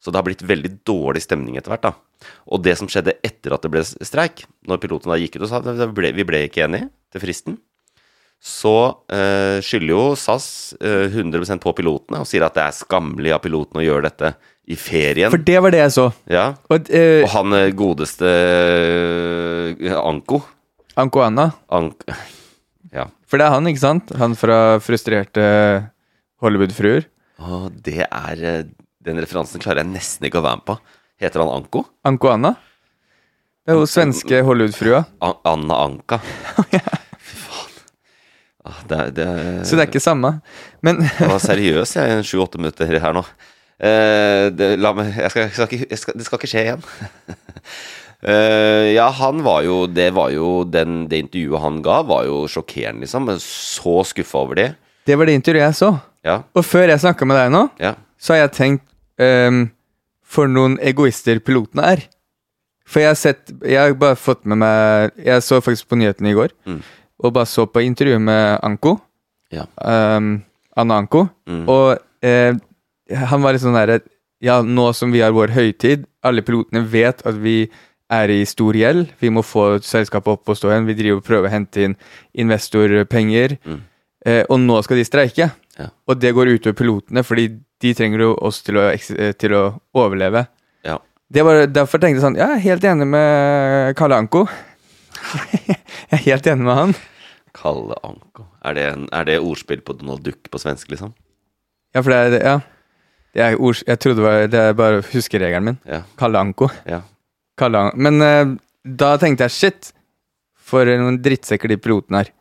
Så 0.00 0.10
det 0.10 0.18
har 0.18 0.26
blitt 0.26 0.44
veldig 0.46 0.72
dårlig 0.88 1.22
stemning 1.22 1.58
etter 1.60 1.74
hvert. 1.74 1.84
da. 1.84 2.30
Og 2.50 2.62
det 2.64 2.76
som 2.80 2.88
skjedde 2.90 3.18
etter 3.26 3.54
at 3.54 3.64
det 3.64 3.70
ble 3.72 3.84
streik, 3.84 4.46
når 4.66 4.80
pilotene 4.82 5.14
da 5.14 5.20
gikk 5.20 5.36
ut 5.36 5.44
og 5.46 5.50
sa 5.52 5.60
vi 5.62 6.12
vi 6.16 6.26
ble 6.26 6.44
ikke 6.48 6.64
enige 6.66 6.88
til 7.12 7.22
fristen, 7.22 7.58
så 8.40 8.74
eh, 9.12 9.58
skylder 9.60 9.92
jo 9.92 10.04
SAS 10.16 10.46
eh, 10.80 11.12
100% 11.12 11.60
på 11.60 11.74
pilotene 11.76 12.22
og 12.22 12.28
sier 12.28 12.46
at 12.46 12.54
det 12.56 12.62
er 12.64 12.76
skammelig 12.78 13.34
av 13.36 13.42
pilotene 13.44 13.82
å 13.82 13.84
gjøre 13.84 14.08
dette 14.08 14.30
i 14.70 14.78
ferien. 14.80 15.28
For 15.32 15.42
det 15.44 15.58
var 15.60 15.74
det 15.74 15.82
jeg 15.82 15.92
så. 15.98 16.06
Ja. 16.30 16.46
Og 16.72 16.88
eh, 16.94 17.20
Og 17.26 17.30
han 17.34 17.56
eh, 17.58 17.68
godeste 17.76 18.30
eh, 18.30 19.96
Anko 19.98 20.40
Anko 21.00 21.24
Anna. 21.26 21.50
Ank 21.68 22.04
Ja. 22.94 23.06
For 23.30 23.38
det 23.38 23.46
er 23.46 23.54
han, 23.54 23.68
ikke 23.70 23.82
sant? 23.84 24.08
Han 24.18 24.32
fra 24.34 24.80
frustrerte 24.82 25.44
Hollywood-fruer. 26.42 27.04
Å, 27.44 27.66
det 27.70 28.02
er 28.08 28.42
eh, 28.42 28.64
Den 29.04 29.20
referansen 29.22 29.62
klarer 29.62 29.84
jeg 29.84 29.92
nesten 29.92 30.26
ikke 30.28 30.40
å 30.40 30.46
være 30.48 30.60
med 30.62 30.66
på. 30.72 30.78
Heter 31.20 31.44
han 31.44 31.52
Anko? 31.60 31.84
Anko 32.08 32.32
Anna? 32.32 32.54
Det 33.60 33.74
er 33.74 33.78
jo 33.78 33.86
svenske 33.88 34.40
Hollywood-frua. 34.48 35.04
Anna 35.20 35.84
Anka. 35.84 36.20
Ah, 36.60 36.99
det, 38.88 38.98
er- 38.98 39.10
det, 39.16 39.26
er- 39.26 39.64
Så 39.64 39.76
det 39.76 39.84
er 39.84 39.90
ikke 39.90 40.00
samme. 40.02 40.40
Men 40.82 41.02
Jeg 41.06 41.28
var 41.30 41.38
seriøs 41.42 41.96
jeg, 41.96 42.18
i 42.20 42.26
sju-åtte 42.26 42.58
minutter 42.60 42.86
her 43.00 43.12
nå. 43.16 43.24
Eh, 43.80 44.50
det, 44.52 44.74
meg, 44.96 45.14
jeg 45.16 45.30
skal, 45.32 45.42
jeg 45.46 45.52
skal 45.56 45.68
ikke, 45.70 45.86
jeg 45.90 45.98
skal, 45.98 46.14
det 46.20 46.26
skal 46.26 46.38
ikke 46.40 46.50
skje 46.52 46.64
igjen. 46.66 46.82
uh, 48.28 48.86
ja, 48.98 49.06
han 49.16 49.40
var 49.46 49.62
jo 49.64 49.86
Det 49.88 50.10
var 50.12 50.28
jo 50.34 50.64
den, 50.68 51.06
Det 51.08 51.22
intervjuet 51.24 51.62
han 51.64 51.80
ga, 51.84 52.02
var 52.04 52.26
jo 52.28 52.42
sjokkerende, 52.50 53.00
liksom. 53.06 53.24
Men 53.30 53.40
Så 53.40 54.02
skuffa 54.10 54.38
over 54.44 54.54
det. 54.60 54.68
det 55.06 55.16
var 55.16 55.26
det 55.26 55.34
intervjuet 55.40 55.64
jeg 55.70 55.74
så. 55.80 55.94
Ja. 56.24 56.42
Og 56.54 56.64
før 56.68 56.88
jeg 56.92 57.00
snakka 57.00 57.24
med 57.24 57.36
deg 57.40 57.52
nå, 57.54 57.62
ja. 57.80 57.94
så 58.20 58.34
har 58.34 58.42
jeg 58.44 58.52
tenkt 58.58 58.84
um, 59.18 59.70
For 60.28 60.46
noen 60.46 60.76
egoister 60.84 61.40
pilotene 61.40 61.82
er. 61.96 62.02
For 62.90 63.00
jeg 63.00 63.08
har 63.14 63.16
sett 63.18 63.52
Jeg 63.64 63.78
har 63.80 63.94
bare 63.96 64.18
fått 64.18 64.44
med 64.50 64.58
meg 64.60 65.12
Jeg 65.24 65.42
så 65.46 65.60
faktisk 65.64 65.88
på 65.88 65.96
nyhetene 66.00 66.32
i 66.32 66.36
går, 66.36 66.52
Mm. 66.68 66.82
Og 67.20 67.34
bare 67.36 67.48
så 67.48 67.66
på 67.68 67.82
intervjuet 67.84 68.22
med 68.22 68.58
Anko. 68.66 68.96
Ja. 69.52 69.66
Um, 69.76 70.40
Anna 70.78 71.00
Anko. 71.02 71.26
Mm. 71.48 71.64
Og 71.68 72.26
eh, 72.26 72.56
han 73.10 73.42
var 73.42 73.54
litt 73.54 73.64
sånn 73.64 73.78
derre 73.78 74.00
Ja, 74.40 74.60
nå 74.64 74.86
som 74.96 75.12
vi 75.12 75.20
har 75.20 75.34
vår 75.36 75.52
høytid, 75.52 76.06
alle 76.24 76.44
pilotene 76.46 76.80
vet 76.88 77.20
at 77.28 77.36
vi 77.42 77.66
er 78.10 78.30
i 78.32 78.38
stor 78.48 78.74
gjeld. 78.74 79.10
Vi 79.20 79.30
må 79.30 79.42
få 79.44 79.74
selskapet 79.84 80.32
opp 80.32 80.50
og 80.50 80.56
stå 80.58 80.70
igjen. 80.70 80.86
Vi 80.88 80.96
driver 80.98 81.20
og 81.20 81.26
prøver 81.26 81.48
å 81.48 81.52
hente 81.52 81.84
inn 81.84 81.96
investorpenger. 82.42 83.58
Mm. 83.68 83.82
Eh, 84.26 84.40
og 84.48 84.62
nå 84.64 84.80
skal 84.86 84.98
de 84.98 85.04
streike. 85.06 85.50
Ja. 85.76 85.90
Og 86.08 86.18
det 86.20 86.32
går 86.36 86.54
utover 86.56 86.76
pilotene, 86.80 87.22
fordi 87.24 87.46
de 87.80 87.92
trenger 87.96 88.24
jo 88.24 88.32
oss 88.48 88.60
til 88.66 88.80
å, 88.80 88.88
eh, 88.90 89.32
til 89.32 89.54
å 89.56 89.62
overleve. 89.94 90.46
ja. 90.84 90.98
Det 91.30 91.44
var, 91.46 91.66
derfor 91.66 92.00
tenkte 92.00 92.18
jeg 92.18 92.24
sånn 92.24 92.36
Ja, 92.36 92.48
jeg 92.48 92.58
er 92.58 92.68
helt 92.70 92.84
enig 92.84 93.06
med 93.06 93.94
Kalle 93.94 94.16
Anko. 94.18 94.48
jeg 95.68 95.76
er 96.10 96.24
helt 96.24 96.46
enig 96.46 96.64
med 96.66 96.74
han. 96.74 96.94
Kalle 97.56 97.96
Anko. 98.06 98.44
Er 98.64 98.74
det, 98.76 98.84
en, 98.94 99.06
er 99.12 99.24
det 99.28 99.38
ordspill 99.42 99.80
på 99.82 99.96
Donald 99.98 100.22
Duck 100.26 100.50
på 100.50 100.58
svensk, 100.62 100.90
liksom? 100.92 101.12
Ja, 101.94 102.02
for 102.02 102.12
det 102.14 102.40
er 102.40 102.44
ja. 102.46 102.58
Det 103.34 103.42
er 103.46 103.56
ord, 103.62 103.78
jeg 103.86 103.98
trodde 104.02 104.18
det 104.18 104.24
var 104.26 104.46
Det 104.50 104.58
er 104.60 104.72
bare 104.74 105.02
huskeregelen 105.12 105.64
min. 105.68 105.78
Ja. 105.86 106.02
Kalle 106.18 106.38
Anko. 106.42 106.68
ja. 106.86 107.00
Kalle 107.58 107.78
Anko. 107.78 107.98
Men 108.06 108.22
uh, 108.22 108.56
da 108.84 109.12
tenkte 109.22 109.46
jeg 109.46 109.54
shit, 109.54 109.90
for 110.70 110.86
noen 110.86 111.18
drittsekker 111.22 111.70
de 111.70 111.76
pilotene 111.82 112.24
er. 112.24 112.32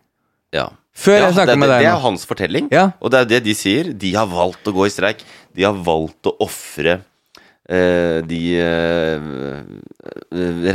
ja. 0.53 0.67
Før 0.99 1.15
ja, 1.15 1.27
jeg 1.29 1.35
snakka 1.37 1.53
med 1.55 1.69
deg 1.71 1.83
det 1.85 1.87
er 1.93 2.01
hans 2.03 2.25
fortelling, 2.27 2.65
Ja. 2.73 2.81
og 2.99 3.11
det 3.13 3.19
er 3.21 3.27
det 3.29 3.37
de 3.45 3.53
sier. 3.55 3.93
De 3.95 4.09
har 4.17 4.25
valgt 4.27 4.65
å 4.67 4.73
gå 4.75 4.83
i 4.83 4.91
streik. 4.91 5.21
De 5.55 5.63
har 5.63 5.77
valgt 5.85 6.27
å 6.27 6.33
ofre 6.43 6.97
uh, 6.99 8.19
de 8.27 8.39
eh, 8.59 9.29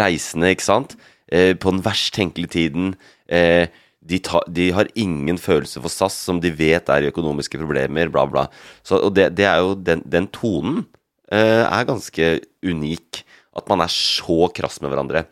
reisende, 0.00 0.48
ikke 0.54 0.64
sant, 0.64 0.94
på 1.28 1.72
den 1.74 1.82
verst 1.84 2.14
tenkelige 2.16 2.52
tiden. 2.54 2.94
Eh, 3.28 3.66
de, 4.04 4.18
ta, 4.20 4.42
de 4.52 4.68
har 4.76 4.90
ingen 5.00 5.38
følelse 5.40 5.80
for 5.80 5.92
SAS, 5.92 6.16
som 6.26 6.40
de 6.42 6.52
vet 6.54 6.90
er 6.92 7.06
i 7.06 7.10
økonomiske 7.12 7.60
problemer, 7.60 8.10
bla, 8.12 8.26
bla. 8.28 8.46
Så, 8.84 8.98
og 9.00 9.14
det, 9.16 9.30
det 9.38 9.48
er 9.48 9.62
jo 9.64 9.72
den, 9.80 10.04
den 10.04 10.28
tonen 10.34 10.82
eh, 11.32 11.64
er 11.64 11.88
ganske 11.88 12.34
unik. 12.64 13.22
At 13.56 13.70
man 13.70 13.84
er 13.84 13.92
så 13.92 14.50
krass 14.54 14.80
med 14.82 14.92
hverandre. 14.92 15.24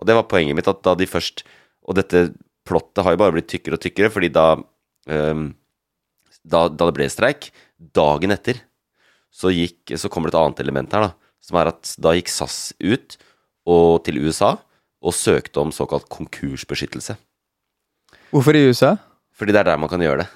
Og 0.00 0.06
det 0.08 0.16
var 0.16 0.28
poenget 0.30 0.56
mitt, 0.56 0.68
at 0.70 0.82
da 0.84 0.94
de 0.96 1.08
først 1.08 1.44
Og 1.88 1.96
dette 1.96 2.30
plottet 2.68 3.02
har 3.02 3.14
jo 3.14 3.18
bare 3.18 3.32
blitt 3.34 3.48
tykkere 3.50 3.78
og 3.78 3.82
tykkere, 3.82 4.10
fordi 4.12 4.28
da 4.30 4.44
ehm, 5.10 5.48
da, 6.44 6.68
da 6.68 6.86
det 6.86 6.94
ble 6.96 7.08
streik, 7.10 7.48
dagen 7.96 8.34
etter, 8.34 8.60
så, 9.32 9.50
gikk, 9.50 9.94
så 9.98 10.10
kommer 10.12 10.30
det 10.30 10.36
et 10.36 10.40
annet 10.42 10.62
element 10.62 10.94
her, 10.94 11.08
da. 11.08 11.34
Som 11.40 11.58
er 11.58 11.70
at 11.72 11.94
da 12.02 12.12
gikk 12.14 12.30
SAS 12.30 12.58
ut 12.78 13.16
og, 13.64 14.02
til 14.06 14.20
USA 14.22 14.54
og 15.00 15.16
søkte 15.16 15.62
om 15.62 15.72
såkalt 15.72 16.08
konkursbeskyttelse. 16.12 17.16
Hvorfor 18.30 18.56
i 18.56 18.66
USA? 18.70 18.94
Fordi 19.36 19.54
det 19.54 19.60
er 19.62 19.70
der 19.72 19.80
man 19.80 19.90
kan 19.90 20.02
gjøre 20.02 20.24
det. 20.24 20.28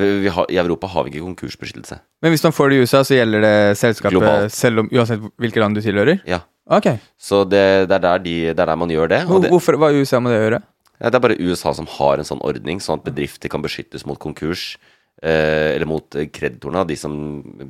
Vi 0.00 0.30
har, 0.30 0.46
I 0.46 0.58
Europa 0.62 0.86
har 0.86 1.04
vi 1.04 1.10
ikke 1.10 1.24
konkursbeskyttelse. 1.26 1.98
Men 2.22 2.30
hvis 2.30 2.44
man 2.46 2.54
får 2.54 2.70
det 2.70 2.76
i 2.76 2.82
USA, 2.84 3.02
så 3.02 3.16
gjelder 3.16 3.42
det 3.42 3.54
selskapet 3.80 4.14
Globalt. 4.14 4.52
selv 4.54 4.84
om, 4.84 4.90
uansett 4.92 5.24
hvilket 5.40 5.62
land 5.64 5.74
du 5.74 5.82
tilhører? 5.82 6.20
Ja. 6.30 6.44
Ok. 6.70 6.92
Så 7.18 7.42
det, 7.44 7.88
det, 7.90 7.96
er 7.98 8.04
der 8.04 8.22
de, 8.22 8.34
det 8.54 8.62
er 8.62 8.70
der 8.70 8.78
man 8.78 8.92
gjør 8.92 9.10
det. 9.10 9.24
Det, 9.26 9.50
Hvorfor, 9.50 9.78
hva 9.80 9.90
USA 9.90 10.20
med 10.22 10.30
det 10.32 10.38
å 10.38 10.44
gjøre? 10.44 10.60
ja, 11.00 11.08
det 11.08 11.16
er 11.16 11.24
bare 11.24 11.40
USA 11.40 11.72
som 11.74 11.88
har 11.88 12.20
en 12.20 12.28
sånn 12.28 12.42
ordning, 12.44 12.80
sånn 12.84 13.00
at 13.00 13.06
bedrifter 13.08 13.50
kan 13.50 13.62
beskyttes 13.64 14.04
mot 14.06 14.20
konkurs. 14.20 14.74
Eh, 15.22 15.74
eller 15.76 15.84
mot 15.84 16.14
eh, 16.16 16.30
kreditorene, 16.32 16.86
de 16.88 16.94
som 16.96 17.12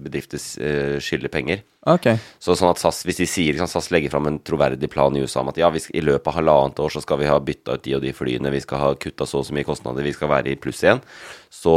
bedrifter 0.04 0.38
eh, 0.62 0.98
skylder 1.02 1.32
penger. 1.34 1.64
Okay. 1.82 2.20
Så 2.38 2.54
sånn 2.54 2.70
at 2.70 2.78
SAS, 2.78 3.00
hvis 3.08 3.18
de 3.18 3.26
sier, 3.26 3.56
liksom, 3.56 3.66
SAS 3.72 3.88
legger 3.90 4.12
fram 4.12 4.28
en 4.30 4.36
troverdig 4.46 4.86
plan 4.92 5.16
i 5.18 5.24
USA 5.24 5.42
om 5.42 5.50
at 5.50 5.58
ja, 5.58 5.66
vi 5.74 5.82
skal, 5.82 5.96
i 5.98 6.04
løpet 6.04 6.30
av 6.30 6.36
halvannet 6.38 6.78
år 6.84 6.94
så 6.94 7.02
skal 7.02 7.18
vi 7.18 7.26
ha 7.26 7.40
bytta 7.42 7.74
ut 7.74 7.82
de 7.88 7.96
og 7.98 8.04
de 8.04 8.12
flyene, 8.14 8.52
vi 8.54 8.62
skal 8.62 8.84
ha 8.84 8.92
kutta 8.94 9.26
så 9.26 9.40
og 9.40 9.48
så 9.48 9.56
mye 9.56 9.66
kostnader, 9.66 10.06
vi 10.06 10.14
skal 10.14 10.30
være 10.30 10.52
i 10.52 10.60
pluss 10.62 10.84
igjen. 10.84 11.02
Så, 11.50 11.74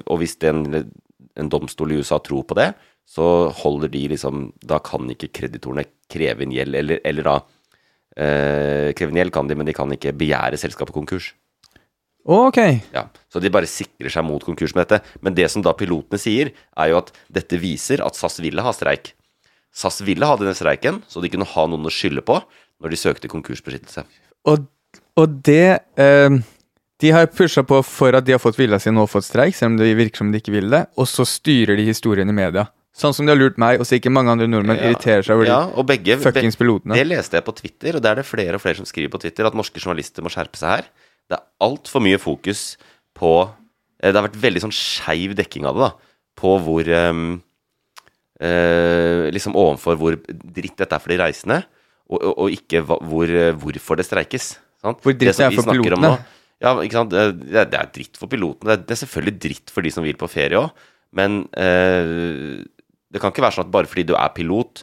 og 0.00 0.22
hvis 0.22 0.38
den, 0.40 0.64
en 1.36 1.52
domstol 1.52 1.92
i 1.92 2.00
USA 2.00 2.22
tror 2.24 2.48
på 2.48 2.56
det, 2.56 2.70
så 3.10 3.26
holder 3.60 3.90
de 3.90 4.04
liksom 4.12 4.52
Da 4.62 4.78
kan 4.86 5.08
ikke 5.10 5.32
kreditorene 5.34 5.82
kreve 6.08 6.46
inn 6.46 6.52
gjeld, 6.54 6.76
eller, 6.78 7.00
eller 7.04 7.26
da 7.26 7.36
eh, 8.16 8.88
Kreve 8.96 9.12
inn 9.12 9.20
gjeld 9.20 9.34
kan 9.36 9.50
de, 9.50 9.58
men 9.58 9.68
de 9.68 9.76
kan 9.76 9.92
ikke 9.92 10.16
begjære 10.16 10.60
selskapet 10.62 10.96
konkurs. 10.96 11.32
Ok. 12.24 12.58
Ja, 12.92 13.06
Så 13.32 13.40
de 13.40 13.48
bare 13.52 13.66
sikrer 13.70 14.10
seg 14.12 14.24
mot 14.26 14.42
konkurs 14.44 14.74
med 14.76 14.86
dette. 14.86 15.04
Men 15.24 15.34
det 15.34 15.48
som 15.50 15.62
da 15.64 15.72
pilotene 15.72 16.18
sier, 16.20 16.52
er 16.76 16.90
jo 16.92 16.98
at 17.00 17.12
dette 17.32 17.58
viser 17.62 18.02
at 18.04 18.18
SAS 18.18 18.40
ville 18.42 18.62
ha 18.62 18.72
streik. 18.76 19.14
SAS 19.72 20.00
ville 20.04 20.26
ha 20.26 20.36
denne 20.36 20.54
streiken, 20.54 21.02
så 21.08 21.22
de 21.22 21.30
kunne 21.30 21.46
ha 21.46 21.66
noen 21.70 21.86
å 21.86 21.92
skylde 21.94 22.24
på 22.26 22.40
når 22.82 22.90
de 22.92 22.98
søkte 22.98 23.30
konkursbeskyttelse. 23.30 24.04
Og, 24.50 24.66
og 25.20 25.38
det 25.46 25.80
eh, 26.00 26.36
De 27.00 27.10
har 27.14 27.30
pusha 27.32 27.62
på 27.64 27.78
for 27.86 28.16
at 28.16 28.26
de 28.26 28.32
har 28.34 28.42
fått 28.42 28.58
vilja 28.58 28.78
si 28.82 28.90
nå 28.92 29.04
og 29.06 29.12
fått 29.12 29.28
streik, 29.28 29.54
selv 29.56 29.72
om 29.74 29.78
det 29.80 29.92
virker 29.96 30.20
som 30.24 30.32
de 30.32 30.40
ikke 30.42 30.52
vil 30.52 30.68
det, 30.72 30.84
og 31.00 31.08
så 31.08 31.24
styrer 31.28 31.78
de 31.78 31.86
historien 31.88 32.28
i 32.28 32.36
media. 32.36 32.66
Sånn 32.96 33.14
som 33.14 33.24
de 33.24 33.30
har 33.32 33.38
lurt 33.38 33.56
meg, 33.60 33.78
og 33.80 33.86
så 33.88 33.96
ikke 33.96 34.10
mange 34.12 34.32
andre 34.34 34.48
nordmenn 34.50 34.76
Ja. 34.76 34.90
irriterer 34.90 35.22
seg 35.24 35.36
over 35.38 35.46
Ja, 35.46 35.60
de 35.70 35.78
og 35.78 35.86
begge 35.88 36.18
fuckings 36.20 36.58
pilotene. 36.58 36.98
Det 36.98 37.06
leste 37.06 37.38
jeg 37.38 37.46
på 37.46 37.54
Twitter, 37.56 37.96
og 37.96 38.02
det 38.02 38.10
er 38.10 38.14
det 38.20 38.26
flere 38.26 38.58
og 38.58 38.60
flere 38.60 38.76
som 38.76 38.84
skriver 38.84 39.12
på 39.14 39.20
Twitter, 39.22 39.46
at 39.46 39.54
norske 39.56 39.80
journalister 39.80 40.22
må 40.26 40.28
skjerpe 40.28 40.58
seg 40.58 40.68
her. 40.74 40.90
Det 41.30 41.38
er 41.38 41.46
altfor 41.62 42.02
mye 42.02 42.18
fokus 42.20 42.74
på 43.16 43.30
eh, 43.46 44.10
Det 44.10 44.16
har 44.18 44.26
vært 44.28 44.40
veldig 44.42 44.62
sånn 44.66 44.74
skeiv 44.74 45.36
dekking 45.38 45.68
av 45.70 45.76
det, 45.78 45.88
da. 45.88 46.16
På 46.40 46.56
hvor 46.64 46.88
um, 47.10 47.24
uh, 48.42 49.28
Liksom 49.34 49.56
ovenfor 49.58 49.98
hvor 50.00 50.16
dritt 50.30 50.76
dette 50.80 50.96
er 50.96 51.02
for 51.02 51.12
de 51.12 51.18
reisende, 51.20 51.60
og, 52.10 52.18
og, 52.18 52.34
og 52.46 52.54
ikke 52.56 52.82
hvor, 52.88 53.30
eh, 53.30 53.52
hvorfor 53.54 54.00
det 54.00 54.06
streikes. 54.08 54.52
Sant? 54.82 54.98
Hvor 55.04 55.14
dritt 55.14 55.36
det 55.38 55.46
er 55.46 55.54
for 55.54 55.70
pilotene. 55.70 56.14
nå- 56.16 56.38
Ja, 56.60 56.74
ikke 56.84 56.92
sant. 56.98 57.12
Det, 57.14 57.54
det 57.70 57.74
er- 57.78 57.92
dritt 57.94 58.18
for 58.20 58.28
pilotene. 58.28 58.66
Det 58.68 58.72
er, 58.74 58.82
det 58.88 58.94
er 58.96 59.00
selvfølgelig 59.06 59.36
dritt 59.40 59.70
for 59.72 59.80
de 59.86 59.90
som 59.94 60.04
vil 60.04 60.18
på 60.20 60.28
ferie 60.28 60.58
òg, 60.58 60.72
men 61.16 61.44
uh, 61.56 62.60
det 63.10 63.20
kan 63.22 63.30
ikke 63.32 63.42
være 63.46 63.56
sånn 63.58 63.66
at 63.68 63.72
bare 63.74 63.88
fordi 63.90 64.04
du 64.10 64.14
er 64.18 64.28
pilot 64.34 64.82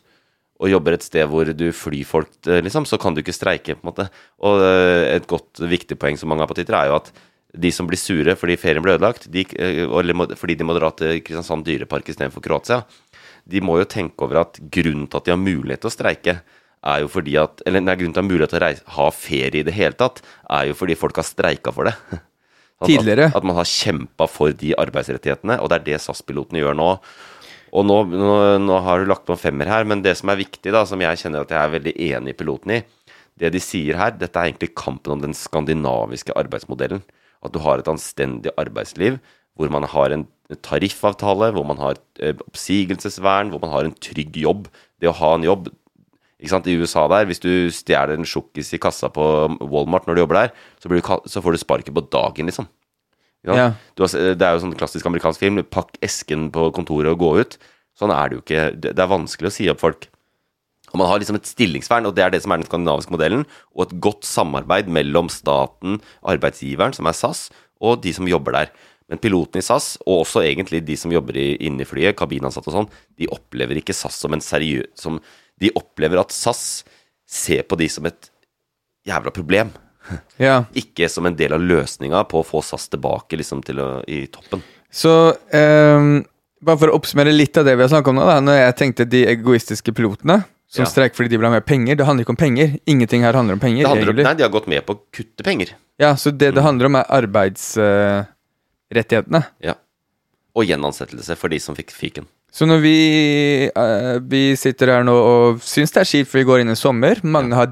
og 0.57 0.71
jobber 0.71 0.95
et 0.97 1.05
sted 1.05 1.27
hvor 1.29 1.49
du 1.53 1.67
flyr 1.75 2.05
folk, 2.09 2.31
eh, 2.49 2.61
liksom, 2.65 2.87
så 2.89 2.97
kan 3.01 3.13
du 3.13 3.21
ikke 3.21 3.35
streike, 3.35 3.75
på 3.77 3.83
en 3.85 3.91
måte. 3.91 4.07
Og 4.41 4.61
eh, 4.65 5.15
et 5.17 5.27
godt, 5.29 5.61
viktig 5.61 5.97
poeng 6.01 6.17
som 6.17 6.31
mange 6.31 6.41
har 6.45 6.49
på 6.49 6.57
Twitter, 6.57 6.77
er 6.79 6.89
jo 6.91 6.97
at 7.01 7.11
de 7.57 7.69
som 7.73 7.87
blir 7.89 7.97
sure 7.97 8.33
fordi 8.37 8.57
ferien 8.59 8.83
ble 8.85 8.95
ødelagt, 8.97 9.29
de, 9.33 9.45
eh, 9.57 9.83
eller 9.85 10.35
fordi 10.37 10.57
de 10.57 10.65
må 10.67 10.75
dra 10.77 10.89
til 10.97 11.21
Kristiansand 11.21 11.65
dyrepark 11.67 12.09
istedenfor 12.09 12.43
Kroatia, 12.45 12.81
de 13.47 13.61
må 13.63 13.77
jo 13.79 13.87
tenke 13.87 14.25
over 14.25 14.41
at 14.43 14.57
grunnen 14.73 15.05
til 15.07 15.21
at 15.21 15.27
de 15.29 15.35
har 15.35 15.39
mulighet 15.41 15.85
til 15.85 15.91
å 15.91 15.95
streike, 15.97 16.39
er 16.87 17.01
jo 17.01 17.07
fordi 17.09 17.33
at 17.41 17.61
Eller 17.65 17.81
nei, 17.81 17.95
grunnen 17.97 18.13
til 18.13 18.19
at 18.21 18.25
de 18.25 18.27
har 18.27 18.31
mulighet 18.33 18.51
til 18.53 18.59
å 18.59 18.65
reise, 18.65 18.83
ha 18.97 19.07
ferie 19.11 19.61
i 19.61 19.65
det 19.65 19.73
hele 19.75 19.97
tatt, 19.97 20.21
er 20.49 20.67
jo 20.69 20.75
fordi 20.77 20.97
folk 20.99 21.17
har 21.21 21.25
streika 21.27 21.73
for 21.73 21.89
det. 21.89 21.95
At- 22.77 22.85
Tidligere. 22.91 23.29
At, 23.31 23.39
at 23.39 23.47
man 23.47 23.57
har 23.57 23.65
kjempa 23.65 24.27
for 24.29 24.53
de 24.53 24.75
arbeidsrettighetene, 24.77 25.55
og 25.63 25.71
det 25.71 25.79
er 25.79 25.85
det 25.87 26.01
SAS-pilotene 26.03 26.61
gjør 26.61 26.75
nå. 26.77 26.89
Og 27.75 27.85
nå, 27.87 27.97
nå, 28.11 28.33
nå 28.63 28.79
har 28.85 29.01
du 29.01 29.09
lagt 29.09 29.25
på 29.27 29.35
en 29.35 29.41
femmer 29.41 29.69
her, 29.71 29.87
men 29.87 30.03
det 30.05 30.15
som 30.19 30.31
er 30.31 30.39
viktig, 30.39 30.71
da, 30.73 30.85
som 30.87 31.01
jeg 31.03 31.19
kjenner 31.21 31.43
at 31.43 31.53
jeg 31.53 31.59
er 31.61 31.73
veldig 31.75 31.95
enig 32.09 32.33
i 32.33 32.37
piloten 32.37 32.77
i, 32.77 32.81
det 33.37 33.51
de 33.53 33.61
sier 33.61 33.99
her, 33.99 34.15
dette 34.17 34.39
er 34.39 34.49
egentlig 34.49 34.73
kampen 34.77 35.13
om 35.13 35.21
den 35.21 35.35
skandinaviske 35.37 36.33
arbeidsmodellen. 36.39 37.03
At 37.45 37.53
du 37.53 37.59
har 37.61 37.79
et 37.79 37.91
anstendig 37.91 38.53
arbeidsliv 38.57 39.19
hvor 39.57 39.69
man 39.73 39.85
har 39.89 40.13
en 40.13 40.25
tariffavtale, 40.63 41.49
hvor 41.53 41.65
man 41.65 41.79
har 41.81 41.97
eh, 42.21 42.37
oppsigelsesvern, 42.45 43.49
hvor 43.49 43.61
man 43.63 43.73
har 43.73 43.87
en 43.87 43.95
trygg 43.97 44.37
jobb. 44.37 44.67
Det 45.01 45.09
å 45.09 45.17
ha 45.17 45.33
en 45.35 45.45
jobb 45.45 45.69
ikke 46.37 46.51
sant, 46.51 46.67
I 46.69 46.77
USA 46.77 47.07
der, 47.09 47.25
hvis 47.25 47.41
du 47.41 47.49
stjeler 47.73 48.13
en 48.13 48.27
sjokkis 48.27 48.69
i 48.77 48.79
kassa 48.81 49.09
på 49.09 49.23
Walmart 49.57 50.05
når 50.05 50.17
du 50.17 50.21
jobber 50.21 50.37
der, 50.43 50.51
så, 50.77 50.89
du, 50.91 50.99
så 51.01 51.41
får 51.41 51.55
du 51.55 51.61
sparket 51.63 51.95
på 51.97 52.03
dagen, 52.13 52.49
liksom. 52.49 52.67
Ja. 53.55 53.69
Du 53.95 54.03
har, 54.03 54.11
det 54.11 54.43
er 54.43 54.57
jo 54.57 54.65
sånn 54.65 54.75
klassisk 54.77 55.07
amerikansk 55.07 55.39
film. 55.39 55.61
Pakk 55.71 55.95
esken 56.03 56.49
på 56.51 56.67
kontoret 56.75 57.13
og 57.13 57.21
gå 57.21 57.31
ut. 57.39 57.57
Sånn 57.97 58.13
er 58.13 58.29
det 58.29 58.37
jo 58.37 58.43
ikke. 58.43 58.65
Det, 58.75 58.93
det 58.97 59.03
er 59.03 59.13
vanskelig 59.13 59.51
å 59.51 59.55
si 59.55 59.69
opp 59.71 59.81
folk. 59.81 60.09
Og 60.93 60.99
Man 61.01 61.09
har 61.09 61.19
liksom 61.19 61.37
et 61.39 61.49
stillingsvern, 61.49 62.07
og 62.07 62.15
det 62.15 62.23
er 62.23 62.31
det 62.33 62.41
som 62.43 62.53
er 62.53 62.61
den 62.61 62.67
skandinaviske 62.69 63.13
modellen. 63.13 63.47
Og 63.75 63.87
et 63.87 63.95
godt 64.03 64.27
samarbeid 64.27 64.91
mellom 64.91 65.31
staten, 65.31 65.99
arbeidsgiveren, 66.27 66.95
som 66.95 67.09
er 67.09 67.17
SAS, 67.17 67.47
og 67.83 68.01
de 68.03 68.13
som 68.15 68.29
jobber 68.29 68.55
der. 68.55 68.71
Men 69.07 69.21
pilotene 69.23 69.63
i 69.63 69.65
SAS, 69.65 69.95
og 70.05 70.23
også 70.25 70.43
egentlig 70.43 70.83
de 70.87 70.95
som 70.99 71.11
jobber 71.11 71.37
i, 71.39 71.49
inne 71.67 71.83
i 71.83 71.87
flyet, 71.87 72.17
kabinansatte 72.19 72.71
og 72.71 72.75
sånn, 72.75 72.89
de 73.19 73.29
opplever 73.31 73.79
ikke 73.79 73.95
SAS 73.95 74.19
som 74.19 74.35
en 74.35 74.43
seriøs 74.43 75.07
De 75.57 75.71
opplever 75.79 76.19
at 76.19 76.35
SAS 76.35 76.83
ser 77.27 77.63
på 77.63 77.77
de 77.79 77.87
som 77.91 78.05
et 78.07 78.31
jævla 79.07 79.31
problem. 79.31 79.71
Ja. 80.37 80.63
Ikke 80.77 81.09
som 81.09 81.25
en 81.25 81.35
del 81.37 81.53
av 81.55 81.61
løsninga 81.63 82.23
på 82.29 82.39
å 82.41 82.45
få 82.45 82.61
SAS 82.65 82.87
tilbake 82.93 83.37
liksom, 83.39 83.61
til 83.65 83.79
å, 83.81 83.87
i 84.07 84.27
toppen. 84.31 84.61
Så 84.93 85.11
um, 85.33 86.25
bare 86.63 86.77
for 86.81 86.87
å 86.91 86.95
oppsummere 86.99 87.31
litt 87.33 87.57
av 87.57 87.65
det 87.67 87.75
vi 87.77 87.83
har 87.83 87.89
snakket 87.91 88.11
om 88.13 88.17
nå, 88.19 88.25
da, 88.29 88.37
når 88.43 88.55
jeg 88.61 88.77
tenkte 88.81 89.03
de 89.09 89.21
egoistiske 89.33 89.91
pilotene 89.97 90.37
som 90.67 90.83
Ja. 90.83 90.89
streik 90.91 91.13
fordi 91.15 91.29
de 91.31 91.37
vil 91.39 91.47
ha 91.47 91.51
mer 91.53 91.63
penger, 91.65 91.95
det 91.95 92.05
handler 92.07 92.23
ikke 92.25 92.33
om 92.35 92.39
penger. 92.39 92.67
Ingenting 92.85 93.21
her 93.23 93.33
handler 93.37 93.53
om 93.55 93.59
penger, 93.63 93.83
Det 93.83 93.89
handler 93.93 94.09
om, 94.13 94.17
nei, 94.27 94.33
de 94.35 94.43
har 94.43 94.51
gått 94.51 94.67
med 94.67 94.81
på 94.85 94.93
å 94.97 94.99
kutte 95.15 95.43
penger. 95.45 95.67
Ja, 95.97 96.11
så 96.19 96.31
det 96.35 96.51
det 96.55 96.63
handler 96.65 96.85
om, 96.89 96.95
er 96.99 97.05
arbeidsrettighetene. 97.21 99.41
Ja. 99.63 99.73
Og 100.57 100.65
gjenansettelse 100.67 101.35
for 101.37 101.47
de 101.53 101.59
som 101.61 101.75
fikk 101.77 101.91
fiken. 101.95 102.25
Så 102.51 102.65
når 102.65 102.79
vi, 102.81 102.95
uh, 103.75 104.17
vi 104.23 104.55
sitter 104.57 104.87
her 104.95 105.03
nå 105.05 105.13
og 105.13 105.59
syns 105.61 105.91
det 105.93 106.01
er 106.01 106.07
kjipt 106.09 106.29
for 106.31 106.39
vi 106.41 106.45
går 106.47 106.59
inn 106.63 106.71
i 106.73 106.77
sommer, 106.79 107.19
mange 107.27 107.53
har 107.57 107.67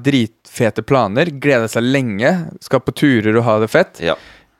dritfete 0.56 0.82
planer, 0.86 1.28
gleder 1.40 1.68
seg 1.68 1.84
lenge, 1.84 2.30
skal 2.64 2.80
på 2.80 2.94
turer 2.96 3.36
og 3.36 3.44
ha 3.44 3.58
det 3.60 3.68
fett, 3.70 4.00
Ja. 4.00 4.14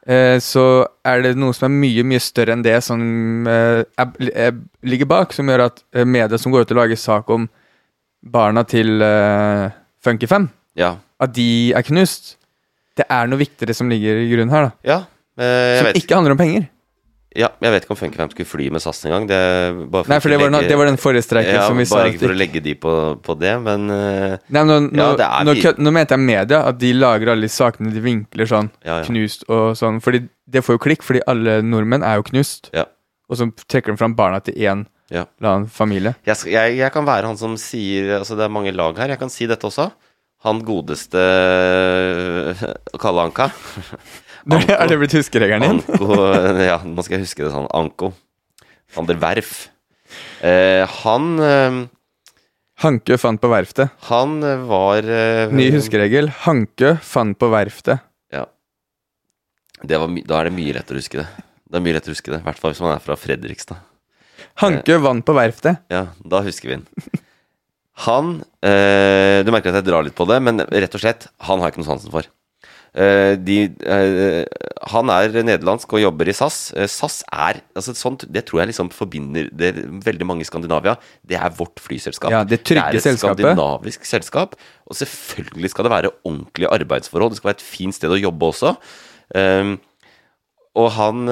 eh, 0.07 0.39
så 0.39 0.87
er 1.05 1.23
det 1.23 1.37
noe 1.37 1.53
som 1.55 1.67
er 1.71 1.81
mye, 1.81 2.05
mye 2.05 2.21
større 2.21 2.53
enn 2.53 2.63
det 2.63 2.83
som 2.85 3.47
eh, 3.47 3.85
er, 3.99 4.31
er, 4.35 4.53
ligger 4.85 5.07
bak, 5.07 5.33
som 5.33 5.47
gjør 5.49 5.67
at 5.67 5.83
eh, 5.95 6.05
media 6.05 6.39
som 6.39 6.53
går 6.53 6.63
ut 6.67 6.71
og 6.73 6.77
lager 6.83 6.97
sak 6.97 7.29
om 7.31 7.49
barna 8.27 8.65
til 8.67 9.01
uh, 9.03 9.71
Funky5, 10.05 10.49
Ja. 10.77 10.97
at 11.21 11.33
de 11.33 11.73
er 11.73 11.83
knust. 11.83 12.37
Det 12.97 13.05
er 13.09 13.27
noe 13.29 13.39
viktigere 13.39 13.75
som 13.77 13.89
ligger 13.89 14.17
i 14.19 14.31
grunnen 14.33 14.51
her, 14.51 14.63
da. 14.67 14.73
ja. 14.85 14.97
eh, 15.39 15.79
Som 15.79 15.87
vet, 15.93 15.97
ikke 16.01 16.15
handler 16.17 16.33
om 16.35 16.39
penger. 16.41 16.67
Ja 17.37 17.49
jeg 17.63 17.73
vet 17.75 17.85
ikke 17.87 17.95
om 17.95 17.99
Funkyfam 18.01 18.31
skulle 18.33 18.49
fly 18.49 18.67
med 18.75 18.83
SAS 18.85 19.01
engang. 19.07 19.27
Det, 19.31 19.39
Nei, 20.09 20.19
for 20.23 20.33
det 20.33 20.39
var, 20.41 20.51
legge- 20.55 20.69
det 20.71 20.79
var 20.81 20.89
den 20.91 20.97
forrige 21.01 21.23
streiken 21.27 21.55
ja, 21.59 21.67
som 21.69 21.77
vi 21.81 21.85
sa. 21.89 21.99
Bare 22.01 22.11
ikke 22.15 22.23
for 22.25 22.35
å 22.35 22.39
legge 22.41 22.63
de 22.65 22.75
på, 22.81 22.95
på 23.27 23.37
det, 23.41 23.53
men 23.65 23.87
eh, 23.91 24.37
Nei, 24.49 24.63
men 24.63 24.67
nå, 24.73 24.79
nå, 24.91 25.03
Ja, 25.03 25.11
det 25.21 25.29
er 25.29 25.47
nå, 25.49 25.75
nå 25.87 25.93
mente 25.99 26.17
jeg 26.19 26.25
media, 26.27 26.63
at 26.73 26.79
de 26.81 26.93
lager 26.97 27.33
alle 27.35 27.47
de 27.49 27.53
sakene 27.53 27.93
de 27.95 28.03
vinkler 28.05 28.49
sånn, 28.51 28.71
Ja, 28.87 29.01
knust 29.07 29.45
og 29.49 29.77
sånn. 29.79 30.01
Fordi 30.05 30.25
det 30.47 30.63
får 30.67 30.79
jo 30.79 30.85
klikk, 30.89 31.03
fordi 31.07 31.21
alle 31.29 31.61
nordmenn 31.67 32.05
er 32.07 32.21
jo 32.21 32.27
knust. 32.29 32.71
Ja. 32.77 32.85
Og 33.31 33.37
så 33.41 33.49
trekker 33.67 33.93
de 33.95 33.99
fram 34.01 34.15
barna 34.19 34.39
til 34.47 34.55
én 34.57 34.85
eller 35.11 35.27
annen 35.53 35.69
familie. 35.71 36.17
jeg, 36.27 36.37
skal- 36.37 36.53
jeg, 36.53 36.77
jeg 36.81 36.93
kan 36.95 37.05
være 37.07 37.27
han 37.31 37.37
som 37.39 37.57
sier 37.61 38.17
Altså, 38.21 38.35
det 38.39 38.45
er 38.47 38.55
mange 38.55 38.73
lag 38.75 38.97
her. 38.99 39.13
Jeg 39.15 39.19
kan 39.21 39.31
si 39.31 39.47
dette 39.47 39.67
også. 39.69 39.91
Han 40.47 40.61
godeste 40.67 41.23
Kalle 43.01 43.23
Anka. 43.27 43.49
Anko. 44.57 44.73
er 44.77 44.91
det 44.91 44.99
blitt 45.01 45.17
huskeregelen 45.19 45.65
din? 45.65 45.81
Anko 45.97 46.21
Ja, 46.63 46.79
nå 46.87 47.03
skal 47.03 47.19
jeg 47.19 47.27
huske 47.27 47.45
det 47.47 47.53
sånn. 47.55 47.67
Anko. 47.75 48.13
Van 48.95 49.09
der 49.09 49.19
Werf. 49.23 49.55
Eh, 50.47 50.85
han 51.03 51.33
eh, 51.43 51.79
Hanke 52.85 53.17
fant 53.19 53.41
på 53.41 53.49
verftet. 53.51 53.91
Han 54.11 54.39
var 54.69 55.07
eh, 55.09 55.51
Ny 55.51 55.71
huskeregel. 55.75 56.29
Hanke 56.45 56.95
fant 57.03 57.39
på 57.41 57.49
verftet. 57.51 58.05
Ja. 58.35 58.45
Det 59.83 59.99
var 60.03 60.13
da 60.29 60.41
er 60.41 60.51
det 60.51 60.57
mye 60.59 60.77
lettere 60.77 61.01
å 61.01 61.03
huske 61.03 61.23
det. 61.23 61.27
Det 61.67 61.81
er 61.81 61.85
mye 61.89 61.97
lettere 61.97 62.13
å 62.13 62.17
huske 62.17 62.31
det, 62.35 62.43
i 62.45 62.47
hvert 62.47 62.61
fall 62.63 62.75
hvis 62.75 62.83
man 62.85 62.95
er 62.95 63.03
fra 63.03 63.17
Fredrikstad. 63.19 63.81
Hanke 64.63 65.01
vant 65.03 65.25
på 65.27 65.35
verftet. 65.37 65.83
Ja, 65.93 66.07
da 66.23 66.43
husker 66.47 66.71
vi 66.71 66.77
den. 66.79 67.23
Han 68.07 68.37
eh, 68.61 69.41
Du 69.45 69.51
merker 69.55 69.73
at 69.73 69.81
jeg 69.81 69.89
drar 69.89 70.05
litt 70.05 70.17
på 70.17 70.27
det, 70.29 70.39
men 70.45 70.61
rett 70.61 70.95
og 70.97 71.03
slett, 71.03 71.27
han 71.49 71.61
har 71.61 71.71
jeg 71.71 71.77
ikke 71.77 71.83
noe 71.83 71.91
sansen 71.95 72.13
for. 72.13 72.29
Eh, 72.97 73.35
de, 73.45 73.57
eh, 73.85 74.45
han 74.89 75.11
er 75.13 75.35
nederlandsk 75.45 75.91
og 75.93 76.01
jobber 76.01 76.31
i 76.31 76.35
SAS. 76.37 76.71
Eh, 76.73 76.89
SAS 76.89 77.19
er 77.29 77.61
altså 77.77 77.93
sånt, 77.93 78.25
Det 78.33 78.47
tror 78.47 78.63
jeg 78.63 78.71
liksom 78.71 78.89
forbinder 78.91 79.51
det, 79.53 79.75
veldig 80.07 80.27
mange 80.27 80.41
i 80.41 80.49
Skandinavia. 80.49 80.97
Det 81.21 81.37
er 81.37 81.51
vårt 81.51 81.77
flyselskap. 81.77 82.31
Ja, 82.33 82.43
det 82.43 82.65
det 82.65 82.79
er 82.79 82.97
et 82.97 83.03
selskapet. 83.03 83.45
skandinavisk 83.45 84.05
selskap. 84.05 84.57
Og 84.87 84.97
selvfølgelig 84.97 85.71
skal 85.71 85.85
det 85.85 85.93
være 85.93 86.11
ordentlige 86.25 86.73
arbeidsforhold. 86.73 87.31
Det 87.31 87.37
skal 87.37 87.53
være 87.53 87.61
et 87.61 87.69
fint 87.77 87.95
sted 87.95 88.09
å 88.09 88.21
jobbe 88.21 88.47
også. 88.47 88.77
Um, 89.35 89.81
og 90.77 90.93
han 90.93 91.27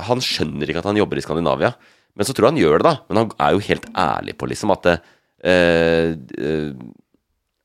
Han 0.00 0.20
skjønner 0.20 0.68
ikke 0.68 0.78
at 0.78 0.84
han 0.84 0.96
jobber 0.96 1.18
i 1.18 1.20
Skandinavia. 1.20 1.74
Men 2.16 2.24
så 2.24 2.32
tror 2.32 2.48
jeg 2.48 2.54
han 2.54 2.62
gjør 2.62 2.78
det, 2.78 2.84
da. 2.84 2.96
Men 3.08 3.16
han 3.16 3.30
er 3.38 3.52
jo 3.52 3.66
helt 3.66 3.86
ærlig 3.94 4.34
på 4.38 4.48
liksom 4.48 4.70
at 4.72 4.82
det, 4.82 5.00
eh, 5.44 6.72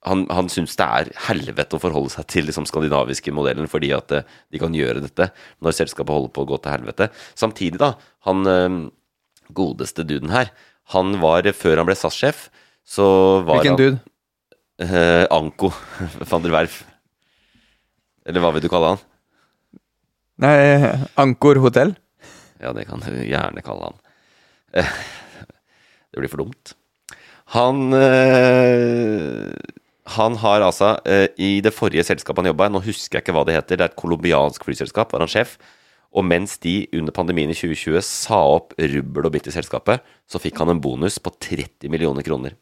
han, 0.05 0.25
han 0.29 0.49
syns 0.51 0.75
det 0.77 0.85
er 0.85 1.09
helvete 1.27 1.77
å 1.77 1.81
forholde 1.81 2.13
seg 2.13 2.27
til 2.31 2.45
liksom 2.49 2.67
skandinaviske 2.69 3.33
modellen 3.33 3.69
fordi 3.71 3.91
at 3.95 4.13
eh, 4.13 4.27
de 4.53 4.61
kan 4.61 4.75
gjøre 4.75 5.01
dette 5.03 5.29
når 5.65 5.77
selskapet 5.79 6.13
holder 6.13 6.33
på 6.35 6.45
å 6.45 6.49
gå 6.51 6.59
til 6.61 6.75
helvete. 6.75 7.09
Samtidig, 7.37 7.79
da. 7.81 7.93
Han 8.29 8.45
eh, 8.49 8.77
godeste 9.55 10.05
duden 10.07 10.33
her, 10.33 10.51
han 10.93 11.17
var 11.21 11.47
Før 11.57 11.81
han 11.81 11.87
ble 11.87 11.95
SAS-sjef, 11.97 12.47
så 12.85 13.05
var 13.45 13.63
Hvilken 13.63 13.73
han 13.73 13.81
dude? 13.81 13.99
Eh, 14.85 15.25
Anko 15.33 15.71
van 16.29 16.45
der 16.45 16.53
Werf. 16.53 16.83
Eller 18.25 18.41
hva 18.41 18.53
vil 18.53 18.65
du 18.65 18.69
kalle 18.69 18.93
han? 18.93 19.03
Nei, 20.41 20.55
Ankor 21.21 21.61
hotell. 21.63 21.95
Ja, 22.61 22.73
det 22.75 22.85
kan 22.89 23.01
du 23.01 23.13
gjerne 23.25 23.63
kalle 23.65 23.91
han. 23.91 24.01
Eh, 24.75 24.95
Det 26.15 26.21
blir 26.21 26.31
for 26.31 26.45
dumt. 26.45 26.71
Han 27.51 27.91
eh, 27.93 29.51
Han 30.13 30.35
har 30.37 30.61
altså 30.61 30.91
eh, 31.09 31.27
I 31.41 31.61
det 31.65 31.73
forrige 31.73 32.05
selskapet 32.05 32.43
han 32.43 32.51
jobba 32.51 32.67
i, 32.69 32.73
nå 32.75 32.83
husker 32.85 33.17
jeg 33.17 33.25
ikke 33.25 33.35
hva 33.35 33.45
det 33.47 33.55
heter, 33.57 33.79
det 33.79 33.87
er 33.87 33.93
et 33.93 33.97
colombiansk 33.97 34.67
flyselskap, 34.67 35.13
var 35.13 35.25
han 35.25 35.31
sjef. 35.31 35.57
Og 36.15 36.23
mens 36.23 36.55
de 36.63 36.85
under 36.95 37.11
pandemien 37.15 37.51
i 37.51 37.57
2020 37.57 38.03
sa 38.07 38.37
opp 38.55 38.75
rubbel 38.79 39.27
og 39.27 39.33
bitt 39.33 39.49
i 39.49 39.55
selskapet, 39.55 40.03
så 40.31 40.39
fikk 40.39 40.61
han 40.61 40.71
en 40.71 40.83
bonus 40.83 41.17
på 41.19 41.33
30 41.33 41.91
millioner 41.91 42.23
kroner. 42.23 42.55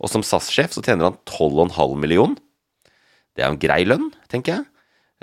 Og 0.00 0.08
som 0.12 0.24
SAS-sjef 0.24 0.72
så 0.72 0.84
tjener 0.84 1.10
han 1.10 1.18
12,5 1.28 1.98
million. 2.00 2.38
Det 3.34 3.44
er 3.44 3.50
en 3.50 3.60
grei 3.60 3.82
lønn, 3.84 4.08
tenker 4.32 4.56
jeg. 4.56 4.70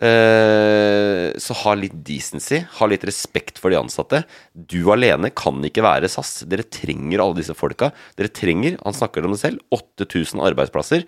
Eh, 0.02 1.28
så 1.42 1.56
ha 1.62 1.74
litt 1.78 1.98
decency, 2.06 2.62
ha 2.78 2.88
litt 2.90 3.04
respekt 3.06 3.60
for 3.62 3.74
de 3.74 3.78
ansatte. 3.78 4.24
Du 4.54 4.92
alene 4.94 5.30
kan 5.34 5.60
ikke 5.66 5.84
være 5.86 6.10
SAS. 6.12 6.44
Dere 6.50 6.66
trenger 6.66 7.22
alle 7.22 7.38
disse 7.42 7.58
folka. 7.58 7.92
Dere 8.18 8.34
trenger, 8.34 8.80
han 8.82 8.98
snakker 8.98 9.26
om 9.26 9.36
det 9.36 9.42
selv, 9.44 9.62
8000 9.74 10.42
arbeidsplasser. 10.52 11.06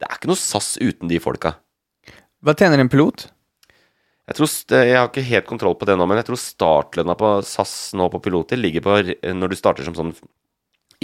Det 0.00 0.08
er 0.08 0.18
ikke 0.18 0.30
noe 0.30 0.40
SAS 0.40 0.74
uten 0.82 1.10
de 1.10 1.20
folka. 1.22 1.54
Hva 2.44 2.54
tjener 2.58 2.82
en 2.82 2.90
pilot? 2.92 3.28
Jeg, 4.24 4.38
tror, 4.38 4.48
jeg 4.72 4.96
har 4.96 5.10
ikke 5.10 5.26
helt 5.28 5.48
kontroll 5.48 5.76
på 5.76 5.86
det 5.88 5.96
nå, 6.00 6.06
men 6.08 6.18
jeg 6.20 6.30
tror 6.30 6.40
startlønna 6.40 7.16
på 7.20 7.30
SAS 7.44 7.92
nå 7.96 8.08
på 8.12 8.22
piloter 8.24 8.56
ligger 8.56 8.84
på 8.84 8.96
Når 9.36 9.52
du 9.52 9.56
starter 9.58 9.84
som 9.84 9.96
sånn 9.98 10.14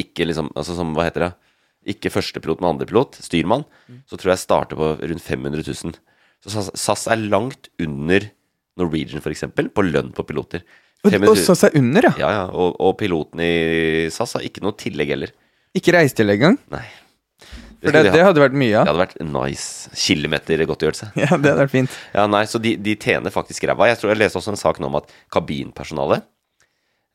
Ikke 0.01 0.25
liksom 0.25 0.49
Altså 0.55 0.77
som, 0.79 0.95
hva 0.97 1.05
heter 1.11 1.27
det? 1.27 1.31
Ikke 1.95 2.13
førstepilot, 2.13 2.61
men 2.61 2.75
andrepilot, 2.75 3.17
styrmann, 3.25 3.63
så 4.05 4.19
tror 4.21 4.35
jeg 4.35 4.43
starter 4.43 4.77
på 4.77 4.89
rundt 5.01 5.25
500 5.25 5.63
000. 5.65 5.95
Så 6.45 6.51
SAS, 6.53 6.69
SAS 6.77 7.07
er 7.09 7.23
langt 7.23 7.71
under 7.81 8.27
Norwegian, 8.77 9.23
for 9.25 9.33
eksempel, 9.33 9.71
på 9.73 9.87
lønn 9.87 10.11
på 10.13 10.27
piloter. 10.29 10.61
Og, 11.01 11.09
500 11.09 11.31
og 11.33 11.41
SAS 11.41 11.65
er 11.71 11.79
under, 11.81 12.11
ja. 12.11 12.13
Ja, 12.21 12.33
ja, 12.37 12.43
og, 12.53 12.77
og 12.85 12.99
piloten 13.01 13.41
i 13.41 13.55
SAS 14.13 14.37
har 14.37 14.45
ikke 14.45 14.61
noe 14.65 14.77
tillegg 14.77 15.15
heller. 15.15 15.33
Ikke 15.77 15.97
reisetillegg 15.97 16.43
engang. 16.43 16.61
Nei. 16.77 16.85
For 17.81 17.97
det, 17.97 18.11
det 18.13 18.25
hadde 18.25 18.43
vært 18.43 18.57
mye 18.61 18.75
av. 18.77 18.85
Det 18.85 18.93
hadde 18.93 19.03
vært 19.03 19.21
nice. 19.25 19.91
Kilometergodtgjørelse. 19.97 21.11
Ja, 21.23 21.31
det 21.33 21.53
hadde 21.53 21.63
vært 21.63 21.73
fint. 21.73 21.95
Ja, 22.13 22.27
nei, 22.29 22.43
så 22.51 22.61
de, 22.61 22.75
de 22.77 22.97
tjener 23.01 23.33
faktisk 23.33 23.65
ræva. 23.69 23.89
Jeg 23.89 24.01
tror 24.01 24.13
jeg 24.13 24.21
leste 24.21 24.41
også 24.41 24.53
en 24.53 24.61
sak 24.61 24.81
nå 24.83 24.91
om 24.91 24.99
at 25.01 25.09
kabinpersonalet 25.33 26.27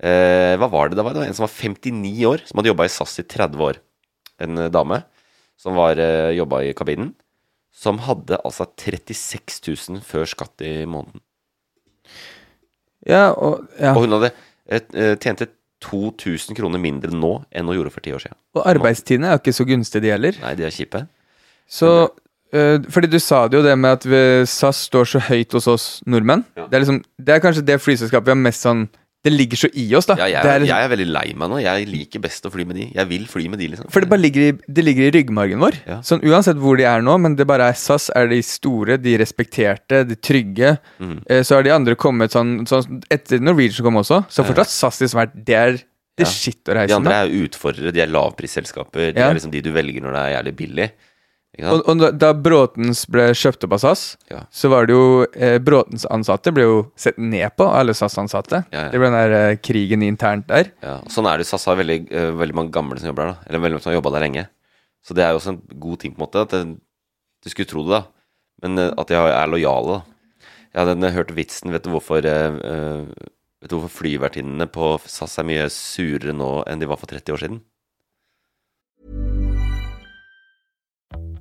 eh, 0.02 0.56
Hva 0.58 0.70
var 0.74 0.90
det? 0.90 0.98
Det 0.98 1.06
var, 1.06 1.14
det 1.14 1.22
var 1.22 1.30
en 1.30 1.38
som 1.38 1.46
var 1.46 1.54
59 1.54 2.16
år, 2.32 2.46
som 2.50 2.62
hadde 2.62 2.72
jobba 2.74 2.88
i 2.90 2.94
SAS 2.96 3.14
i 3.22 3.28
30 3.36 3.68
år. 3.68 3.82
En 4.46 4.64
eh, 4.66 4.72
dame 4.74 5.04
som 5.62 5.78
var 5.78 6.02
eh, 6.02 6.34
jobba 6.36 6.64
i 6.66 6.74
kabinen. 6.78 7.14
Som 7.76 8.00
hadde 8.06 8.40
altså 8.48 8.66
36 8.80 9.62
000 9.92 10.02
før 10.08 10.26
skatt 10.32 10.64
i 10.64 10.78
måneden. 10.88 11.22
Ja, 13.06 13.30
og, 13.36 13.68
ja. 13.78 13.92
Og 13.94 14.06
hun 14.06 14.16
hadde 14.18 14.32
eh, 14.66 14.82
eh, 14.96 15.14
tjente 15.22 15.52
2000 15.84 16.56
kroner 16.58 16.82
mindre 16.82 17.12
nå 17.14 17.34
enn 17.52 17.68
hun 17.68 17.78
gjorde 17.78 17.94
for 17.94 18.06
ti 18.06 18.14
år 18.16 18.24
siden. 18.24 18.38
og 18.56 18.68
arbeidstidene 18.70 19.28
er 19.28 19.36
jo 19.36 19.44
ikke 19.44 19.54
så 19.54 19.66
gunstige, 19.66 20.02
de 20.02 20.14
heller. 20.14 20.38
Nei, 20.42 20.54
de 20.56 20.64
er 20.64 20.74
kjipe. 20.74 21.06
Så 21.68 22.10
øh, 22.54 22.84
Fordi 22.90 23.08
du 23.08 23.20
sa 23.20 23.48
det 23.48 23.58
jo 23.58 23.64
det 23.64 23.78
med 23.80 23.90
at 23.90 24.06
vi, 24.06 24.46
SAS 24.46 24.86
står 24.90 25.04
så 25.04 25.20
høyt 25.20 25.54
hos 25.54 25.68
oss 25.68 25.88
nordmenn. 26.06 26.46
Ja. 26.56 26.68
Det, 26.70 26.74
er 26.74 26.86
liksom, 26.86 27.04
det 27.18 27.36
er 27.36 27.44
kanskje 27.44 27.66
det 27.66 27.82
flyselskapet 27.82 28.26
vi 28.26 28.36
har 28.36 28.42
mest 28.42 28.66
sånn 28.66 28.88
Det 29.26 29.32
ligger 29.34 29.58
så 29.58 29.70
i 29.74 29.88
oss, 29.98 30.06
da. 30.06 30.16
Ja, 30.20 30.28
jeg, 30.30 30.38
er 30.46 30.60
liksom, 30.62 30.70
jeg 30.70 30.86
er 30.86 30.92
veldig 30.92 31.08
lei 31.10 31.26
meg 31.34 31.50
nå. 31.50 31.58
Jeg 31.64 31.88
liker 31.90 32.22
best 32.22 32.46
å 32.46 32.52
fly 32.54 32.66
med 32.70 32.78
de. 32.78 32.86
Jeg 32.94 33.10
vil 33.10 33.24
fly 33.30 33.48
med 33.50 33.62
de, 33.64 33.72
liksom. 33.74 33.90
for 33.94 34.06
det 34.06 34.12
bare 34.12 34.22
ligger 34.22 34.46
i, 34.46 34.52
det 34.78 34.86
ligger 34.86 35.08
i 35.08 35.14
ryggmargen 35.16 35.64
vår. 35.64 35.80
Ja. 35.90 35.98
Sånn 36.06 36.22
Uansett 36.26 36.62
hvor 36.62 36.78
de 36.78 36.86
er 36.90 37.02
nå, 37.06 37.16
men 37.24 37.38
det 37.40 37.48
bare 37.50 37.72
er 37.72 37.80
SAS 37.80 38.12
er 38.14 38.30
de 38.30 38.38
store, 38.46 39.00
de 39.02 39.16
respekterte, 39.22 40.04
de 40.06 40.20
trygge. 40.20 40.76
Mm. 41.02 41.18
Eh, 41.26 41.42
så 41.48 41.58
har 41.58 41.66
de 41.66 41.74
andre 41.74 41.98
kommet 41.98 42.36
sånn, 42.36 42.60
sånn 42.70 43.02
Etter 43.14 43.42
Norwegian 43.42 43.86
kom 43.88 43.98
også, 44.04 44.22
så 44.30 44.46
fortsatt 44.46 44.72
SAS 44.74 45.02
liksom 45.04 45.24
vært 45.24 45.36
Det 45.50 45.58
er 45.58 45.82
det 46.16 46.24
Ja. 46.24 46.32
shit 46.32 46.70
å 46.72 46.78
De 46.88 46.94
andre 46.96 47.18
er 47.26 47.34
utfordrere, 47.44 47.92
de 47.92 48.00
er 48.00 48.08
lavprisselskaper. 48.08 49.12
De 49.12 49.20
er 49.20 49.34
liksom 49.36 49.52
de 49.52 49.62
du 49.66 49.72
velger 49.76 50.02
når 50.06 50.14
det 50.16 50.22
er 50.22 50.32
jævlig 50.38 50.56
billig. 50.62 50.90
Og, 51.64 51.84
og 51.88 52.02
da- 52.20 52.34
Bråtens 52.36 53.06
ble 53.08 53.30
kjøpt 53.38 53.64
opp 53.64 53.76
av 53.78 53.80
SAS, 53.80 54.02
Ja. 54.32 54.42
så 54.52 54.68
var 54.70 54.86
det 54.90 54.96
jo 54.98 55.26
eh, 55.34 55.58
Bråtens 55.64 56.04
ansatte 56.12 56.52
ble 56.52 56.64
jo 56.68 56.80
sett 57.00 57.18
ned 57.18 57.56
på, 57.56 57.68
alle 57.72 57.94
SAS-ansatte. 57.96 58.66
Ja, 58.74 58.88
ja. 58.88 58.90
Det 58.92 59.00
ble 59.00 59.08
den 59.12 59.16
der 59.20 59.36
eh, 59.52 59.56
krigen 59.64 60.04
internt 60.04 60.48
der. 60.52 60.72
Ja, 60.84 60.98
og 61.06 61.12
sånn 61.14 61.30
er 61.32 61.38
det. 61.40 61.48
SAS 61.48 61.64
har 61.70 61.78
veldig, 61.80 62.00
uh, 62.12 62.32
veldig 62.42 62.56
mange 62.58 62.72
gamle 62.76 63.00
som 63.00 63.08
jobber 63.08 63.30
der. 63.30 63.38
da 63.38 63.48
Eller 63.50 63.64
veldig 63.64 63.78
mange 63.78 63.84
som 63.86 63.94
har 63.94 64.00
jobba 64.02 64.12
der 64.18 64.26
lenge. 64.28 64.48
Så 65.06 65.14
det 65.16 65.24
er 65.24 65.32
jo 65.32 65.40
også 65.40 65.54
en 65.54 65.62
god 65.80 66.00
ting, 66.02 66.12
på 66.16 66.20
en 66.20 66.26
måte. 66.26 66.42
At 66.44 66.50
det, 66.52 66.64
du 67.46 67.50
skulle 67.54 67.70
tro 67.70 67.86
det, 67.88 68.02
da. 68.02 68.04
Men 68.66 68.80
uh, 68.82 68.92
at 68.98 69.08
de 69.08 69.16
er 69.22 69.48
lojale, 69.54 70.02
da. 70.02 70.50
Jeg 70.76 70.88
hadde 70.90 71.14
hørt 71.16 71.32
vitsen. 71.38 71.72
Vet 71.72 71.86
du 71.86 71.94
hvorfor 71.94 72.26
eh, 72.28 73.06
Vet 73.64 73.72
du 73.72 73.78
hvorfor 73.78 74.02
flyvertinnene 74.04 74.66
på 74.68 74.90
SAS 75.08 75.38
er 75.40 75.46
mye 75.48 75.70
surere 75.72 76.34
nå 76.36 76.50
enn 76.68 76.82
de 76.84 76.90
var 76.90 77.00
for 77.00 77.08
30 77.08 77.32
år 77.32 77.40
siden? 77.46 77.62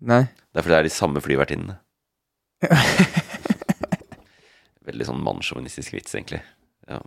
Nei. 0.00 0.22
Det 0.50 0.58
er 0.60 0.64
fordi 0.64 0.74
det 0.74 0.78
er 0.80 0.88
de 0.88 0.94
samme 0.94 1.20
flyvertinnene. 1.24 1.76
Veldig 4.90 5.06
sånn 5.06 5.20
mannssjåvinistisk 5.22 5.92
vits, 5.94 6.14
egentlig. 6.16 6.40
Ja. 6.90 6.98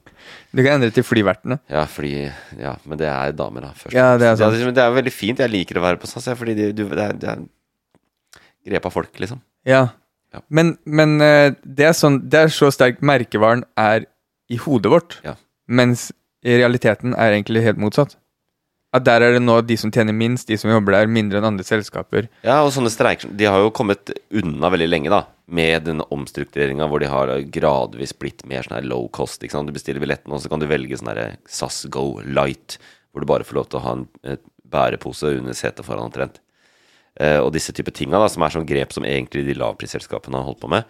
Du 0.56 0.62
kan 0.64 0.78
endre 0.78 0.94
til 0.96 1.04
flyvertene. 1.04 1.58
ja, 1.72 1.82
fordi 1.90 2.14
Ja, 2.60 2.76
men 2.88 2.98
det 3.02 3.08
er 3.10 3.34
damer, 3.36 3.66
da. 3.68 3.72
Først. 3.76 3.96
Ja, 3.98 4.14
det 4.18 4.28
er 4.30 4.38
sant. 4.40 4.56
Det, 4.56 4.76
det 4.78 4.84
er 4.86 4.94
veldig 4.96 5.12
fint. 5.14 5.42
Jeg 5.44 5.52
liker 5.52 5.80
å 5.82 5.84
være 5.84 6.00
på 6.00 6.08
SAS, 6.08 6.30
fordi 6.40 6.54
de, 6.56 6.70
du, 6.78 6.86
det, 6.88 7.04
er, 7.10 7.18
det 7.20 7.30
er 7.34 7.44
grep 8.70 8.86
av 8.88 8.94
folk, 8.96 9.12
liksom. 9.20 9.42
Ja. 9.68 9.88
Ja. 10.34 10.40
Men, 10.50 10.78
men 10.86 11.18
eh, 11.22 11.52
det 11.62 11.86
er 11.86 11.94
sånn 11.94 12.16
Det 12.26 12.40
er 12.40 12.50
så 12.50 12.72
sterkt 12.74 13.04
merkevaren 13.06 13.62
er 13.78 14.08
i 14.50 14.58
hodet 14.64 14.90
vårt, 14.94 15.18
Ja. 15.26 15.36
mens 15.70 16.08
i 16.44 16.56
realiteten 16.60 17.14
er 17.16 17.36
egentlig 17.36 17.62
helt 17.64 17.78
motsatt. 17.80 18.16
At 18.94 19.06
der 19.08 19.26
er 19.26 19.36
det 19.36 19.42
nå 19.42 19.56
de 19.66 19.76
som 19.80 19.92
tjener 19.94 20.14
minst, 20.14 20.46
de 20.48 20.58
som 20.60 20.70
jobber 20.70 20.94
der, 20.94 21.10
mindre 21.10 21.40
enn 21.40 21.48
andre 21.50 21.66
selskaper. 21.66 22.28
Ja, 22.46 22.60
og 22.62 22.70
sånne 22.76 22.92
streiker 22.94 23.32
De 23.34 23.48
har 23.50 23.64
jo 23.64 23.72
kommet 23.74 24.12
unna 24.30 24.70
veldig 24.70 24.90
lenge, 24.90 25.10
da. 25.10 25.24
Med 25.50 25.88
den 25.88 26.04
omstruktureringa 26.14 26.86
hvor 26.92 27.02
de 27.02 27.10
har 27.10 27.34
gradvis 27.54 28.14
blitt 28.14 28.46
mer 28.50 28.66
sånn 28.66 28.78
her 28.78 28.88
low 28.88 29.08
cost. 29.16 29.42
Ikke 29.42 29.58
sant? 29.58 29.72
Du 29.72 29.76
bestiller 29.76 30.04
billetten, 30.04 30.34
og 30.34 30.44
så 30.44 30.52
kan 30.52 30.62
du 30.62 30.70
velge 30.70 31.00
sånn 31.00 31.10
her 31.10 31.40
SAS 31.50 31.88
Go 31.94 32.20
Light, 32.24 32.78
hvor 33.12 33.26
du 33.26 33.30
bare 33.30 33.48
får 33.48 33.60
lov 33.60 33.72
til 33.72 33.82
å 33.82 33.86
ha 33.88 33.98
en 33.98 34.08
bærepose 34.74 35.36
under 35.40 35.58
setet 35.58 35.86
foran 35.86 36.10
omtrent. 36.10 36.40
Eh, 37.22 37.40
og 37.42 37.52
disse 37.54 37.74
type 37.76 37.94
tinga, 37.94 38.22
da, 38.22 38.30
som 38.32 38.46
er 38.46 38.54
sånn 38.56 38.70
grep 38.70 38.94
som 38.94 39.06
egentlig 39.06 39.46
de 39.50 39.58
lavprisselskapene 39.58 40.40
har 40.40 40.48
holdt 40.48 40.62
på 40.64 40.72
med. 40.74 40.88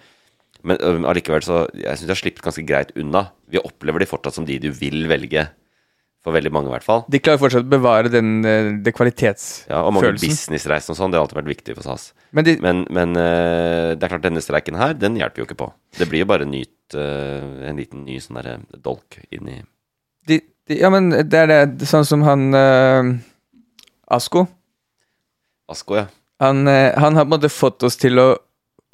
Men 0.63 0.80
allikevel 1.04 1.44
så 1.44 1.66
Jeg 1.76 2.00
syns 2.00 2.08
de 2.08 2.13
har 2.13 2.22
sluppet 2.22 2.46
ganske 2.46 2.63
greit 2.68 2.94
unna. 2.96 3.26
Vi 3.52 3.60
opplever 3.60 4.00
de 4.00 4.08
fortsatt 4.08 4.38
som 4.38 4.46
de 4.48 4.60
du 4.63 4.70
vil 4.72 5.08
velge. 5.12 5.50
For 6.24 6.32
veldig 6.32 6.54
mange, 6.56 6.70
i 6.72 6.74
hvert 6.78 6.86
fall. 6.86 7.02
De 7.12 7.20
klarer 7.20 7.40
fortsatt 7.42 7.66
å 7.66 7.72
bevare 7.74 8.12
den, 8.12 8.46
eh, 8.48 8.92
kvalitetsfølelsen. 8.96 9.68
Ja, 9.68 9.82
og 9.84 9.92
mange 9.98 10.14
businessreiser 10.16 10.94
og 10.94 10.98
sånn, 11.00 11.12
det 11.12 11.20
har 11.20 11.26
alltid 11.26 11.42
vært 11.42 11.52
viktig 11.52 11.76
for 11.76 11.84
SAS. 11.84 12.14
Men 12.32 12.48
de, 12.48 12.56
Men, 12.64 12.86
men 12.96 13.18
eh, 13.20 13.92
det 13.98 14.08
er 14.08 14.14
klart 14.14 14.24
denne 14.24 14.44
streiken 14.44 14.80
her, 14.80 14.96
den 14.96 15.20
hjelper 15.20 15.44
jo 15.44 15.48
ikke 15.50 15.60
på. 15.60 15.68
Det 16.00 16.08
blir 16.08 16.24
jo 16.24 16.30
bare 16.32 16.48
nyt, 16.48 16.96
eh, 16.96 17.68
en 17.68 17.82
liten 17.82 18.06
ny 18.08 18.22
sånn 18.24 18.40
derre 18.40 18.56
dolk 18.72 19.20
inni 19.36 19.66
de, 20.24 20.40
de, 20.70 20.80
ja, 20.80 20.88
men 20.94 21.12
det 21.12 21.36
er 21.36 21.50
det 21.52 21.88
Sånn 21.90 22.06
som 22.08 22.22
han 22.24 22.56
uh, 22.56 23.04
Asko. 24.08 24.46
Asko, 25.68 25.98
ja. 26.00 26.06
Han, 26.40 26.64
han 26.64 27.18
har 27.20 27.26
på 27.26 27.28
en 27.28 27.36
måte 27.36 27.52
fått 27.52 27.84
oss 27.84 28.00
til 28.00 28.20
å 28.20 28.30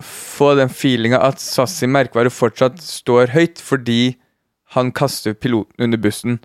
få 0.01 0.55
den 0.57 0.71
feelinga 0.73 1.19
at 1.21 1.41
SAS 1.43 1.77
sin 1.77 1.93
merkevare 1.93 2.31
fortsatt 2.33 2.81
står 2.81 3.35
høyt, 3.35 3.61
fordi 3.61 4.17
han 4.75 4.91
kaster 4.95 5.33
piloten 5.37 5.85
under 5.85 6.01
bussen. 6.01 6.39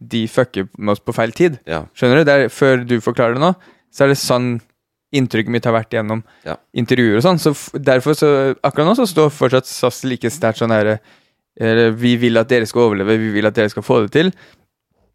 De 0.00 0.26
fucker 0.30 0.68
med 0.78 0.92
oss 0.94 1.00
på 1.02 1.14
feil 1.16 1.32
tid. 1.34 1.58
Ja. 1.66 1.84
Skjønner 1.94 2.22
du? 2.24 2.30
Er, 2.30 2.48
før 2.48 2.84
du 2.86 3.00
forklarer 3.02 3.34
det 3.34 3.42
nå, 3.42 3.54
så 3.92 4.04
er 4.04 4.12
det 4.12 4.18
sånn 4.20 4.60
inntrykket 5.16 5.48
mitt 5.50 5.64
har 5.64 5.72
vært 5.72 5.90
gjennom 5.96 6.22
Ja. 6.44 6.56
intervjuer 6.76 7.16
og 7.16 7.24
sånn. 7.24 7.38
Så 7.40 7.54
derfor, 7.80 8.12
så 8.14 8.54
akkurat 8.62 8.86
nå 8.90 8.94
så 8.98 9.06
står 9.08 9.30
fortsatt 9.32 9.66
SAS 9.66 10.02
like 10.04 10.28
sterkt 10.30 10.58
sånn 10.60 10.70
herre 10.74 10.98
eh, 11.58 11.88
Vi 11.96 12.16
vil 12.20 12.36
at 12.38 12.48
dere 12.48 12.66
skal 12.68 12.82
overleve, 12.90 13.16
vi 13.18 13.30
vil 13.32 13.46
at 13.48 13.54
dere 13.56 13.70
skal 13.72 13.82
få 13.82 14.02
det 14.06 14.12
til. 14.12 14.32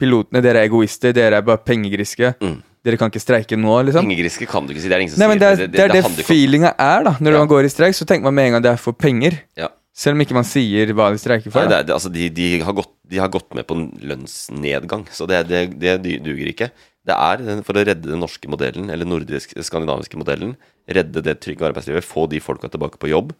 Pilotene, 0.01 0.41
dere 0.43 0.63
er 0.63 0.67
egoister, 0.67 1.13
dere 1.15 1.37
er 1.39 1.45
bare 1.45 1.61
pengegriske. 1.63 2.33
Mm. 2.41 2.57
Dere 2.83 2.97
kan 2.99 3.11
ikke 3.13 3.21
streike 3.23 3.55
nå, 3.55 3.75
liksom. 3.87 4.03
Pengegriske 4.03 4.47
kan 4.49 4.65
du 4.67 4.73
ikke 4.73 4.81
si. 4.83 4.89
Det 4.91 4.97
er 4.97 5.03
ingen 5.05 5.13
som 5.13 5.21
Nei, 5.23 5.29
men 5.31 5.39
det 5.39 5.51
sier 5.53 5.63
er 5.63 5.71
det, 5.71 5.77
det, 5.93 6.01
det, 6.03 6.17
det 6.17 6.25
feelinga 6.27 6.73
er, 6.75 7.05
da. 7.05 7.13
Når 7.21 7.31
Ja. 7.37 7.37
man 7.45 7.47
går 7.53 7.63
i 7.69 7.71
streik, 7.71 7.95
så 7.95 8.03
tenker 8.09 8.23
man 8.27 8.35
med 8.35 8.49
en 8.49 8.51
gang 8.57 8.63
det 8.65 8.71
er 8.73 8.81
for 8.81 8.91
penger. 8.97 9.37
Ja. 9.55 9.69
Selv 9.93 10.17
om 10.17 10.23
ikke 10.23 10.33
man 10.33 10.47
sier 10.47 10.89
hva 10.97 11.11
de 11.13 11.21
streiker 11.21 11.53
for. 11.53 11.61
Nei, 11.61 11.69
det 11.69 11.89
det, 11.89 11.93
altså, 11.93 12.09
de, 12.09 12.25
de, 12.33 12.47
har 12.65 12.73
gått, 12.73 12.89
de 13.05 13.19
har 13.21 13.29
gått 13.33 13.53
med 13.53 13.67
på 13.69 13.77
en 13.77 13.87
lønnsnedgang, 14.01 15.05
så 15.13 15.27
det, 15.29 15.43
det, 15.51 15.67
det 15.77 16.15
duger 16.25 16.49
ikke. 16.49 16.71
Det 17.05 17.13
er 17.13 17.43
for 17.67 17.77
å 17.77 17.83
redde 17.83 18.07
den 18.07 18.23
norske 18.23 18.49
modellen, 18.49 18.89
eller 18.89 19.05
nordisk, 19.05 19.53
skandinaviske 19.61 20.17
modellen, 20.17 20.55
redde 20.89 21.21
det 21.25 21.37
trygge 21.43 21.67
arbeidslivet, 21.67 22.07
få 22.07 22.25
de 22.31 22.41
folka 22.41 22.71
tilbake 22.73 22.97
på 22.97 23.11
jobb, 23.11 23.35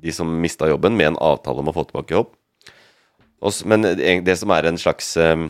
de 0.00 0.14
som 0.14 0.30
mista 0.42 0.68
jobben, 0.70 0.94
med 0.96 1.10
en 1.10 1.18
avtale 1.32 1.64
om 1.64 1.72
å 1.72 1.74
få 1.74 1.88
tilbake 1.88 2.14
jobb. 2.14 2.30
Også, 3.40 3.66
men 3.72 3.82
det, 3.96 4.36
som 4.36 4.52
er 4.52 4.68
en 4.68 4.78
slags 4.78 5.14
um, 5.16 5.46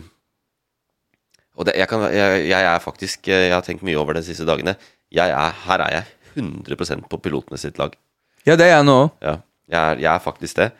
Og 1.59 1.67
det, 1.67 1.73
jeg, 1.75 1.89
kan, 1.91 2.05
jeg, 2.07 2.45
jeg 2.47 2.67
er 2.69 2.77
faktisk 2.79 3.27
eh, 3.27 3.49
Jeg 3.49 3.51
har 3.51 3.65
tenkt 3.65 3.83
mye 3.83 3.97
over 3.99 4.15
det 4.15 4.21
de 4.23 4.29
siste 4.29 4.45
dagene. 4.47 4.77
Er, 5.11 5.33
her 5.65 5.83
er 5.83 5.97
jeg 5.97 6.39
100% 6.39 7.09
på 7.11 7.19
pilotene 7.19 7.59
sitt 7.59 7.75
lag. 7.81 7.97
Ja, 8.47 8.55
det 8.55 8.69
er 8.69 8.77
jeg 8.77 8.87
nå 8.87 8.95
òg. 9.01 9.09
Ja, 9.19 9.35
jeg 9.71 9.79
er, 9.79 10.01
jeg 10.03 10.11
er 10.11 10.23
faktisk 10.23 10.59
det. 10.59 10.71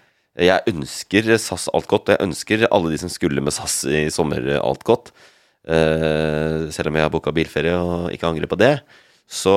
Jeg 0.42 0.64
ønsker 0.72 1.30
SAS 1.40 1.68
alt 1.72 1.88
godt. 1.92 2.10
og 2.10 2.16
Jeg 2.16 2.28
ønsker 2.28 2.66
alle 2.72 2.92
de 2.94 3.00
som 3.02 3.12
skulle 3.12 3.44
med 3.44 3.56
SAS 3.56 3.84
i 3.88 4.08
sommer 4.14 4.44
alt 4.60 4.84
godt. 4.88 5.12
Uh, 5.62 6.68
selv 6.74 6.90
om 6.90 6.98
jeg 6.98 7.06
har 7.06 7.14
booka 7.14 7.34
bilferie 7.36 7.76
og 7.78 8.10
ikke 8.14 8.28
angrer 8.32 8.50
på 8.50 8.58
det, 8.58 8.74
så 9.32 9.56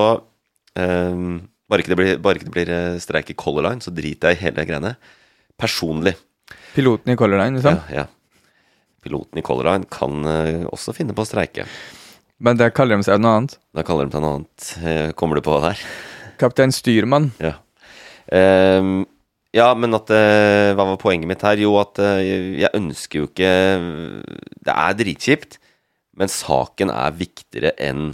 eh, 0.79 1.23
bare, 1.67 1.83
ikke 1.83 1.91
det 1.91 1.97
blir, 1.99 2.19
bare 2.23 2.39
ikke 2.39 2.47
det 2.47 2.53
blir 2.55 2.69
eh, 2.71 2.99
streik 3.03 3.33
i 3.33 3.35
Color 3.35 3.65
Line, 3.67 3.83
så 3.83 3.91
driter 3.91 4.31
jeg 4.31 4.39
i 4.39 4.43
hele 4.45 4.67
greiene. 4.69 4.93
Personlig. 5.59 6.13
Piloten 6.77 7.11
i 7.11 7.17
Color 7.19 7.41
Line, 7.41 7.59
liksom. 7.59 7.81
Ja, 7.91 8.05
ja. 8.05 8.53
Piloten 9.03 9.41
i 9.41 9.43
Color 9.43 9.67
Line 9.73 9.91
kan 9.91 10.23
uh, 10.23 10.69
også 10.71 10.95
finne 10.95 11.17
på 11.17 11.25
å 11.25 11.27
streike. 11.27 11.67
Men 12.39 12.61
der 12.61 12.71
kaller 12.77 13.01
de 13.01 13.09
seg 13.09 13.19
noe 13.19 13.41
annet. 13.41 13.59
Da 13.75 13.83
kaller 13.87 14.07
de 14.07 14.15
seg 14.15 14.23
noe 14.23 14.39
annet. 14.39 14.71
Kommer 15.19 15.41
du 15.41 15.43
på 15.47 15.57
hva 15.57 15.65
det 15.65 15.75
er? 15.75 15.83
Kaptein 16.39 16.75
Styrmann. 16.75 17.33
Ja. 17.43 17.57
Ehm, 18.35 19.05
ja, 19.55 19.69
men 19.79 19.95
at 19.97 20.11
eh, 20.11 20.73
Hva 20.75 20.87
var 20.91 20.99
poenget 21.01 21.31
mitt 21.31 21.45
her? 21.47 21.61
Jo, 21.63 21.77
at 21.81 22.01
eh, 22.03 22.59
jeg 22.65 22.75
ønsker 22.75 23.21
jo 23.23 23.29
ikke 23.31 23.53
Det 24.67 24.75
er 24.75 24.99
dritkjipt, 24.99 25.59
men 26.19 26.31
saken 26.33 26.91
er 26.95 27.17
viktigere 27.19 27.75
enn 27.79 28.13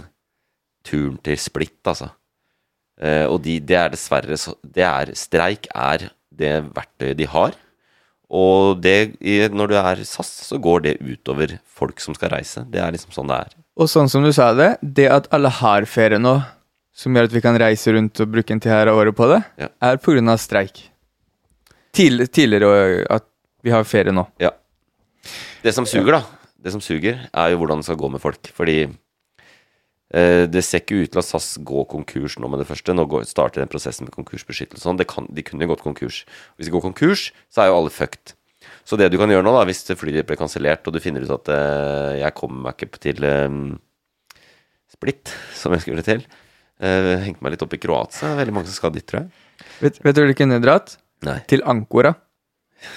turen 0.85 1.17
til 1.21 1.37
Splitt, 1.37 1.81
altså. 1.85 2.11
Eh, 3.01 3.25
og 3.29 3.41
de, 3.45 3.59
det 3.61 3.77
er 3.77 3.91
dessverre 3.93 4.37
så 4.37 4.55
det 4.61 4.85
er, 4.85 5.11
Streik 5.17 5.67
er 5.73 6.07
det 6.31 6.55
verktøyet 6.73 7.19
de 7.19 7.27
har. 7.29 7.57
Og 8.31 8.79
det, 8.79 9.17
når 9.51 9.71
du 9.73 9.75
er 9.75 10.01
SAS, 10.07 10.29
så 10.47 10.57
går 10.61 10.85
det 10.85 10.93
utover 11.03 11.57
folk 11.67 11.99
som 11.99 12.15
skal 12.15 12.31
reise. 12.37 12.63
Det 12.71 12.79
er 12.79 12.93
liksom 12.95 13.11
sånn 13.11 13.27
det 13.29 13.41
er. 13.43 13.57
Og 13.75 13.89
sånn 13.91 14.09
som 14.11 14.23
du 14.23 14.31
sa 14.35 14.53
det, 14.55 14.75
det 14.81 15.09
at 15.11 15.27
alle 15.35 15.51
har 15.51 15.87
ferie 15.89 16.21
nå, 16.21 16.37
som 16.95 17.15
gjør 17.15 17.27
at 17.27 17.35
vi 17.35 17.41
kan 17.43 17.59
reise 17.59 17.91
rundt 17.95 18.21
og 18.23 18.31
bruke 18.31 18.55
en 18.55 18.61
tid 18.63 18.71
her 18.71 18.91
av 18.91 19.01
året 19.01 19.17
på 19.17 19.27
det, 19.31 19.41
Ja. 19.59 19.67
er 19.81 19.99
av 19.99 20.39
streik. 20.39 20.90
Tidlig, 21.95 22.29
tidligere 22.31 22.71
øh, 22.71 23.05
at 23.17 23.27
vi 23.65 23.73
har 23.73 23.85
ferie 23.85 24.13
nå. 24.15 24.25
Ja. 24.41 24.53
Det 25.61 25.73
som 25.75 25.85
suger, 25.85 26.17
da, 26.17 26.21
det 26.63 26.73
som 26.73 26.81
suger, 26.81 27.27
er 27.29 27.53
jo 27.53 27.61
hvordan 27.61 27.81
det 27.81 27.89
skal 27.89 27.99
gå 27.99 28.09
med 28.13 28.23
folk. 28.23 28.49
Fordi 28.57 28.77
eh, 28.87 30.43
det 30.49 30.63
ser 30.65 30.81
ikke 30.81 31.03
ut 31.03 31.13
til 31.13 31.21
at 31.21 31.27
SAS 31.27 31.53
går 31.61 31.85
konkurs 31.91 32.39
nå 32.41 32.49
med 32.49 32.63
det 32.63 32.69
første. 32.69 32.95
Nå 32.97 33.05
går, 33.11 33.27
starter 33.29 33.61
den 33.61 33.71
prosessen 33.71 34.07
med 34.07 34.15
konkursbeskyttelse. 34.17 34.85
Sånn. 34.87 34.99
Det 35.01 35.09
kan, 35.11 35.29
de 35.29 35.45
kunne 35.45 35.67
jo 35.67 35.73
gått 35.73 35.85
konkurs. 35.85 36.23
Hvis 36.55 36.69
de 36.69 36.73
går 36.73 36.85
konkurs, 36.87 37.29
så 37.53 37.65
er 37.65 37.71
jo 37.71 37.81
alle 37.81 37.93
fucked. 37.93 38.35
Så 38.85 38.97
det 38.97 39.11
du 39.13 39.17
kan 39.21 39.29
gjøre 39.29 39.45
nå, 39.45 39.53
da, 39.55 39.65
hvis 39.69 39.85
flyet 39.97 40.27
ble 40.29 40.37
kansellert, 40.39 40.85
og 40.87 40.95
du 40.95 41.01
finner 41.03 41.25
ut 41.25 41.33
at 41.33 41.49
eh, 41.53 42.21
jeg 42.23 42.37
kommer 42.37 42.69
meg 42.69 42.85
ikke 42.85 43.01
til 43.01 43.25
eh, 43.27 43.59
Split, 44.91 45.31
som 45.55 45.73
jeg 45.73 45.85
skulle 45.85 46.03
til 46.05 46.19
eh, 46.83 47.13
Hengte 47.23 47.45
meg 47.45 47.55
litt 47.55 47.63
opp 47.65 47.77
i 47.77 47.81
Kroatia. 47.81 48.33
Veldig 48.39 48.57
mange 48.57 48.69
som 48.69 48.77
skal 48.77 48.93
dit, 48.95 49.05
tror 49.07 49.23
jeg. 49.23 49.47
Vet, 49.81 50.01
vet 50.03 50.17
du 50.17 50.21
hvor 50.21 50.29
du 50.29 50.37
kunne 50.37 50.61
dratt? 50.63 50.97
Nei. 51.27 51.39
Til 51.49 51.63
Ankora. 51.69 52.13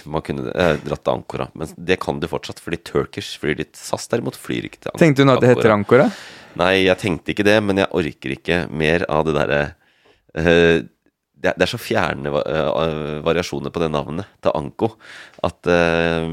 Man 0.08 0.24
kunne 0.24 0.48
eh, 0.48 0.78
dratt 0.80 1.04
til 1.04 1.12
Ankora, 1.12 1.50
men 1.58 1.68
det 1.76 1.98
kan 2.00 2.20
du 2.20 2.28
fortsatt, 2.30 2.62
fordi 2.64 2.80
Turkish 2.88 3.36
flyr 3.40 3.58
dit. 3.58 3.76
SAS 3.76 4.08
derimot 4.12 4.38
flyr 4.40 4.70
ikke 4.70 4.80
til 4.80 4.92
Ankora. 4.92 5.02
Tenkte 5.02 5.24
du 5.24 5.28
nå 5.28 5.36
at 5.36 5.44
det 5.44 5.52
heter 5.52 5.74
Ankora? 5.74 6.08
Nei, 6.60 6.72
jeg 6.86 6.96
tenkte 7.02 7.34
ikke 7.34 7.46
det, 7.46 7.58
men 7.66 7.82
jeg 7.82 7.90
orker 8.00 8.36
ikke 8.36 8.58
mer 8.72 9.04
av 9.12 9.24
det 9.26 9.34
derre 9.36 9.62
eh, 10.38 10.84
det, 11.44 11.52
det 11.58 11.66
er 11.66 11.72
så 11.74 11.80
fjerne 11.80 12.32
eh, 12.40 13.18
variasjoner 13.26 13.72
på 13.74 13.82
det 13.82 13.90
navnet, 13.92 14.30
til 14.40 14.54
Anko, 14.56 14.94
at 15.44 15.68
eh, 15.68 16.28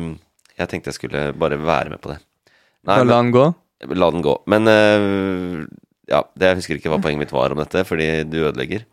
jeg 0.61 0.71
tenkte 0.71 0.91
jeg 0.91 0.99
skulle 0.99 1.25
bare 1.35 1.59
være 1.59 1.91
med 1.91 2.01
på 2.03 2.13
det. 2.13 2.21
Nei, 2.87 3.01
la 3.03 3.19
den 3.19 3.33
gå? 3.35 3.49
la 3.89 4.11
den 4.13 4.23
gå. 4.25 4.35
Men 4.51 4.69
eh, 4.69 5.65
ja, 6.11 6.23
det, 6.35 6.47
jeg 6.47 6.59
husker 6.61 6.79
ikke 6.79 6.93
hva 6.93 7.01
poenget 7.03 7.25
mitt 7.25 7.35
var 7.35 7.53
om 7.53 7.61
dette, 7.61 7.83
fordi 7.87 8.09
du 8.29 8.43
ødelegger. 8.43 8.85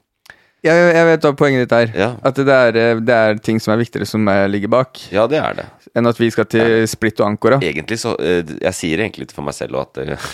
Jeg, 0.67 0.75
jeg 0.95 1.07
vet 1.07 1.23
hva 1.23 1.31
poenget 1.39 1.63
ditt 1.65 1.75
er. 1.77 1.93
Ja, 1.95 2.09
At 2.27 2.35
det 2.35 2.51
er, 2.55 2.77
øh, 2.83 3.01
det 3.07 3.15
er 3.15 3.39
ting 3.39 3.61
som 3.63 3.73
er 3.77 3.79
viktigere 3.83 4.09
som 4.11 4.27
øh, 4.27 4.47
ligger 4.51 4.73
bak, 4.73 4.99
ja 5.15 5.27
det 5.31 5.39
er 5.39 5.55
det. 5.61 5.67
enn 5.95 6.11
at 6.11 6.19
vi 6.19 6.31
skal 6.35 6.49
til 6.51 6.83
Split 6.91 7.21
og 7.23 7.29
Ankora. 7.29 7.61
Egentlig 7.63 8.01
så 8.03 8.17
eh, 8.19 8.43
Jeg 8.65 8.75
sier 8.75 8.99
egentlig 9.05 9.29
litt 9.29 9.37
for 9.37 9.47
meg 9.47 9.55
selv 9.55 9.79
at 9.85 10.01
eh, 10.03 10.29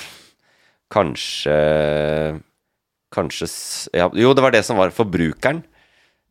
kanskje 0.95 2.41
Kanskje 3.15 3.47
ja, 3.95 4.09
Jo, 4.19 4.33
det 4.35 4.43
var 4.43 4.55
det 4.55 4.65
som 4.67 4.81
var 4.81 4.91
forbrukeren. 4.95 5.63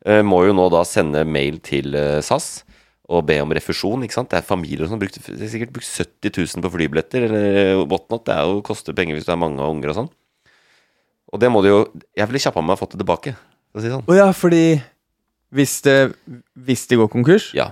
eh, 0.05 0.21
må 0.25 0.41
jo 0.47 0.53
nå 0.57 0.65
da 0.73 0.81
sende 0.83 1.23
mail 1.23 1.61
til 1.63 1.93
eh, 1.95 2.19
SAS 2.25 2.63
og 3.13 3.25
be 3.27 3.35
om 3.43 3.51
refusjon. 3.53 4.01
ikke 4.03 4.15
sant? 4.15 4.29
Det 4.31 4.39
er 4.39 4.47
familier 4.47 4.87
som 4.87 4.95
har 4.97 5.03
brukt, 5.03 5.17
er 5.29 5.47
sikkert 5.51 5.73
brukt 5.75 5.87
70 5.87 6.55
000 6.57 6.63
på 6.63 6.71
flybilletter 6.73 7.25
eller 7.27 7.83
whatnot. 7.85 8.23
Det 8.25 8.33
er 8.33 8.47
jo, 8.47 8.61
koster 8.65 8.95
penger 8.95 9.15
hvis 9.19 9.27
du 9.27 9.31
er 9.35 9.39
mange 9.39 9.61
unger 9.61 9.91
og 9.91 9.97
sånn. 9.99 10.11
Og 11.33 11.41
det 11.41 11.49
må 11.51 11.61
du 11.61 11.69
jo 11.69 11.79
Jeg 12.17 12.27
ville 12.29 12.41
kjappa 12.41 12.63
meg 12.63 12.79
fått 12.79 12.95
det 12.95 13.01
tilbake. 13.03 13.35
Å 13.73 13.81
si 13.81 13.87
det 13.89 13.93
sånn. 13.95 14.05
Å 14.07 14.15
ja, 14.17 14.27
fordi 14.37 14.63
hvis, 15.53 15.79
det, 15.85 15.97
hvis 16.65 16.85
de 16.89 16.99
går 17.01 17.09
konkurs, 17.13 17.51
Ja. 17.57 17.71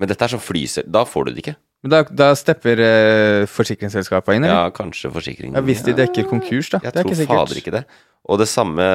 Men 0.00 0.08
dette 0.08 0.24
er 0.24 0.32
sånn 0.32 0.40
flyser... 0.40 0.86
Da 0.88 1.02
får 1.04 1.26
du 1.26 1.30
det 1.34 1.42
ikke. 1.42 1.56
men 1.84 1.90
da, 1.92 1.98
da 2.08 2.30
stepper 2.34 2.80
eh, 2.80 3.42
forsikringsselskapet 3.52 4.38
inn, 4.38 4.44
eller? 4.46 4.62
Ja, 4.64 4.70
kanskje 4.72 5.10
forsikring. 5.12 5.52
Ja, 5.52 5.60
hvis 5.60 5.82
de 5.84 5.92
dekker 5.98 6.24
konkurs, 6.30 6.70
da. 6.72 6.80
Jeg 6.80 6.94
det 6.94 7.00
er 7.02 7.04
tror 7.04 7.10
ikke 7.12 7.18
sikkert. 7.20 7.40
fader 7.42 7.60
ikke 7.60 7.74
det. 7.74 7.82
Og 8.24 8.38
det 8.40 8.46
samme, 8.48 8.86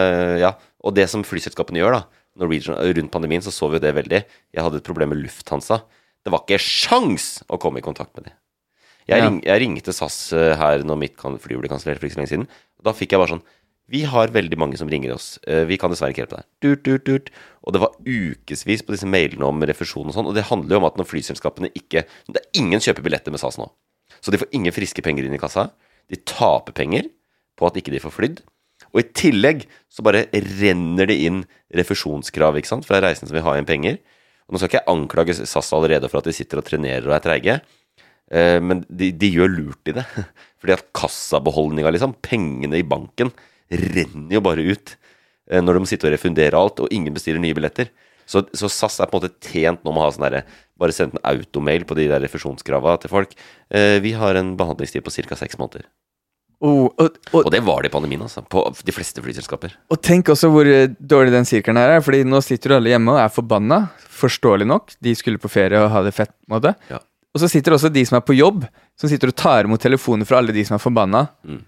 ja. 0.42 0.50
Og 0.82 0.96
det 0.98 1.06
som 1.12 1.22
flyselskapene 1.26 1.78
gjør, 1.84 2.00
da. 2.00 2.24
Norwegian, 2.42 2.80
rundt 2.98 3.12
pandemien 3.14 3.46
så 3.46 3.54
så 3.54 3.70
vi 3.70 3.78
jo 3.78 3.84
det 3.86 3.94
veldig. 3.96 4.24
Jeg 4.58 4.66
hadde 4.66 4.82
et 4.82 4.88
problem 4.90 5.14
med 5.14 5.22
Lufthansa. 5.22 5.84
Det 6.26 6.34
var 6.34 6.42
ikke 6.48 6.58
sjans 6.66 7.28
å 7.54 7.60
komme 7.62 7.80
i 7.80 7.86
kontakt 7.86 8.16
med 8.18 8.32
dem. 8.32 8.36
Jeg, 9.06 9.20
Ja. 9.22 9.28
ring, 9.30 9.38
jeg 9.46 9.62
ringte 9.62 9.94
SAS 9.94 10.18
eh, 10.34 10.56
her 10.58 10.82
når 10.90 10.98
mitt 11.04 11.16
kan- 11.22 11.38
fly 11.38 11.56
ble 11.62 11.70
kansellert 11.70 12.02
for 12.02 12.10
ikke 12.10 12.18
så 12.18 12.24
lenge 12.24 12.34
siden. 12.34 12.48
Og 12.82 12.90
da 12.90 12.96
fikk 12.98 13.14
jeg 13.14 13.22
bare 13.22 13.36
sånn 13.38 13.46
Vi 13.92 14.02
har 14.10 14.32
veldig 14.34 14.58
mange 14.58 14.78
som 14.80 14.90
ringer 14.90 15.14
oss. 15.14 15.38
Eh, 15.46 15.66
Vi 15.70 15.78
kan 15.78 15.92
dessverre 15.94 16.14
ikke 16.14 16.24
hjelpe 16.24 16.40
deg. 16.40 16.48
Durt, 16.64 16.84
durt, 16.88 17.06
durt. 17.06 17.30
Og 17.64 17.74
det 17.76 17.82
var 17.84 17.94
ukevis 18.02 18.82
på 18.86 18.96
disse 18.96 19.06
mailene 19.10 19.46
om 19.46 19.62
refusjon 19.62 20.10
og 20.10 20.16
sånn. 20.16 20.30
Og 20.30 20.34
det 20.34 20.48
handler 20.50 20.78
jo 20.78 20.82
om 20.82 20.88
at 20.90 20.98
når 20.98 21.10
flyselskapene 21.10 21.70
ikke 21.78 22.06
Det 22.26 22.42
er 22.42 22.62
ingen 22.62 22.82
kjøper 22.82 23.06
billetter 23.06 23.32
med 23.32 23.40
SAS 23.40 23.60
nå. 23.62 23.70
Så 24.22 24.34
de 24.34 24.42
får 24.42 24.50
ingen 24.58 24.74
friske 24.74 25.02
penger 25.06 25.26
inn 25.26 25.38
i 25.38 25.42
kassa. 25.42 25.70
De 26.10 26.18
taper 26.18 26.74
penger 26.74 27.10
på 27.58 27.68
at 27.68 27.78
ikke 27.78 27.94
de 27.94 28.02
får 28.02 28.14
flydd. 28.16 28.42
Og 28.94 29.02
i 29.02 29.10
tillegg 29.16 29.66
så 29.92 30.04
bare 30.06 30.26
renner 30.34 31.06
det 31.10 31.18
inn 31.28 31.44
refusjonskrav 31.76 32.58
ikke 32.58 32.72
sant, 32.72 32.86
fra 32.88 33.02
reisende 33.04 33.30
som 33.30 33.38
vil 33.38 33.46
ha 33.46 33.56
igjen 33.56 33.70
penger. 33.70 33.98
Og 34.48 34.56
nå 34.56 34.62
skal 34.62 34.70
ikke 34.72 34.82
jeg 34.82 34.92
anklage 34.94 35.36
SAS 35.38 35.74
allerede 35.76 36.10
for 36.10 36.22
at 36.22 36.30
de 36.30 36.36
sitter 36.36 36.62
og 36.62 36.68
trenerer 36.68 37.08
og 37.10 37.16
er 37.18 37.24
treige, 37.24 37.56
eh, 38.32 38.60
men 38.62 38.84
de, 38.90 39.12
de 39.12 39.32
gjør 39.34 39.52
lurt 39.52 39.92
i 39.92 39.96
det. 39.98 40.06
Fordi 40.62 40.76
at 40.78 40.88
kassabeholdninga, 40.96 41.92
liksom, 41.96 42.16
pengene 42.26 42.80
i 42.80 42.88
banken, 42.88 43.34
renner 43.72 44.36
jo 44.38 44.42
bare 44.46 44.64
ut 44.66 44.96
eh, 45.52 45.62
når 45.62 45.74
de 45.74 45.84
må 45.86 45.90
sitte 45.90 46.08
og 46.10 46.14
refundere 46.16 46.58
alt, 46.60 46.80
og 46.86 46.92
ingen 46.94 47.14
bestiller 47.16 47.42
nye 47.42 47.56
billetter. 47.58 47.90
Så, 48.26 48.42
så 48.58 48.66
SAS 48.72 49.00
er 49.04 49.10
på 49.12 49.20
en 49.20 49.22
måte 49.28 49.52
tjent 49.52 49.84
nå 49.86 49.92
med 49.94 50.02
å 50.02 50.06
ha 50.08 50.14
sånn 50.16 50.24
derre 50.26 50.40
Bare 50.82 50.92
sendt 50.92 51.14
en 51.16 51.22
automail 51.30 51.86
på 51.88 51.96
de 51.96 52.08
der 52.10 52.20
refusjonskrava 52.26 52.98
til 53.00 53.08
folk. 53.14 53.32
Eh, 53.72 54.00
vi 54.04 54.12
har 54.18 54.36
en 54.36 54.50
behandlingstid 54.60 55.06
på 55.06 55.14
ca. 55.14 55.38
seks 55.40 55.56
måneder. 55.62 55.86
Oh, 56.60 56.90
og, 57.00 57.16
og, 57.32 57.46
Og 57.46 57.52
det 57.54 57.62
var 57.64 57.84
det 57.84 57.92
i 57.92 57.94
pandemien, 57.94 58.20
altså. 58.26 58.42
På 58.52 58.66
de 58.84 58.92
fleste 58.96 59.22
flyselskaper. 59.24 59.78
og 59.92 60.02
tenk 60.04 60.28
også 60.34 60.50
hvor 60.52 60.68
øh, 60.68 60.90
dårlig 61.00 61.32
den 61.32 61.48
sirkelen 61.48 61.80
her 61.80 61.94
er, 61.98 62.02
Fordi 62.04 62.24
nå 62.28 62.42
sitter 62.44 62.74
jo 62.74 62.78
alle 62.82 62.92
hjemme 62.92 63.14
og 63.16 63.22
er 63.24 63.32
forbanna, 63.32 63.80
forståelig 64.20 64.68
nok. 64.68 64.98
De 65.04 65.14
skulle 65.16 65.40
på 65.40 65.52
ferie 65.52 65.80
og 65.80 65.92
ha 65.94 66.02
det 66.04 66.12
fett. 66.18 66.34
måte. 66.52 66.74
Ja. 66.92 67.00
Og 67.36 67.40
så 67.44 67.48
sitter 67.52 67.76
også 67.78 67.92
de 67.94 68.04
som 68.08 68.18
er 68.20 68.26
på 68.28 68.36
jobb, 68.36 68.66
som 69.00 69.12
sitter 69.12 69.32
og 69.32 69.36
tar 69.40 69.68
imot 69.70 69.84
telefoner 69.84 70.28
fra 70.28 70.42
alle 70.42 70.56
de 70.56 70.66
som 70.68 70.76
er 70.76 70.84
forbanna, 70.84 71.28
Mm. 71.46 71.62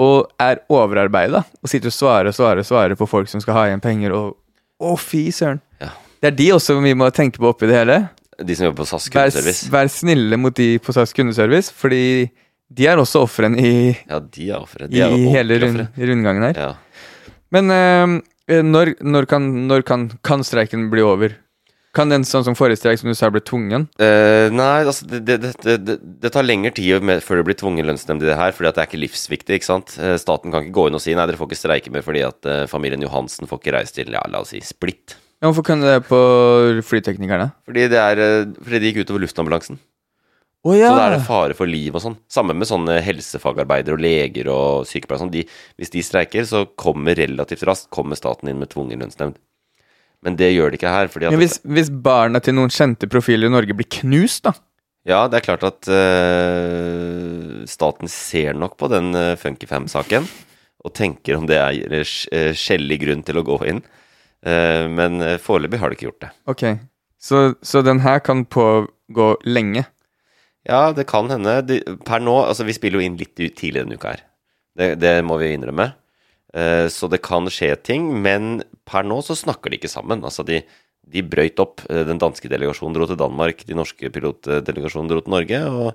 Og 0.00 0.30
er 0.40 0.62
overarbeida, 0.72 1.42
og 1.60 1.70
sitter 1.70 1.92
og 1.92 1.96
svarer 1.96 2.30
og 2.30 2.36
svarer 2.36 2.66
svarer 2.66 2.96
på 2.98 3.08
folk 3.08 3.28
som 3.28 3.42
skal 3.44 3.58
ha 3.58 3.66
igjen 3.68 3.82
penger, 3.84 4.14
og 4.16 4.38
Å, 4.82 4.96
fy 4.98 5.28
søren. 5.30 5.60
Ja. 5.78 5.92
Det 6.18 6.32
er 6.32 6.34
de 6.34 6.46
også 6.56 6.74
vi 6.82 6.94
må 6.98 7.06
tenke 7.14 7.38
på 7.38 7.52
oppi 7.52 7.68
det 7.70 7.76
hele. 7.76 7.98
De 8.42 8.54
som 8.58 8.66
jobber 8.66 8.82
på 8.82 8.88
SAS 8.88 9.04
kundeservice. 9.12 9.68
vær 9.70 9.90
snille 9.92 10.38
mot 10.40 10.56
de 10.58 10.80
på 10.82 10.94
SAS 10.96 11.12
kundeservice, 11.14 11.70
fordi 11.70 12.30
de 12.72 12.88
er 12.90 12.98
også 12.98 13.22
ofrene 13.22 13.60
i, 13.62 13.92
Ja, 14.08 14.18
de 14.18 14.48
er 14.48 14.58
ofre. 14.58 14.88
De 14.90 15.02
er 15.04 15.14
i 15.14 15.28
hele 15.30 15.60
rund, 15.62 15.84
rundgangen 15.94 16.48
her. 16.48 16.58
Ja. 16.58 17.36
Men 17.54 17.70
eh, 17.70 18.62
når, 18.64 18.94
når, 19.04 19.28
kan, 19.30 19.46
når 19.68 19.84
kan, 19.86 20.08
kan 20.24 20.42
streiken 20.46 20.88
bli 20.90 21.04
over? 21.06 21.36
Kan 21.92 22.08
den 22.08 22.22
sånn 22.24 22.44
som 22.46 22.56
forrige 22.56 22.80
streik, 22.80 23.00
som 23.02 23.10
du 23.10 23.16
sa, 23.16 23.28
bli 23.28 23.42
tvungen? 23.44 23.84
Uh, 24.00 24.48
nei, 24.48 24.80
altså 24.80 25.04
det, 25.10 25.20
det, 25.28 25.50
det, 25.60 25.98
det, 26.00 26.30
tar 26.32 26.46
lengre 26.46 26.72
tid 26.72 27.04
før 27.20 27.42
det 27.42 27.46
blir 27.50 27.58
tvungen 27.60 27.84
lønnsnemnd 27.90 28.24
i 28.24 28.30
det 28.30 28.38
her, 28.38 28.54
fordi 28.56 28.70
at 28.70 28.78
det 28.78 28.84
er 28.84 28.88
ikke 28.88 29.02
livsviktig. 29.02 29.58
ikke 29.58 29.68
sant? 29.68 29.92
Eh, 30.00 30.16
staten 30.20 30.54
kan 30.54 30.64
ikke 30.64 30.76
gå 30.78 30.86
inn 30.88 30.96
og 30.96 31.04
si 31.04 31.12
nei, 31.12 31.26
dere 31.28 31.36
får 31.36 31.50
ikke 31.50 31.60
streike 31.60 31.92
mer 31.92 32.06
fordi 32.06 32.24
at 32.24 32.48
uh, 32.48 32.64
familien 32.70 33.04
Johansen 33.04 33.50
får 33.50 33.60
ikke 33.60 33.76
reise 33.76 33.98
til 33.98 34.16
ja, 34.16 34.24
la 34.32 34.40
oss 34.40 34.54
si 34.54 34.62
Splitt. 34.64 35.18
Ja, 35.42 35.50
Hvorfor 35.50 35.68
kunne 35.68 35.90
det 35.90 36.06
på 36.08 36.18
flyteknikerne? 36.88 37.50
Fordi 37.68 37.86
det, 37.92 38.00
er, 38.00 38.48
fordi 38.62 38.80
det 38.80 38.92
gikk 38.92 39.04
utover 39.04 39.26
luftambulansen. 39.26 39.80
Oh, 40.62 40.76
ja! 40.78 40.92
Så 40.92 40.96
da 40.96 41.06
er 41.10 41.16
det 41.16 41.24
fare 41.26 41.54
for 41.58 41.68
liv 41.68 41.92
og 41.98 42.04
sånn. 42.04 42.16
Samme 42.30 42.54
med 42.54 42.70
sånne 42.70 43.00
helsefagarbeidere 43.02 43.98
og 43.98 44.04
leger 44.04 44.48
og 44.54 44.86
sykepleiere. 44.86 45.24
Sånn. 45.24 45.32
De, 45.34 45.42
hvis 45.76 45.90
de 45.90 46.04
streiker, 46.06 46.46
så 46.46 46.64
kommer 46.78 47.18
relativt 47.18 47.66
raskt 47.66 47.90
kommer 47.92 48.16
staten 48.16 48.48
inn 48.48 48.62
med 48.62 48.70
tvungen 48.72 49.02
lønnsnemnd. 49.02 49.36
Men 50.22 50.36
det 50.38 50.52
gjør 50.52 50.70
det 50.70 50.78
ikke 50.78 50.92
her. 50.94 51.10
Fordi 51.10 51.28
at 51.28 51.34
Men 51.34 51.42
hvis, 51.42 51.58
hvis 51.66 51.90
barna 52.04 52.42
til 52.42 52.56
noen 52.56 52.72
kjente 52.72 53.08
profiler 53.10 53.50
i 53.50 53.54
Norge 53.54 53.76
blir 53.78 53.88
knust, 54.00 54.44
da? 54.46 54.54
Ja, 55.08 55.24
det 55.26 55.40
er 55.40 55.46
klart 55.48 55.64
at 55.66 55.88
uh, 55.90 57.62
staten 57.66 58.10
ser 58.10 58.54
nok 58.54 58.76
på 58.78 58.86
den 58.92 59.10
uh, 59.18 59.34
Funkyfam-saken 59.40 60.28
og 60.82 60.94
tenker 60.94 61.38
om 61.38 61.48
det 61.50 61.58
er 61.58 61.96
uh, 61.98 62.52
skjellig 62.54 63.00
grunn 63.02 63.24
til 63.26 63.40
å 63.40 63.46
gå 63.46 63.58
inn. 63.72 63.82
Uh, 64.46 64.86
men 64.90 65.18
foreløpig 65.42 65.82
har 65.82 65.90
det 65.90 65.98
ikke 65.98 66.08
gjort 66.08 66.24
det. 66.28 66.30
Ok, 66.50 66.64
så, 67.22 67.42
så 67.66 67.82
den 67.86 68.02
her 68.06 68.22
kan 68.22 68.44
pågå 68.46 69.28
lenge? 69.42 69.88
Ja, 70.68 70.92
det 70.94 71.08
kan 71.10 71.30
hende. 71.30 71.58
De, 71.66 71.80
per 72.06 72.22
nå 72.22 72.36
Altså, 72.44 72.66
vi 72.66 72.74
spiller 72.76 73.00
jo 73.00 73.06
inn 73.06 73.18
litt 73.18 73.34
ut 73.34 73.58
tidlig 73.58 73.82
denne 73.82 73.98
uka 73.98 74.14
her. 74.14 74.22
Det, 74.78 74.94
det 75.02 75.16
må 75.26 75.34
vi 75.42 75.50
innrømme. 75.56 75.90
Eh, 76.54 76.86
så 76.92 77.08
det 77.08 77.22
kan 77.24 77.46
skje 77.48 77.70
ting, 77.82 78.10
men 78.22 78.62
per 78.88 79.06
nå 79.08 79.20
så 79.24 79.36
snakker 79.38 79.70
de 79.72 79.78
ikke 79.80 79.88
sammen. 79.92 80.20
Altså, 80.24 80.44
de, 80.44 80.58
de 81.08 81.22
brøyt 81.24 81.58
opp. 81.64 81.80
Eh, 81.88 82.02
Den 82.08 82.18
danske 82.20 82.48
delegasjonen 82.52 82.94
dro 82.98 83.06
til 83.08 83.16
Danmark, 83.20 83.64
de 83.68 83.74
norske 83.78 84.10
pilotdelegasjonen 84.12 85.08
dro 85.08 85.22
til 85.24 85.32
Norge, 85.32 85.62
og, 85.70 85.94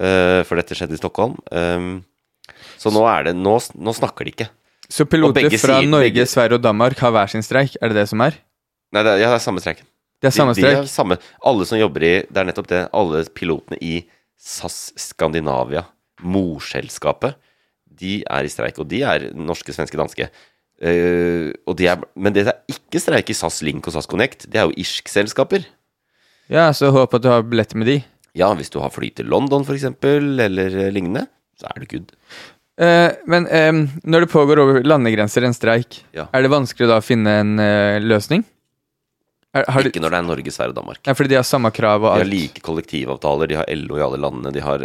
uh, 0.00 0.40
for 0.46 0.56
dette 0.60 0.76
skjedde 0.78 0.94
i 0.94 1.00
Stockholm. 1.00 1.34
Um, 1.50 2.04
så 2.80 2.90
nå 2.94 3.02
er 3.10 3.24
det 3.30 3.34
Nå, 3.36 3.56
nå 3.78 3.92
snakker 3.96 4.24
de 4.24 4.32
ikke. 4.36 4.48
Så 4.90 5.04
piloter 5.06 5.46
fra 5.58 5.80
sier- 5.80 5.88
Norge, 5.90 6.10
begge- 6.10 6.26
Sverige 6.26 6.54
og 6.58 6.62
Danmark 6.62 6.98
har 6.98 7.12
hver 7.14 7.28
sin 7.30 7.42
streik? 7.46 7.76
Er 7.82 7.88
det 7.92 7.96
det 8.00 8.08
som 8.10 8.20
er? 8.24 8.38
Nei, 8.92 9.02
det 9.06 9.10
er, 9.12 9.18
ja, 9.22 9.28
det 9.30 9.38
er 9.38 9.44
samme 9.44 9.60
streiken. 9.62 9.86
Det 10.20 10.26
er 10.28 10.34
samme 10.34 10.54
De, 10.54 10.60
de 10.62 10.66
streik? 10.66 10.88
samme, 10.90 11.18
alle 11.46 11.64
som 11.66 11.78
jobber 11.78 12.02
i 12.02 12.14
Det 12.26 12.36
er 12.42 12.44
nettopp 12.48 12.66
det. 12.68 12.80
Alle 12.92 13.22
pilotene 13.34 13.78
i 13.80 14.04
SAS 14.36 14.92
Skandinavia, 14.98 15.84
morselskapet, 16.22 17.36
de 18.00 18.20
er 18.24 18.46
i 18.48 18.52
streik. 18.52 18.78
Og 18.82 18.88
de 18.90 19.02
er 19.06 19.28
norske, 19.36 19.74
svenske, 19.76 19.98
danske. 20.00 20.30
Uh, 20.80 21.50
og 21.68 21.76
de 21.76 21.90
er, 21.92 22.00
men 22.16 22.32
det 22.36 22.46
er 22.48 22.56
ikke 22.72 23.02
streik 23.02 23.28
i 23.32 23.36
SAS 23.36 23.60
Link 23.66 23.84
og 23.86 23.94
SAS 23.96 24.08
Connect. 24.08 24.48
Det 24.48 24.60
er 24.62 24.68
jo 24.70 24.76
irsk-selskaper. 24.80 25.66
Ja, 26.50 26.70
så 26.74 26.88
håp 26.94 27.12
at 27.14 27.22
du 27.22 27.28
har 27.30 27.44
billetter 27.46 27.78
med 27.78 27.90
de. 27.92 27.98
Ja, 28.38 28.48
hvis 28.58 28.70
du 28.72 28.80
har 28.82 28.92
fly 28.94 29.10
til 29.14 29.28
London 29.30 29.64
f.eks., 29.66 29.84
eller 30.06 30.80
eh, 30.86 30.90
lignende, 30.94 31.26
så 31.58 31.68
er 31.70 31.82
det 31.82 31.90
good. 31.92 32.14
Uh, 32.80 33.10
men 33.28 33.44
um, 33.50 33.80
når 34.08 34.24
det 34.24 34.30
pågår 34.32 34.62
over 34.62 34.86
landegrenser 34.86 35.44
en 35.44 35.54
streik, 35.56 36.00
Ja. 36.16 36.28
er 36.32 36.42
det 36.46 36.50
vanskelig 36.52 36.88
da 36.88 37.00
å 37.00 37.04
finne 37.04 37.34
en 37.42 37.52
uh, 37.60 37.98
løsning? 38.00 38.46
Er, 39.52 39.66
Ikke 39.82 40.00
når 40.00 40.14
det 40.14 40.18
er 40.20 40.26
Norge, 40.28 40.52
Sverige 40.54 40.72
og 40.72 40.78
Danmark. 40.78 41.00
Ja, 41.04 41.12
fordi 41.18 41.32
de 41.32 41.38
har 41.40 41.46
samme 41.46 41.72
krav 41.74 42.04
og 42.04 42.12
alt. 42.12 42.22
De 42.22 42.24
har 42.28 42.30
like 42.30 42.62
kollektivavtaler, 42.62 43.50
de 43.50 43.58
har 43.58 43.70
LO 43.74 43.98
i 43.98 44.04
alle 44.06 44.20
landene, 44.22 44.52
de 44.54 44.62
har 44.62 44.84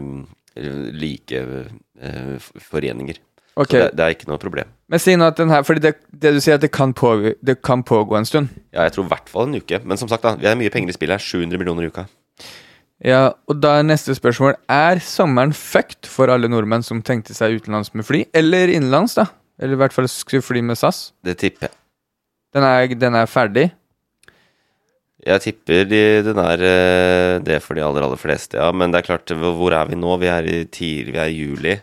um, 0.00 0.22
like 0.56 1.40
eh, 1.40 2.50
foreninger. 2.70 3.18
Okay. 3.58 3.80
Det, 3.80 3.96
det 3.98 4.04
er 4.04 4.14
ikke 4.14 4.28
noe 4.30 4.38
problem. 4.38 4.70
Men 4.88 5.02
si 5.02 5.16
nå 5.18 5.26
at 5.32 5.38
den 5.40 5.50
her 5.50 5.64
Fordi 5.66 5.82
det, 5.82 5.96
det 6.14 6.30
du 6.36 6.38
sier 6.38 6.60
at 6.60 6.62
det 6.62 6.70
kan, 6.70 6.92
pågå, 6.94 7.34
det 7.42 7.58
kan 7.66 7.82
pågå 7.82 8.14
en 8.18 8.28
stund. 8.28 8.52
Ja, 8.70 8.84
jeg 8.86 8.94
tror 8.94 9.08
i 9.08 9.12
hvert 9.12 9.32
fall 9.32 9.48
en 9.48 9.58
uke. 9.58 9.80
Men 9.84 9.98
som 9.98 10.10
sagt, 10.10 10.22
da, 10.22 10.36
vi 10.38 10.46
har 10.46 10.58
mye 10.58 10.70
penger 10.70 10.92
i 10.92 10.96
spillet 10.96 11.18
her. 11.18 11.24
700 11.42 11.58
millioner 11.58 11.88
i 11.88 11.90
uka. 11.90 12.06
Ja, 13.04 13.32
og 13.50 13.60
da 13.62 13.76
er 13.78 13.84
neste 13.86 14.10
spørsmål 14.18 14.56
Er 14.74 14.98
sommeren 15.06 15.52
fucked 15.54 16.08
for 16.10 16.32
alle 16.34 16.48
nordmenn 16.50 16.82
som 16.82 17.02
tenkte 17.06 17.34
seg 17.36 17.60
utenlands 17.60 17.92
med 17.94 18.06
fly? 18.06 18.24
Eller 18.34 18.72
innenlands, 18.72 19.14
da? 19.18 19.28
Eller 19.58 19.76
i 19.76 19.82
hvert 19.82 19.94
fall 19.94 20.08
skulle 20.10 20.42
fly 20.42 20.62
med 20.66 20.78
SAS? 20.78 21.12
Det 21.26 21.36
tipper 21.38 21.68
jeg. 21.68 21.76
Den 22.54 22.64
er, 22.64 22.94
den 22.98 23.18
er 23.18 23.30
ferdig? 23.30 23.68
Jeg 25.28 25.44
tipper 25.44 25.84
de, 25.88 26.00
den 26.24 26.38
er 26.40 26.62
eh, 26.64 27.34
det 27.44 27.58
for 27.60 27.76
de 27.76 27.84
aller, 27.84 28.06
aller 28.06 28.20
fleste, 28.20 28.56
ja. 28.56 28.70
Men 28.72 28.94
det 28.94 29.02
er 29.02 29.08
klart, 29.10 29.32
hvor 29.36 29.76
er 29.76 29.90
vi 29.90 29.98
nå? 29.98 30.14
Vi 30.22 30.30
er 30.32 30.48
i 30.48 30.62
tidlig, 30.64 31.12
vi 31.12 31.20
er 31.20 31.32
i 31.32 31.36
juli. 31.36 31.74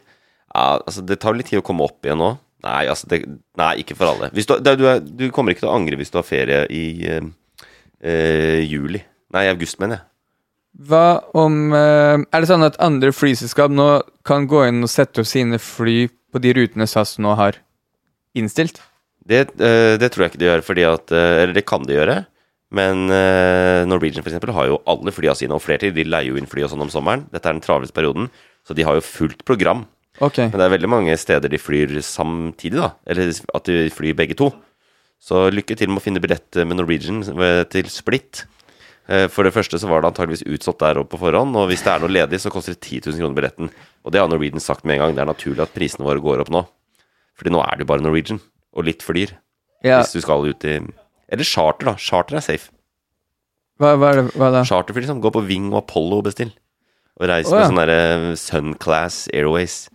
Ja, 0.55 0.79
altså, 0.79 1.03
det 1.05 1.19
tar 1.21 1.35
litt 1.37 1.51
tid 1.51 1.61
å 1.61 1.65
komme 1.65 1.85
opp 1.85 2.05
igjen 2.07 2.21
nå. 2.21 2.31
Nei, 2.65 2.85
altså, 2.89 3.09
det, 3.11 3.21
nei 3.59 3.73
ikke 3.83 3.97
for 3.99 4.13
alle. 4.13 4.31
Du, 4.33 4.41
det, 4.41 4.75
du, 4.79 4.85
er, 4.89 5.03
du 5.03 5.27
kommer 5.33 5.53
ikke 5.53 5.65
til 5.65 5.69
å 5.69 5.75
angre 5.77 5.99
hvis 5.99 6.13
du 6.13 6.17
har 6.17 6.25
ferie 6.25 6.63
i 6.73 6.85
eh, 7.05 7.27
eh, 8.01 8.61
juli. 8.65 9.03
Nei, 9.35 9.45
i 9.45 9.51
august, 9.53 9.77
mener 9.83 9.99
jeg. 9.99 10.07
Hva 10.89 11.05
om 11.39 11.71
eh, 11.71 12.17
Er 12.19 12.43
det 12.43 12.49
sånn 12.49 12.65
at 12.65 12.81
andre 12.83 13.13
flyselskap 13.15 13.71
nå 13.71 13.89
kan 14.27 14.47
gå 14.51 14.65
inn 14.67 14.83
og 14.83 14.91
sette 14.91 15.21
opp 15.21 15.29
sine 15.29 15.59
fly 15.61 16.09
på 16.33 16.41
de 16.43 16.51
rutene 16.57 16.87
SAS 16.89 17.15
nå 17.23 17.35
har 17.39 17.61
innstilt? 18.35 18.81
Det, 19.25 19.45
eh, 19.55 19.95
det 20.01 20.09
tror 20.11 20.25
jeg 20.25 20.33
ikke 20.33 20.41
de 20.41 20.49
gjør, 20.49 20.65
fordi 20.65 20.87
at 20.89 21.13
Eller 21.15 21.53
det 21.55 21.67
kan 21.69 21.85
de 21.85 21.99
gjøre. 21.99 22.17
Men 22.73 23.09
eh, 23.13 23.85
Norwegian 23.85 24.23
for 24.23 24.31
eksempel, 24.31 24.53
har 24.55 24.69
jo 24.71 24.79
alle 24.89 25.13
flya 25.13 25.35
sine, 25.37 25.53
og 25.55 25.61
flertid. 25.63 25.93
De 25.95 26.05
leier 26.07 26.31
jo 26.33 26.39
inn 26.39 26.49
fly 26.49 26.65
og 26.65 26.71
sånn 26.73 26.85
om 26.85 26.91
sommeren. 26.91 27.27
Dette 27.33 27.49
er 27.49 27.57
den 27.57 27.63
travleste 27.65 27.95
perioden, 27.95 28.29
så 28.65 28.73
de 28.77 28.85
har 28.87 28.97
jo 28.97 29.05
fullt 29.05 29.45
program. 29.45 29.85
Okay. 30.23 30.47
Men 30.49 30.59
det 30.59 30.65
er 30.65 30.73
veldig 30.77 30.89
mange 30.89 31.15
steder 31.19 31.51
de 31.51 31.59
flyr 31.59 31.97
samtidig, 32.03 32.79
da. 32.79 32.93
Eller 33.05 33.31
at 33.53 33.69
de 33.69 33.89
flyr 33.93 34.15
begge 34.17 34.37
to. 34.39 34.49
Så 35.21 35.47
lykke 35.53 35.77
til 35.77 35.91
med 35.91 36.01
å 36.01 36.05
finne 36.05 36.21
billett 36.23 36.57
med 36.63 36.77
Norwegian 36.79 37.21
eh, 37.35 37.63
til 37.71 37.89
Split. 37.91 38.45
Eh, 39.07 39.27
For 39.31 39.45
det 39.45 39.53
første 39.55 39.79
så 39.81 39.89
var 39.89 40.01
det 40.01 40.11
antageligvis 40.13 40.45
utsolgt 40.49 40.81
der 40.81 40.99
oppe 41.01 41.15
på 41.15 41.21
forhånd, 41.25 41.55
og 41.55 41.69
hvis 41.69 41.83
det 41.85 41.93
er 41.93 42.03
noe 42.03 42.11
ledig, 42.13 42.41
så 42.41 42.51
koster 42.53 42.75
det 42.75 42.81
10 42.81 43.11
000 43.11 43.21
kroner 43.21 43.37
billetten. 43.37 43.71
Og 44.05 44.13
det 44.13 44.21
har 44.21 44.29
Norwegian 44.31 44.63
sagt 44.63 44.85
med 44.85 44.97
en 44.97 45.05
gang. 45.05 45.15
Det 45.17 45.23
er 45.25 45.31
naturlig 45.31 45.65
at 45.65 45.73
prisene 45.75 46.07
våre 46.07 46.23
går 46.23 46.45
opp 46.45 46.51
nå. 46.53 46.65
Fordi 47.35 47.51
nå 47.53 47.61
er 47.63 47.75
det 47.75 47.85
jo 47.85 47.91
bare 47.91 48.05
Norwegian, 48.05 48.39
og 48.75 48.87
litt 48.87 49.03
flyr. 49.05 49.35
Ja, 49.85 49.99
Hvis 50.01 50.15
du 50.15 50.23
skal 50.23 50.47
ut 50.47 50.63
i 50.65 50.79
Eller 51.31 51.47
charter, 51.47 51.91
da. 51.91 51.95
Charter 52.01 52.37
er 52.39 52.45
safe. 52.45 52.71
hva, 53.81 53.95
hva 53.99 54.11
er 54.11 54.21
det 54.21 54.25
hva 54.37 54.51
da? 54.53 54.63
Charterfly, 54.67 55.05
liksom. 55.05 55.21
Gå 55.23 55.31
på 55.35 55.43
Ving 55.47 55.71
og 55.73 55.81
Apollo 55.83 56.21
og 56.21 56.27
bestill. 56.29 56.53
Og 57.19 57.29
reiser 57.31 57.55
oh, 57.55 57.59
ja. 57.59 57.65
med 57.65 57.71
sånn 57.71 57.81
derre 57.81 58.35
Sunclass 58.39 59.21
Airways. 59.33 59.85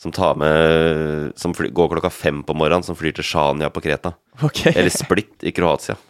Som 0.00 0.14
tar 0.16 0.38
med 0.40 1.34
Som 1.36 1.52
fly, 1.52 1.68
går 1.76 1.90
klokka 1.92 2.08
fem 2.14 2.40
på 2.46 2.54
morgenen, 2.56 2.86
som 2.86 2.96
flyr 2.96 3.12
til 3.18 3.26
Shania 3.26 3.68
på 3.72 3.82
Kreta. 3.84 4.14
Ok. 4.40 4.64
Eller 4.72 4.92
Split 4.94 5.44
i 5.44 5.52
Kroatia. 5.52 5.98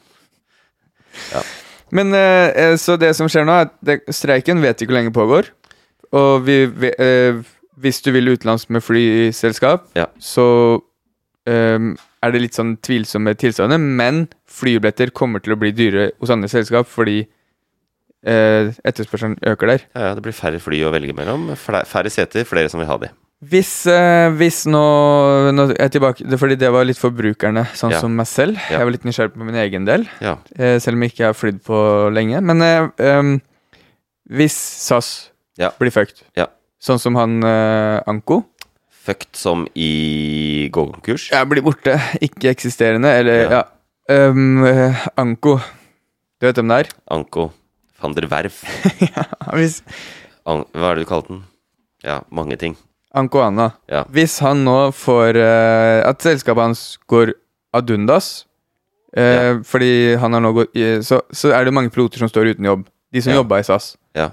Men 1.96 2.14
eh, 2.14 2.50
eh, 2.54 2.76
så 2.78 2.94
det 3.00 3.16
som 3.18 3.26
skjer 3.30 3.48
nå, 3.48 3.56
er 3.56 3.66
at 3.66 3.72
det, 3.82 3.96
streiken 4.14 4.62
vet 4.62 4.78
ikke 4.78 4.92
hvor 4.92 5.00
lenge 5.00 5.14
pågår. 5.16 5.50
Og 6.14 6.44
vi, 6.46 6.60
vi, 6.70 6.92
eh, 7.02 7.40
hvis 7.82 7.98
du 8.04 8.12
vil 8.14 8.30
utenlands 8.30 8.68
med 8.70 8.84
flyselskap, 8.84 9.88
Ja. 9.98 10.06
så 10.22 10.78
eh, 11.50 11.90
er 12.22 12.34
det 12.34 12.42
litt 12.44 12.56
sånn 12.58 12.76
tvilsomme 12.84 13.34
tilstander. 13.40 13.80
Men 13.80 14.26
flybilletter 14.50 15.12
kommer 15.16 15.42
til 15.44 15.54
å 15.56 15.60
bli 15.60 15.72
dyrere 15.74 16.10
hos 16.20 16.32
andre 16.34 16.50
selskap 16.52 16.88
fordi 16.90 17.22
uh, 18.26 18.68
etterspørselen 18.84 19.38
øker 19.48 19.74
der. 19.74 19.86
Ja, 19.96 20.10
ja, 20.10 20.14
det 20.18 20.24
blir 20.26 20.36
færre 20.36 20.60
fly 20.62 20.82
å 20.84 20.92
velge 20.94 21.14
mellom. 21.16 21.50
Færre 21.56 22.12
seter, 22.12 22.44
flere 22.48 22.68
som 22.72 22.82
vil 22.82 22.90
ha 22.90 22.98
de. 23.00 23.10
Hvis, 23.40 23.86
eh, 23.88 24.28
hvis 24.36 24.66
nå, 24.68 24.80
nå 25.56 25.64
er 25.70 25.86
jeg 25.86 25.94
tilbake, 25.94 26.26
det, 26.28 26.36
Fordi 26.36 26.58
det 26.60 26.68
var 26.74 26.84
litt 26.84 26.98
for 27.00 27.08
brukerne, 27.16 27.62
sånn 27.72 27.94
Ja. 27.94 28.00
som 28.02 28.12
meg 28.12 28.26
selv. 28.28 28.58
Ja. 28.68 28.78
Jeg 28.82 28.84
var 28.84 28.92
litt 28.92 29.06
nysgjerrig 29.08 29.32
på 29.32 29.46
min 29.46 29.56
egen 29.56 29.86
del. 29.88 30.04
Ja. 30.20 30.34
Eh, 30.58 30.76
selv 30.78 30.98
om 30.98 31.02
jeg 31.06 31.14
ikke 31.14 31.30
har 31.30 31.38
flydd 31.38 31.62
på 31.64 31.78
lenge. 32.12 32.42
Men 32.44 32.60
eh, 32.60 32.90
em, 32.98 33.40
hvis 34.28 34.52
SAS 34.52 35.30
blir 35.80 35.90
fucked, 35.90 36.20
Ja. 36.36 36.48
sånn 36.80 37.00
som 37.00 37.16
han 37.16 37.42
eh, 37.42 38.02
Anko 38.06 38.44
Fucked 39.00 39.34
som 39.36 39.66
i 39.74 40.68
gå 40.72 40.82
konkurs. 40.92 41.30
ja, 41.32 41.44
Blir 41.48 41.62
borte, 41.64 41.94
ikke-eksisterende, 42.20 43.08
eller 43.20 43.42
Ja. 43.50 43.50
ja, 43.50 43.62
eh, 44.14 45.06
Anko 45.16 45.56
Du 46.40 46.46
vet 46.46 46.56
hvem 46.56 46.68
det 46.68 46.78
er? 46.86 46.90
Anko 47.10 47.50
van 48.00 48.14
der 48.16 48.26
Werf. 48.32 48.62
Hvis, 49.56 49.82
An 50.46 50.64
hva 50.72 50.90
er 50.92 50.94
det 51.00 51.04
du 51.04 51.08
kalte 51.10 51.28
den? 51.34 51.42
Ja, 52.04 52.20
mange 52.32 52.56
ting. 52.56 52.76
Anko 53.14 53.40
Anna. 53.44 53.72
Ja. 53.90 54.04
Hvis 54.08 54.38
han 54.40 54.62
nå 54.64 54.92
får 54.94 55.36
uh, 55.36 56.08
At 56.08 56.22
selskapet 56.22 56.62
hans 56.62 56.96
går 57.10 57.32
ad 57.74 57.90
undas 57.90 58.46
eh, 59.16 59.58
Fordi 59.66 60.14
han 60.16 60.32
har 60.32 60.40
nå 60.40 60.52
gått 60.54 60.76
i- 60.78 61.02
så, 61.02 61.18
så 61.34 61.50
er 61.52 61.64
det 61.66 61.74
mange 61.74 61.90
piloter 61.90 62.18
som 62.22 62.28
står 62.30 62.52
uten 62.54 62.64
jobb. 62.64 62.86
De 63.12 63.20
som 63.20 63.32
Ja. 63.34 63.40
jobba 63.42 63.58
i 63.58 63.66
SAS. 63.66 63.96
Ja. 64.14 64.30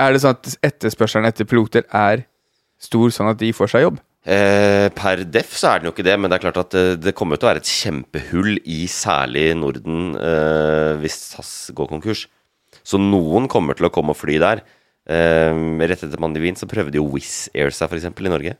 Er 0.00 0.12
det 0.12 0.22
sånn 0.22 0.34
at 0.36 0.56
etterspørselen 0.64 1.26
etter 1.28 1.44
piloter 1.48 1.84
er 1.92 2.24
stor, 2.82 3.12
sånn 3.14 3.32
at 3.32 3.40
de 3.40 3.52
får 3.56 3.72
seg 3.72 3.86
jobb? 3.86 4.00
Eh, 4.26 4.88
per 4.96 5.22
def 5.30 5.52
så 5.54 5.70
er 5.70 5.80
den 5.80 5.88
jo 5.88 5.92
ikke 5.94 6.06
det, 6.06 6.16
men 6.18 6.30
det 6.30 6.38
er 6.38 6.44
klart 6.48 6.58
at 6.64 6.72
det, 6.74 6.84
det 7.04 7.14
kommer 7.14 7.38
til 7.38 7.46
å 7.46 7.50
være 7.52 7.62
et 7.62 7.70
kjempehull 7.70 8.56
i 8.64 8.80
særlig 8.90 9.52
Norden 9.58 10.16
eh, 10.18 10.96
hvis 11.02 11.18
SAS 11.30 11.52
går 11.76 11.92
konkurs. 11.92 12.24
Så 12.86 12.98
noen 12.98 13.46
kommer 13.50 13.78
til 13.78 13.86
å 13.86 13.92
komme 13.94 14.14
og 14.14 14.18
fly 14.18 14.40
der. 14.42 14.64
Eh, 15.06 15.52
rett 15.86 16.02
etter 16.02 16.18
pandemien 16.18 16.58
så 16.58 16.66
prøvde 16.70 16.98
jo 16.98 17.06
Wizz 17.12 17.52
Air 17.54 17.70
seg 17.74 17.92
f.eks. 17.92 18.08
i 18.10 18.32
Norge. 18.32 18.56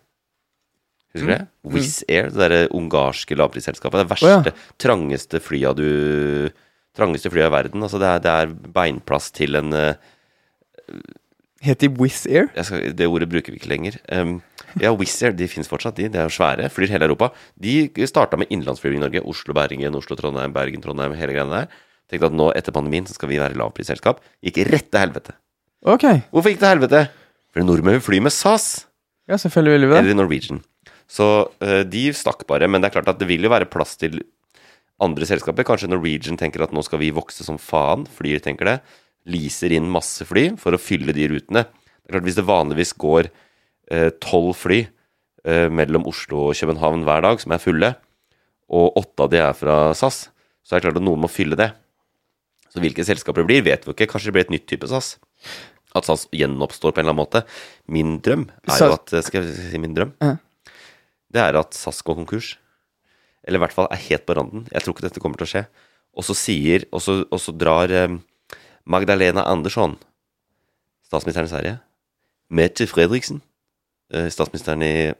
Husker 1.17 1.27
du 1.27 1.35
det? 1.35 1.43
Wizz 1.75 1.99
Air, 2.07 2.31
det 2.31 2.41
derre 2.45 2.63
ungarske 2.77 3.39
lavprisselskapet. 3.39 4.05
Det 4.05 4.07
Å, 4.07 4.31
ja. 4.31 4.39
verste, 4.39 4.55
trangeste 4.83 5.43
flya 5.43 5.75
du 5.77 5.89
Trangeste 6.97 7.29
flya 7.29 7.51
i 7.51 7.53
verden. 7.53 7.83
Altså 7.85 7.99
det 8.01 8.09
er, 8.09 8.21
det 8.25 8.31
er 8.33 8.53
beinplass 8.73 9.27
til 9.37 9.59
en 9.59 9.75
eh, 9.77 9.99
Het 11.67 11.83
de 11.83 11.91
Wizz 11.99 12.27
Air? 12.31 12.49
skal, 12.63 12.93
Det 12.97 13.09
ordet 13.11 13.29
bruker 13.31 13.53
vi 13.53 13.59
ikke 13.61 13.71
lenger. 13.73 13.99
Um, 14.13 14.39
ja, 14.81 14.93
Wizz 14.95 15.23
Air 15.27 15.35
de 15.37 15.49
finnes 15.51 15.69
fortsatt, 15.71 15.97
de. 15.99 16.09
De 16.13 16.21
er 16.21 16.29
jo 16.29 16.35
svære. 16.37 16.71
Flyr 16.73 16.93
hele 16.95 17.09
Europa. 17.09 17.33
De 17.59 17.89
starta 18.07 18.39
med 18.39 18.51
innenlandsflyvning 18.51 19.03
i 19.03 19.07
Norge. 19.07 19.25
Oslo-Bergen, 19.27 19.99
Oslo-Trondheim, 19.99 20.55
Bergen-Trondheim, 20.55 21.17
hele 21.19 21.35
greiene 21.35 21.63
der. 21.65 21.83
Tenkte 22.11 22.31
at 22.31 22.37
nå 22.39 22.53
etter 22.55 22.75
pandemien 22.75 23.07
så 23.09 23.17
skal 23.17 23.33
vi 23.33 23.41
være 23.43 23.59
lavprisselskap. 23.59 24.23
Gikk 24.47 24.63
rett 24.71 24.91
til 24.93 25.03
helvete. 25.03 25.35
Ok, 25.87 26.05
Hvorfor 26.31 26.51
gikk 26.53 26.61
det 26.61 26.67
til 26.67 26.73
helvete? 26.75 27.03
Fordi 27.53 27.67
nordmenn 27.67 27.99
vil 27.99 28.05
fly 28.05 28.21
med 28.25 28.35
SAS 28.35 28.87
ja, 29.27 29.37
selvfølgelig 29.41 29.75
vil 29.75 29.87
vi 29.87 29.91
det. 29.91 30.01
eller 30.05 30.19
Norwegian. 30.21 30.61
Så 31.11 31.27
uh, 31.51 31.83
de 31.87 32.05
stakk 32.15 32.45
bare. 32.47 32.69
Men 32.71 32.83
det 32.83 32.91
er 32.91 32.97
klart 33.01 33.11
at 33.11 33.19
det 33.19 33.27
vil 33.27 33.43
jo 33.43 33.51
være 33.51 33.69
plass 33.71 33.97
til 33.99 34.21
andre 35.03 35.27
selskaper. 35.29 35.67
Kanskje 35.67 35.91
Norwegian 35.91 36.39
tenker 36.39 36.63
at 36.65 36.75
nå 36.75 36.85
skal 36.87 37.03
vi 37.03 37.11
vokse 37.15 37.47
som 37.47 37.59
faen. 37.59 38.07
Flyr 38.07 38.39
tenker 38.45 38.71
det. 38.71 38.77
Leaser 39.27 39.75
inn 39.75 39.89
masse 39.91 40.27
fly 40.29 40.53
for 40.61 40.77
å 40.77 40.81
fylle 40.81 41.15
de 41.17 41.27
rutene. 41.33 41.65
Det 41.67 42.11
er 42.11 42.17
klart 42.17 42.29
Hvis 42.29 42.39
det 42.39 42.47
vanligvis 42.47 42.93
går 42.99 43.31
tolv 44.23 44.53
fly 44.59 44.81
eh, 45.47 45.69
mellom 45.71 46.07
Oslo 46.11 46.49
og 46.49 46.59
København 46.59 47.05
hver 47.07 47.23
dag, 47.23 47.41
som 47.43 47.55
er 47.55 47.63
fulle, 47.63 47.93
og 48.67 48.99
åtte 48.99 49.27
av 49.27 49.31
de 49.31 49.39
er 49.43 49.55
fra 49.55 49.77
SAS, 49.95 50.29
så 50.67 50.75
er 50.75 50.81
det 50.81 50.89
klart 50.89 50.99
at 50.99 51.07
noen 51.07 51.23
må 51.23 51.31
fylle 51.31 51.59
det. 51.59 51.71
Så 52.73 52.83
hvilke 52.83 53.07
selskaper 53.07 53.45
det 53.45 53.51
blir, 53.51 53.63
vet 53.67 53.87
vi 53.87 53.95
ikke. 53.95 54.09
Kanskje 54.11 54.33
det 54.33 54.35
blir 54.37 54.47
et 54.49 54.55
nytt 54.57 54.67
type 54.71 54.89
SAS. 54.91 55.15
At 55.97 56.09
SAS 56.09 56.27
gjenoppstår 56.35 56.93
på 56.93 57.01
en 57.01 57.07
eller 57.07 57.15
annen 57.15 57.23
måte. 57.23 57.45
Min 57.87 58.17
drøm 58.21 58.49
er 58.67 58.83
jo 58.83 58.97
at 58.97 59.15
Skal 59.25 59.47
jeg 59.47 59.71
si 59.71 59.81
min 59.81 59.95
drøm? 59.97 60.17
Det 61.33 61.43
er 61.43 61.59
at 61.63 61.79
SAS 61.79 62.03
går 62.07 62.19
konkurs. 62.19 62.57
Eller 63.47 63.61
i 63.61 63.63
hvert 63.63 63.77
fall 63.77 63.87
er 63.95 64.03
helt 64.09 64.27
på 64.27 64.35
randen. 64.37 64.67
Jeg 64.75 64.83
tror 64.83 64.97
ikke 64.97 65.07
dette 65.07 65.23
kommer 65.23 65.39
til 65.39 65.47
å 65.47 65.53
skje. 65.55 65.65
Og 66.19 66.27
så 66.27 66.35
sier 66.35 66.89
Og 66.91 67.03
så, 67.05 67.21
og 67.31 67.41
så 67.41 67.55
drar 67.55 67.93
eh, 67.95 68.19
Magdalena 68.87 69.43
Andersson, 69.51 69.97
statsministeren 71.07 71.49
i 71.49 71.51
Sverige, 71.51 71.79
Mette 72.49 72.87
Fredriksen, 72.87 73.41
eh, 74.15 74.29
statsministeren 74.31 74.83
i, 74.87 75.13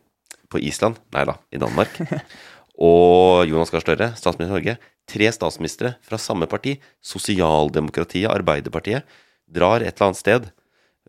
på 0.49 0.61
Island 0.63 1.01
Nei 1.15 1.25
da, 1.27 1.35
i 1.51 1.59
Danmark. 1.59 1.97
og 2.91 3.47
Jonas 3.51 3.73
Gahr 3.75 3.83
Støre, 3.83 4.13
statsminister 4.15 4.53
i 4.53 4.55
Norge. 4.55 4.77
Tre 5.07 5.31
statsministre 5.35 5.97
fra 6.07 6.19
samme 6.19 6.47
parti, 6.51 6.77
Sosialdemokratiet, 7.03 8.31
Arbeiderpartiet, 8.31 9.07
drar 9.47 9.83
et 9.83 9.95
eller 9.95 10.09
annet 10.11 10.21
sted, 10.21 10.49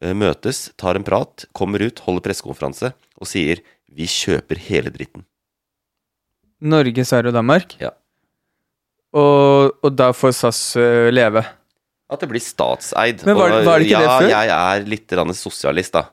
eh, 0.02 0.18
møtes, 0.18 0.72
tar 0.82 0.98
en 0.98 1.06
prat, 1.06 1.46
kommer 1.58 1.86
ut, 1.86 2.02
holder 2.06 2.26
pressekonferanse 2.26 2.94
og 3.18 3.30
sier 3.30 3.62
'vi 3.88 4.06
kjøper 4.06 4.58
hele 4.58 4.90
dritten'. 4.90 5.26
Norge, 6.62 7.06
Sverige 7.06 7.30
og 7.30 7.38
Danmark. 7.38 7.78
Ja. 7.80 7.94
Og, 9.14 9.78
og 9.84 9.94
da 9.94 10.12
får 10.12 10.32
SAS 10.32 10.76
øh, 10.76 11.14
leve. 11.14 11.46
At 12.08 12.24
det 12.24 12.30
blir 12.32 12.44
statseid. 12.44 13.26
Men 13.28 13.36
var 13.36 13.52
var 13.68 13.82
det 13.82 13.90
ikke 13.90 13.98
ja, 13.98 14.04
det 14.06 14.14
før? 14.14 14.30
jeg 14.32 14.54
er 14.56 14.88
litt 14.94 15.12
grann 15.12 15.34
sosialist, 15.36 15.98
da. 15.98 16.08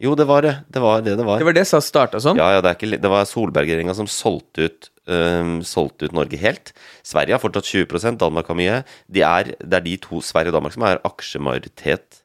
Jo, 0.00 0.14
det 0.16 0.24
var 0.30 0.46
det. 0.46 0.54
Det 0.72 0.80
var 0.80 1.02
det 1.04 1.16
det 1.18 1.26
var. 1.26 1.42
Det 1.42 1.48
var 1.48 1.56
det 1.58 1.66
SAS 1.68 1.90
starta 1.90 2.20
som. 2.22 2.38
Ja, 2.38 2.46
ja, 2.54 2.62
det, 2.64 2.70
er 2.70 2.78
ikke, 2.78 3.00
det 3.02 3.10
var 3.12 3.26
Solberg-regjeringa 3.28 3.96
som 3.98 4.08
solgte 4.08 4.70
ut, 4.70 4.88
um, 5.10 5.58
solgte 5.66 6.08
ut 6.08 6.16
Norge 6.16 6.40
helt. 6.40 6.72
Sverige 7.04 7.36
har 7.36 7.42
fortsatt 7.42 7.68
20% 7.68 8.22
Danmark 8.22 8.48
har 8.48 8.56
mye. 8.56 8.78
De 9.12 9.26
er, 9.26 9.52
det 9.60 9.80
er 9.80 9.84
de 9.84 9.98
to, 10.00 10.22
Sverige 10.24 10.54
og 10.54 10.56
Danmark, 10.56 10.76
som 10.78 10.86
har 10.88 11.02
aksjemajoritet. 11.04 12.22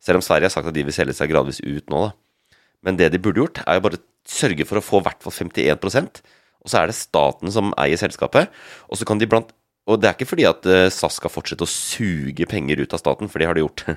Selv 0.00 0.22
om 0.22 0.24
Sverige 0.24 0.48
har 0.48 0.54
sagt 0.54 0.70
at 0.70 0.78
de 0.78 0.86
vil 0.86 0.96
selge 0.96 1.18
seg 1.18 1.28
gradvis 1.34 1.60
ut 1.66 1.92
nå, 1.92 2.06
da. 2.06 2.56
Men 2.86 2.96
det 2.96 3.10
de 3.12 3.20
burde 3.20 3.42
gjort, 3.42 3.60
er 3.66 3.76
jo 3.76 3.84
bare 3.88 4.00
sørge 4.28 4.64
for 4.68 4.78
å 4.78 4.84
få 4.84 5.02
i 5.02 5.08
hvert 5.08 5.24
fall 5.24 5.34
51% 5.34 6.22
og 6.64 6.72
så 6.72 6.82
er 6.82 6.90
det 6.90 6.98
staten 6.98 7.52
som 7.54 7.72
eier 7.80 8.00
selskapet. 8.00 8.50
Og 8.92 9.00
så 9.00 9.06
kan 9.08 9.20
de 9.20 9.28
blant 9.30 9.50
Og 9.88 9.96
det 9.96 10.08
er 10.08 10.16
ikke 10.16 10.28
fordi 10.28 10.44
at 10.44 10.66
eh, 10.68 10.90
SAS 10.92 11.16
skal 11.16 11.32
fortsette 11.32 11.64
å 11.64 11.70
suge 11.70 12.44
penger 12.48 12.82
ut 12.82 12.92
av 12.92 13.00
staten, 13.00 13.30
for 13.30 13.40
det 13.40 13.48
har 13.48 13.58
de 13.58 13.66
gjort. 13.66 13.86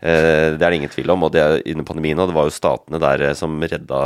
Eh, 0.00 0.56
det 0.56 0.64
er 0.64 0.72
det 0.72 0.76
ingen 0.78 0.92
tvil 0.92 1.12
om. 1.12 1.26
Og 1.26 1.32
det 1.34 1.40
er 1.44 1.58
under 1.74 1.84
pandemien, 1.84 2.16
og 2.16 2.30
det 2.30 2.32
var 2.32 2.46
jo 2.48 2.54
statene 2.56 2.96
der 3.02 3.20
eh, 3.26 3.34
som 3.36 3.58
redda 3.60 3.98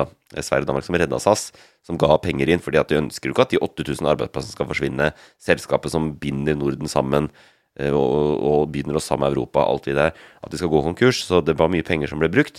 Sverige 0.43 0.65
og 0.65 0.71
Danmark 0.73 0.87
som 0.89 0.97
redda 0.99 1.21
SAS, 1.23 1.45
som 1.87 1.99
ga 2.03 2.17
penger 2.19 2.51
inn. 2.51 2.63
fordi 2.63 2.81
at 2.81 2.91
de 2.91 2.99
ønsker 2.99 3.31
jo 3.31 3.35
ikke 3.35 3.45
at 3.47 3.55
de 3.55 3.61
8000 3.63 4.11
arbeidsplassene 4.11 4.57
skal 4.57 4.69
forsvinne. 4.73 5.07
Selskapet 5.39 5.95
som 5.95 6.11
binder 6.19 6.59
Norden 6.59 6.91
sammen 6.91 7.31
og, 7.79 8.43
og 8.43 8.75
begynner 8.75 8.99
å 8.99 9.05
sammen 9.07 9.31
Europa, 9.31 9.63
alt 9.63 9.87
det 9.87 9.95
der. 10.01 10.19
At 10.43 10.51
de 10.51 10.59
skal 10.59 10.73
gå 10.75 10.83
konkurs. 10.83 11.23
Så 11.29 11.39
det 11.47 11.55
var 11.63 11.71
mye 11.71 11.87
penger 11.87 12.11
som 12.11 12.19
ble 12.23 12.33
brukt. 12.35 12.59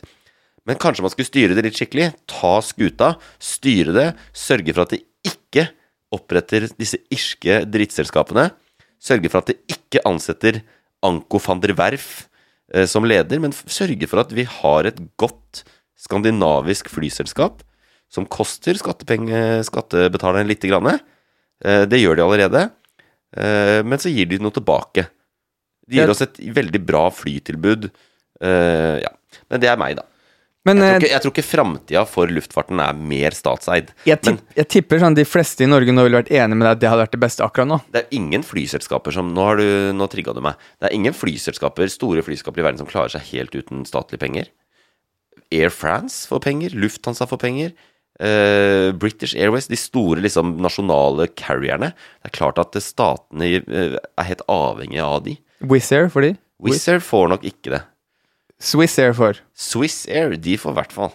Men 0.63 0.79
kanskje 0.79 1.03
man 1.03 1.11
skulle 1.11 1.27
styre 1.27 1.59
det 1.59 1.67
litt 1.67 1.79
skikkelig. 1.79 2.13
Ta 2.31 2.55
skuta, 2.63 3.17
styre 3.35 3.99
det, 3.99 4.09
sørge 4.31 4.71
for 4.71 4.87
at 4.87 4.95
det 4.95 5.03
ikke 5.27 5.69
oppretter 6.15 6.71
disse 6.79 7.03
irske 7.11 7.65
drittselskapene. 7.67 8.53
Sørge 9.05 9.29
for 9.29 9.43
at 9.43 9.51
det 9.51 9.59
ikke 9.69 10.01
ansetter 10.07 10.63
Anko 11.05 11.39
van 11.43 11.61
der 11.61 11.75
Werf 11.77 12.25
eh, 12.73 12.87
som 12.89 13.05
leder, 13.05 13.41
men 13.41 13.53
sørge 13.53 14.09
for 14.09 14.23
at 14.23 14.33
vi 14.33 14.47
har 14.49 14.89
et 14.89 15.01
godt 15.21 15.63
skandinavisk 16.05 16.89
flyselskap 16.91 17.61
som 18.11 18.27
koster 18.29 18.77
skattebetaleren 18.77 20.49
lite 20.49 20.71
grann. 20.71 20.97
Eh, 21.61 21.83
det 21.89 22.01
gjør 22.01 22.17
de 22.17 22.25
allerede. 22.25 22.65
Eh, 23.35 23.81
men 23.85 24.01
så 24.01 24.09
gir 24.13 24.29
de 24.31 24.41
noe 24.41 24.55
tilbake. 24.55 25.07
De 25.85 25.99
gir 25.99 26.09
oss 26.09 26.23
et 26.25 26.41
veldig 26.55 26.81
bra 26.81 27.07
flytilbud. 27.13 27.91
Ja. 28.41 29.11
Men 29.51 29.61
det 29.61 29.69
er 29.69 29.77
meg, 29.79 29.93
da. 29.99 30.03
Men 30.65 30.81
Jeg 30.81 30.85
tror 30.85 30.95
øh, 30.95 30.99
ikke, 31.03 31.11
jeg 31.11 31.21
tror 31.21 31.33
ikke 31.35 31.45
framtida 31.45 32.03
for 32.09 32.31
luftfarten 32.33 32.79
er 32.81 32.97
mer 32.97 33.35
statseid. 33.37 33.91
jeg, 34.07 34.17
Men 34.25 34.39
jeg 34.57 34.69
tipper 34.73 35.01
sånn 35.03 35.17
de 35.17 35.25
fleste 35.29 35.61
i 35.61 35.69
Norge 35.69 35.93
nå 35.93 36.05
ville 36.07 36.17
vært 36.23 36.33
enige 36.33 36.57
med 36.57 36.65
deg 36.65 36.71
at 36.73 36.81
det 36.81 36.89
hadde 36.89 37.03
vært 37.03 37.13
det 37.13 37.21
beste 37.21 37.45
akkurat 37.45 37.69
nå. 37.69 37.79
det 37.93 38.01
er 38.01 38.17
ingen 38.17 38.45
flyselskaper 38.45 39.13
som 39.13 39.29
Nå, 39.35 39.43
har 39.45 39.61
du, 39.61 39.67
nå 39.93 40.07
trigga 40.09 40.33
du 40.33 40.41
meg. 40.41 40.61
Det 40.81 40.89
er 40.89 40.95
ingen 40.97 41.13
flyselskaper, 41.13 41.89
store 41.93 42.25
flyselskaper 42.25 42.63
i 42.63 42.65
verden 42.65 42.81
som 42.81 42.89
klarer 42.89 43.13
seg 43.13 43.27
helt 43.33 43.53
uten 43.53 43.85
statlige 43.85 44.23
penger. 44.25 44.49
Air 45.53 45.69
France 45.69 46.25
får 46.29 46.41
penger. 46.47 46.73
Lufthansa 46.73 47.27
får 47.29 47.41
penger. 47.41 47.75
Uh, 48.15 48.95
British 48.95 49.35
Airways, 49.35 49.67
de 49.67 49.77
store 49.77 50.23
liksom, 50.23 50.55
nasjonale 50.63 51.27
carrierne. 51.35 51.91
Det 52.23 52.31
er 52.31 52.37
klart 52.37 52.61
at 52.61 52.77
statene 52.81 53.59
uh, 53.67 53.97
er 53.99 54.29
helt 54.29 54.45
avhengige 54.49 55.03
av 55.03 55.25
de. 55.27 55.35
Wizz 55.65 55.91
Air 55.93 56.09
for 56.13 56.25
de. 56.25 56.35
Wizz 56.63 56.87
Air 56.89 57.03
får 57.03 57.27
nok 57.35 57.45
ikke 57.45 57.75
det. 57.75 57.83
Swiss 58.65 58.97
Air 59.01 59.13
for. 59.17 59.37
Swiss 59.53 60.03
Air, 60.09 60.35
de 60.41 60.57
får 60.57 60.73
i 60.73 60.79
hvert 60.79 60.95
fall. 60.95 61.11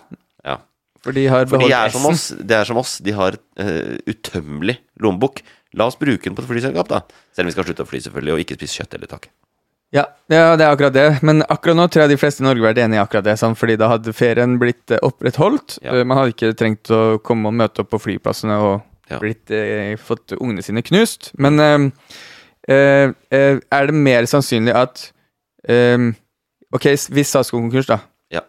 Ja. 0.46 0.59
For 1.05 1.16
de 1.16 1.26
har 1.32 1.48
beholdt 1.51 1.94
som 1.96 2.07
S-en. 2.12 2.38
Det 2.42 2.48
De 2.51 2.59
er 2.61 2.68
som 2.68 2.78
oss. 2.80 2.98
De 3.03 3.14
har 3.16 3.36
uh, 3.61 3.94
utømmelig 4.11 4.78
lommebok. 5.01 5.40
La 5.78 5.86
oss 5.90 5.96
bruke 5.98 6.26
den 6.26 6.34
på 6.36 6.42
et 6.44 6.51
flyselskap, 6.51 6.88
da. 6.90 7.03
Selv 7.34 7.46
om 7.46 7.51
vi 7.51 7.55
skal 7.57 7.66
slutte 7.68 7.86
å 7.86 7.88
fly, 7.88 8.01
selvfølgelig, 8.05 8.34
og 8.34 8.42
ikke 8.44 8.59
spise 8.59 8.80
kjøtt 8.80 8.96
eller 8.98 9.11
tak. 9.11 9.28
Ja, 9.90 10.05
ja, 10.30 10.53
det 10.59 10.62
er 10.66 10.70
akkurat 10.70 10.94
det. 10.94 11.07
Men 11.26 11.42
akkurat 11.51 11.74
nå 11.78 11.88
tror 11.90 12.05
jeg 12.05 12.12
de 12.12 12.18
fleste 12.20 12.44
i 12.44 12.46
Norge 12.46 12.62
vært 12.62 12.78
enig 12.82 12.98
i 12.98 13.03
akkurat 13.03 13.26
det. 13.26 13.34
Sant? 13.40 13.59
fordi 13.59 13.74
da 13.80 13.88
hadde 13.90 14.12
ferien 14.14 14.53
blitt 14.62 14.92
eh, 14.94 15.01
opprettholdt. 15.03 15.80
Ja. 15.82 15.96
Eh, 15.98 16.05
Man 16.07 16.18
hadde 16.20 16.34
ikke 16.36 16.53
trengt 16.59 16.90
å 16.94 17.01
komme 17.26 17.51
og 17.51 17.57
møte 17.59 17.82
opp 17.82 17.90
på 17.94 17.98
flyplassene 18.05 18.59
og 18.62 18.76
Ja. 19.11 19.18
blitt, 19.18 19.51
eh, 19.51 19.96
fått 19.98 20.36
ungene 20.38 20.62
sine 20.62 20.82
knust. 20.86 21.32
Men 21.42 21.59
eh, 21.59 21.88
eh, 22.70 23.59
er 23.59 23.86
det 23.90 23.94
mer 23.98 24.28
sannsynlig 24.30 24.74
at 24.78 25.09
Ok, 26.74 26.86
hvis 27.10 27.32
SAS 27.32 27.50
går 27.50 27.64
konkurs, 27.64 27.88
da. 27.90 27.98
Ja. 28.32 28.44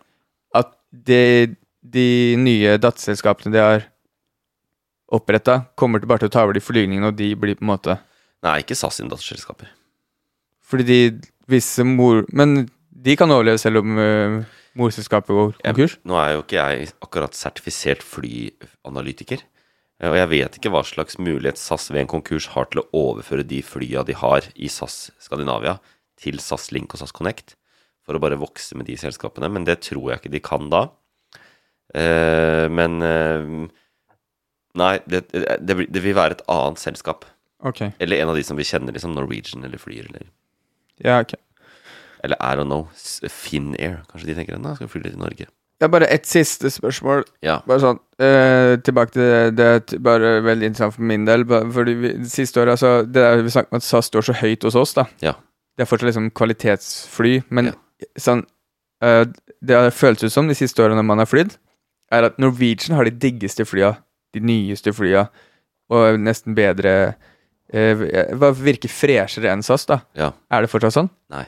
At 0.58 0.74
de, 0.92 1.56
de 1.82 2.08
nye 2.38 2.78
datterselskapene 2.82 3.54
de 3.56 3.62
har 3.64 3.88
oppretta, 5.12 5.64
kommer 5.76 6.00
til 6.00 6.10
bare 6.12 6.24
til 6.24 6.32
å 6.32 6.34
ta 6.34 6.46
over 6.46 6.56
de 6.56 6.64
flygningene, 6.64 7.10
og 7.12 7.18
de 7.20 7.34
blir 7.36 7.58
på 7.60 7.66
en 7.66 7.74
måte 7.74 7.98
Nei, 8.42 8.64
ikke 8.64 8.74
SAS 8.74 8.98
sine 8.98 9.12
datterselskaper. 9.12 9.70
Fordi 10.66 10.86
de 10.88 11.00
hvis 11.52 11.68
mor 11.86 12.24
Men 12.34 12.66
de 12.92 13.16
kan 13.18 13.32
overleve 13.34 13.60
selv 13.62 13.82
om 13.82 13.98
uh, 13.98 14.42
morselskapet 14.78 15.34
går 15.34 15.56
konkurs? 15.60 15.98
Nå 16.08 16.18
er 16.22 16.36
jo 16.36 16.44
ikke 16.44 16.60
jeg 16.60 16.92
akkurat 17.04 17.38
sertifisert 17.38 18.04
flyanalytiker. 18.06 19.42
eh, 20.00 20.10
Og 20.10 20.18
jeg 20.20 20.30
vet 20.32 20.58
ikke 20.58 20.72
hva 20.74 20.84
slags 20.86 21.18
mulighet 21.20 21.58
SAS 21.60 21.90
ved 21.92 22.04
en 22.04 22.12
konkurs 22.14 22.52
har 22.54 22.70
til 22.72 22.84
å 22.84 22.88
overføre 22.94 23.48
de 23.48 23.62
flya 23.66 24.06
de 24.08 24.14
har 24.18 24.48
i 24.56 24.70
SAS 24.70 25.10
Skandinavia, 25.20 25.80
til 26.22 26.40
SAS 26.40 26.70
Link 26.72 26.94
og 26.94 27.02
SAS 27.02 27.16
Connect. 27.16 27.56
For 28.12 28.20
å 28.20 28.24
bare 28.24 28.40
vokse 28.42 28.76
med 28.76 28.90
de 28.92 28.98
selskapene. 29.00 29.48
Men 29.48 29.64
det 29.68 29.80
tror 29.88 30.12
jeg 30.12 30.22
ikke 30.22 30.34
de 30.34 30.44
kan 30.44 30.68
da. 30.72 30.90
Eh, 31.96 32.68
men 32.72 33.00
eh, 33.04 33.54
Nei, 34.80 34.94
det, 35.04 35.26
det, 35.36 35.76
det 35.92 36.00
vil 36.04 36.16
være 36.16 36.38
et 36.38 36.44
annet 36.52 36.80
selskap. 36.80 37.26
Okay. 37.68 37.92
Eller 38.00 38.22
en 38.22 38.32
av 38.32 38.38
de 38.40 38.44
som 38.48 38.56
vi 38.56 38.64
kjenner, 38.64 38.96
liksom 38.96 39.12
Norwegian 39.16 39.66
eller 39.68 39.80
Flyr 39.82 40.08
eller 40.08 40.30
Ja, 41.04 41.20
ok. 41.20 41.36
Eller 42.24 42.38
I 42.40 42.56
don't 42.56 42.70
know. 42.72 42.88
Finnair. 43.28 44.02
Kanskje 44.12 44.30
de 44.30 44.38
tenker 44.38 44.62
da 44.62 44.76
skal 44.78 44.88
vi 44.88 44.94
fly 44.94 45.12
i 45.12 45.20
Norge. 45.20 45.48
Er 45.82 45.90
bare 45.90 46.06
ett 46.14 46.28
siste 46.30 46.70
spørsmål. 46.70 47.24
Ja. 47.42 47.58
Bare 47.66 47.82
sånn 47.82 48.00
eh, 48.22 48.76
Tilbake 48.86 49.16
til 49.16 49.56
det, 49.58 49.70
det 49.90 50.02
bare 50.06 50.36
veldig 50.46 50.70
interessant 50.70 50.94
for 50.94 51.08
min 51.10 51.26
del. 51.26 51.46
Fordi 51.50 51.96
vi, 51.98 52.12
siste 52.30 52.62
året, 52.62 52.78
altså 52.78 53.08
Det 53.10 53.24
er 53.26 53.42
vi 53.42 53.54
snakket 53.54 53.74
om 53.74 53.80
at 53.82 53.88
SAS 53.88 54.12
står 54.12 54.28
så 54.30 54.38
høyt 54.44 54.68
hos 54.68 54.78
oss, 54.78 54.94
da. 54.98 55.08
Ja. 55.26 55.34
Det 55.74 55.86
er 55.86 55.90
fortsatt 55.90 56.12
liksom 56.12 56.30
kvalitetsfly, 56.38 57.40
men 57.50 57.72
Ja. 57.72 57.80
Sånn 58.20 58.44
uh, 59.04 59.24
Det 59.62 59.78
har 59.78 59.94
føltes 59.96 60.30
ut 60.30 60.36
som 60.36 60.50
de 60.50 60.58
siste 60.58 60.84
årene 60.84 61.04
man 61.06 61.22
har 61.22 61.30
flydd, 61.30 61.56
er 62.12 62.28
at 62.28 62.40
Norwegian 62.42 62.98
har 62.98 63.08
de 63.08 63.14
diggeste 63.16 63.66
flya. 63.68 63.96
De 64.36 64.44
nyeste 64.44 64.94
flya. 64.96 65.28
Og 65.92 66.20
nesten 66.24 66.56
bedre 66.56 66.94
eh, 67.72 68.04
hva 68.36 68.52
Virker 68.56 68.92
freshere 68.92 69.52
enn 69.52 69.64
SAS, 69.66 69.88
da. 69.90 70.02
Ja. 70.18 70.32
Er 70.52 70.64
det 70.64 70.72
fortsatt 70.72 70.96
sånn? 70.96 71.12
Nei. 71.32 71.46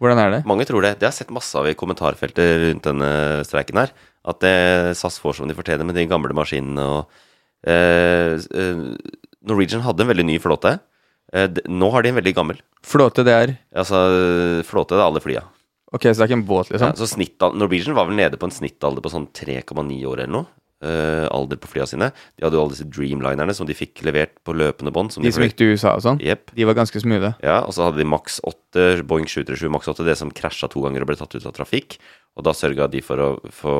Hvordan 0.00 0.20
er 0.22 0.32
det? 0.32 0.40
Mange 0.48 0.64
tror 0.68 0.84
det. 0.84 0.94
Det 0.96 1.08
har 1.08 1.12
jeg 1.12 1.26
sett 1.26 1.34
masse 1.36 1.56
av 1.60 1.68
i 1.68 1.76
kommentarfeltet 1.76 2.54
rundt 2.64 2.86
denne 2.88 3.10
streiken 3.44 3.82
her. 3.82 3.92
At 4.28 4.40
det, 4.40 4.54
SAS 4.96 5.18
får 5.20 5.38
som 5.38 5.48
de 5.48 5.56
fortjener 5.56 5.84
med 5.88 5.96
de 5.96 6.06
gamle 6.08 6.32
maskinene 6.36 6.84
og 6.84 7.20
uh, 7.68 8.36
uh, 8.36 8.86
Norwegian 9.48 9.84
hadde 9.84 10.04
en 10.04 10.10
veldig 10.10 10.26
ny 10.28 10.38
flåte. 10.40 10.78
Eh, 11.32 11.48
nå 11.70 11.90
har 11.94 12.02
de 12.02 12.10
en 12.10 12.18
veldig 12.18 12.34
gammel. 12.34 12.60
Flåte, 12.82 13.22
det 13.26 13.34
er 13.36 13.58
Altså 13.76 13.98
flåte, 14.66 14.96
det 14.96 15.02
er 15.02 15.08
alle 15.08 15.22
flya. 15.22 15.44
Ok, 15.92 16.06
så 16.06 16.18
det 16.18 16.24
er 16.24 16.30
ikke 16.30 16.38
en 16.40 16.46
båt, 16.46 16.70
Ja, 16.70 16.76
liksom? 16.78 16.96
så 16.98 17.06
snittall- 17.10 17.56
Norwegian 17.58 17.94
var 17.94 18.06
vel 18.06 18.16
nede 18.16 18.38
på 18.38 18.46
en 18.46 18.54
snittalder 18.54 19.02
på 19.02 19.10
sånn 19.10 19.28
3,9 19.34 20.04
år 20.06 20.20
eller 20.22 20.34
noe. 20.40 20.46
Uh, 20.82 21.28
alder 21.28 21.58
på 21.60 21.68
flya 21.68 21.84
sine. 21.84 22.06
De 22.38 22.44
hadde 22.46 22.56
jo 22.56 22.62
alle 22.62 22.72
disse 22.72 22.88
Dreamlinerne 22.88 23.52
som 23.52 23.66
de 23.66 23.74
fikk 23.76 24.00
levert 24.00 24.30
på 24.42 24.54
løpende 24.56 24.90
bånd. 24.90 25.12
De 25.12 25.30
som 25.30 25.42
gikk 25.44 25.58
til 25.58 25.74
USA 25.74 25.92
og 25.92 26.00
sånn? 26.00 26.20
Yep. 26.24 26.54
De 26.56 26.64
var 26.64 26.72
ganske 26.78 27.02
smoothe. 27.02 27.34
Ja, 27.44 27.58
og 27.66 27.74
så 27.76 27.84
hadde 27.84 27.98
de 28.00 28.06
Max 28.08 28.40
8, 28.48 29.02
Boeing 29.04 29.26
737 29.28 29.68
Max 29.68 29.90
8, 29.92 30.06
det 30.06 30.16
som 30.16 30.30
krasja 30.32 30.70
to 30.72 30.80
ganger 30.80 31.02
og 31.04 31.10
ble 31.10 31.16
tatt 31.20 31.36
ut 31.36 31.44
av 31.44 31.52
trafikk. 31.52 31.98
Og 32.38 32.44
da 32.44 32.54
sørga 32.56 32.88
de 32.88 33.02
for 33.04 33.20
å 33.20 33.28
få 33.52 33.74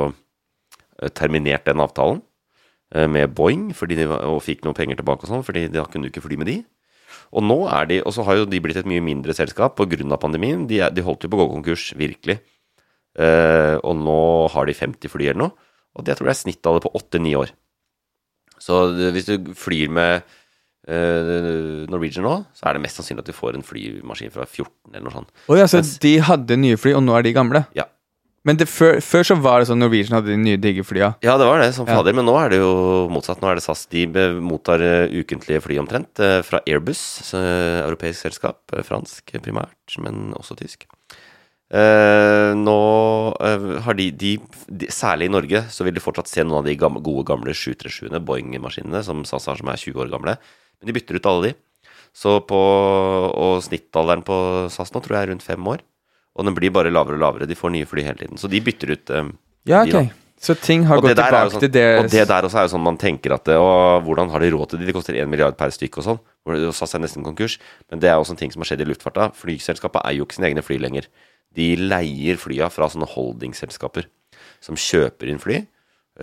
eh, 1.01 1.09
terminert 1.09 1.65
den 1.65 1.81
avtalen 1.81 2.21
eh, 2.93 3.07
med 3.09 3.33
Boeing, 3.33 3.71
fordi 3.73 3.97
de, 3.97 4.05
og 4.05 4.43
fikk 4.45 4.67
noen 4.69 4.77
penger 4.77 5.01
tilbake 5.01 5.25
og 5.25 5.33
sånn, 5.33 5.47
fordi 5.47 5.71
da 5.73 5.87
kunne 5.89 6.05
du 6.05 6.13
ikke 6.13 6.27
fly 6.29 6.37
med 6.37 6.53
de. 6.53 6.59
Og 7.33 7.45
nå 7.47 7.59
er 7.71 7.87
de, 7.91 8.01
og 8.07 8.15
så 8.17 8.25
har 8.27 8.41
jo 8.41 8.49
de 8.51 8.61
blitt 8.63 8.81
et 8.81 8.89
mye 8.89 9.03
mindre 9.05 9.35
selskap 9.37 9.77
pga. 9.79 10.17
pandemien. 10.17 10.67
De, 10.67 10.81
er, 10.81 10.91
de 10.91 11.03
holdt 11.07 11.25
jo 11.25 11.31
på 11.33 11.39
å 11.39 11.45
gå 11.47 11.53
konkurs, 11.55 11.93
virkelig. 11.99 12.41
Eh, 13.19 13.77
og 13.83 13.97
nå 13.99 14.21
har 14.55 14.67
de 14.67 14.75
50 14.75 15.11
fly 15.11 15.31
eller 15.31 15.43
noe. 15.49 15.71
Og 15.99 16.05
det 16.05 16.13
jeg 16.15 16.21
tror 16.21 16.31
jeg 16.31 16.37
er 16.37 16.43
snittet 16.45 16.67
av 16.71 16.79
det 16.79 16.85
på 16.87 16.93
8-9 16.95 17.37
år. 17.41 17.51
Så 18.61 18.77
hvis 19.15 19.27
du 19.27 19.51
flyr 19.57 19.91
med 19.91 20.21
eh, 20.87 21.87
Norwegian 21.91 22.27
nå, 22.27 22.35
så 22.55 22.69
er 22.69 22.77
det 22.77 22.85
mest 22.85 23.01
sannsynlig 23.01 23.25
at 23.25 23.31
du 23.33 23.37
får 23.37 23.57
en 23.59 23.67
flymaskin 23.67 24.33
fra 24.35 24.47
14 24.47 24.93
eller 24.93 25.07
noe 25.09 25.15
sånt. 25.17 25.33
Oh, 25.49 25.57
ja, 25.59 25.67
så 25.71 25.81
Mens- 25.81 25.97
de 26.03 26.15
hadde 26.29 26.61
nye 26.61 26.79
fly, 26.81 26.95
og 26.99 27.03
nå 27.07 27.17
er 27.19 27.27
de 27.27 27.35
gamle? 27.37 27.65
Ja. 27.77 27.89
Men 28.49 28.57
det, 28.57 28.71
før, 28.73 29.03
før 29.05 29.27
så 29.29 29.35
var 29.37 29.61
det 29.61 29.67
sånn 29.69 29.83
Norwegian 29.83 30.17
hadde 30.17 30.31
de 30.33 30.39
nye 30.41 30.57
digge 30.57 30.81
flya. 30.89 31.11
Ja, 31.21 31.35
det 31.37 31.45
var 31.45 31.61
det, 31.61 31.75
som 31.77 31.85
Ja. 31.87 31.99
fader. 31.99 32.15
Men 32.17 32.25
nå 32.25 32.33
er 32.41 32.49
det 32.55 32.61
jo 32.63 33.09
motsatt. 33.13 33.43
Nå 33.43 33.51
er 33.51 33.59
det 33.59 33.65
SAS. 33.67 33.85
De 33.93 34.07
mottar 34.41 34.81
eh, 34.81 35.13
ukentlige 35.13 35.61
fly 35.61 35.77
omtrent 35.83 36.19
eh, 36.25 36.41
fra 36.47 36.63
Airbus, 36.67 37.35
eh, 37.37 37.83
europeisk 37.85 38.25
selskap. 38.25 38.63
Fransk 38.87 39.35
primært, 39.45 39.99
men 40.01 40.33
også 40.41 40.57
tysk. 40.57 40.87
Eh, 41.71 42.51
nå 42.57 42.79
har 43.85 43.95
de, 43.95 44.09
de, 44.11 44.33
de 44.67 44.89
Særlig 44.91 45.29
i 45.29 45.35
Norge 45.37 45.61
så 45.71 45.85
vil 45.87 45.95
du 45.95 46.01
fortsatt 46.03 46.27
se 46.27 46.43
noen 46.43 46.65
av 46.65 46.67
de 46.67 46.75
gamle, 46.81 46.99
gode 47.05 47.27
gamle 47.29 47.53
737-ene, 47.55 48.25
Boeing-maskinene, 48.25 49.05
som 49.07 49.21
SAS 49.29 49.47
har, 49.53 49.61
som 49.61 49.69
er 49.71 49.79
20 49.79 50.01
år 50.03 50.11
gamle. 50.11 50.35
Men 50.81 50.89
de 50.91 50.97
bytter 50.97 51.21
ut 51.21 51.29
alle 51.31 51.51
de. 51.51 51.55
Så 52.17 52.41
på 52.43 52.59
Og 52.59 53.61
snittalderen 53.63 54.25
på 54.27 54.35
SAS 54.73 54.91
nå 54.97 55.05
tror 55.05 55.15
jeg 55.19 55.29
er 55.29 55.33
rundt 55.35 55.47
fem 55.47 55.69
år. 55.71 55.85
Og 56.41 56.49
den 56.49 56.57
blir 56.57 56.73
bare 56.73 56.93
lavere 56.93 57.19
og 57.19 57.23
lavere. 57.23 57.49
De 57.51 57.59
får 57.59 57.75
nye 57.75 57.89
fly 57.89 58.05
hele 58.07 58.23
tiden. 58.23 58.41
Så 58.41 58.49
de 58.49 58.63
bytter 58.65 58.95
ut 58.97 59.13
eh, 59.13 59.31
Ja, 59.69 59.85
de, 59.85 59.93
da. 59.93 60.03
ok. 60.07 60.17
Så 60.41 60.55
ting 60.57 60.87
har 60.89 60.97
Og 60.97 61.05
gått 61.05 61.19
tilbake 61.19 61.53
sånn, 61.53 61.61
til 61.67 61.73
det 61.75 61.83
Og 62.01 62.07
det 62.09 62.23
der 62.31 62.47
også 62.49 62.63
er 62.63 62.65
jo 62.65 62.71
sånn 62.73 62.85
man 62.87 62.97
tenker 62.97 63.35
at 63.37 63.45
det, 63.45 63.59
og 63.61 64.07
Hvordan 64.07 64.31
har 64.33 64.41
de 64.41 64.49
råd 64.55 64.71
til 64.71 64.81
det? 64.81 64.87
De 64.89 64.95
koster 64.97 65.19
1 65.21 65.29
milliard 65.29 65.59
per 65.59 65.69
stykk 65.75 65.99
og 66.01 66.07
sånn. 66.07 66.21
Og 66.49 66.71
SAS 66.73 66.97
er 66.97 67.03
nesten 67.05 67.27
konkurs. 67.27 67.59
Men 67.93 68.01
det 68.01 68.09
er 68.09 68.17
også 68.17 68.33
en 68.33 68.41
ting 68.41 68.55
som 68.55 68.65
har 68.65 68.71
skjedd 68.71 68.87
i 68.87 68.89
luftfarta. 68.89 69.29
Flyselskapet 69.37 70.01
eier 70.09 70.23
jo 70.23 70.25
ikke 70.25 70.39
sine 70.39 70.49
egne 70.49 70.65
fly 70.65 70.81
lenger. 70.81 71.11
De 71.53 71.69
leier 71.77 72.41
flya 72.41 72.71
fra 72.73 72.89
sånne 72.89 73.11
holdingselskaper 73.11 74.09
som 74.65 74.79
kjøper 74.81 75.29
inn 75.33 75.41
fly, 75.43 75.61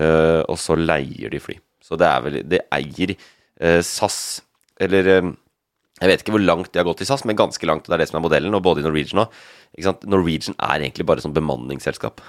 øh, 0.01 0.41
og 0.47 0.57
så 0.61 0.78
leier 0.80 1.30
de 1.34 1.41
fly. 1.43 1.57
Så 1.84 1.97
det 1.99 2.07
er 2.09 2.24
vel 2.26 2.38
Det 2.49 2.59
eier 2.74 3.13
øh, 3.13 3.82
SAS 3.86 4.41
Eller 4.82 5.07
øh, 5.18 5.30
jeg 6.00 6.10
vet 6.12 6.22
ikke 6.24 6.34
hvor 6.36 6.45
langt 6.45 6.72
de 6.74 6.80
har 6.80 6.86
gått 6.86 7.02
i 7.02 7.06
SAS, 7.10 7.24
men 7.26 7.36
ganske 7.39 7.66
langt. 7.66 7.88
og 7.88 7.89
Det 7.89 7.95
er 7.98 8.04
det 8.04 8.10
som 8.12 8.20
er 8.20 8.26
modellen. 8.30 8.54
Og 8.54 8.62
både 8.64 8.84
i 8.84 8.86
Norwegian 8.86 9.24
og? 9.24 9.32
Norwegian 10.06 10.56
er 10.60 10.84
egentlig 10.86 11.06
bare 11.10 11.24
sånn 11.24 11.34
bemanningsselskap. 11.34 12.22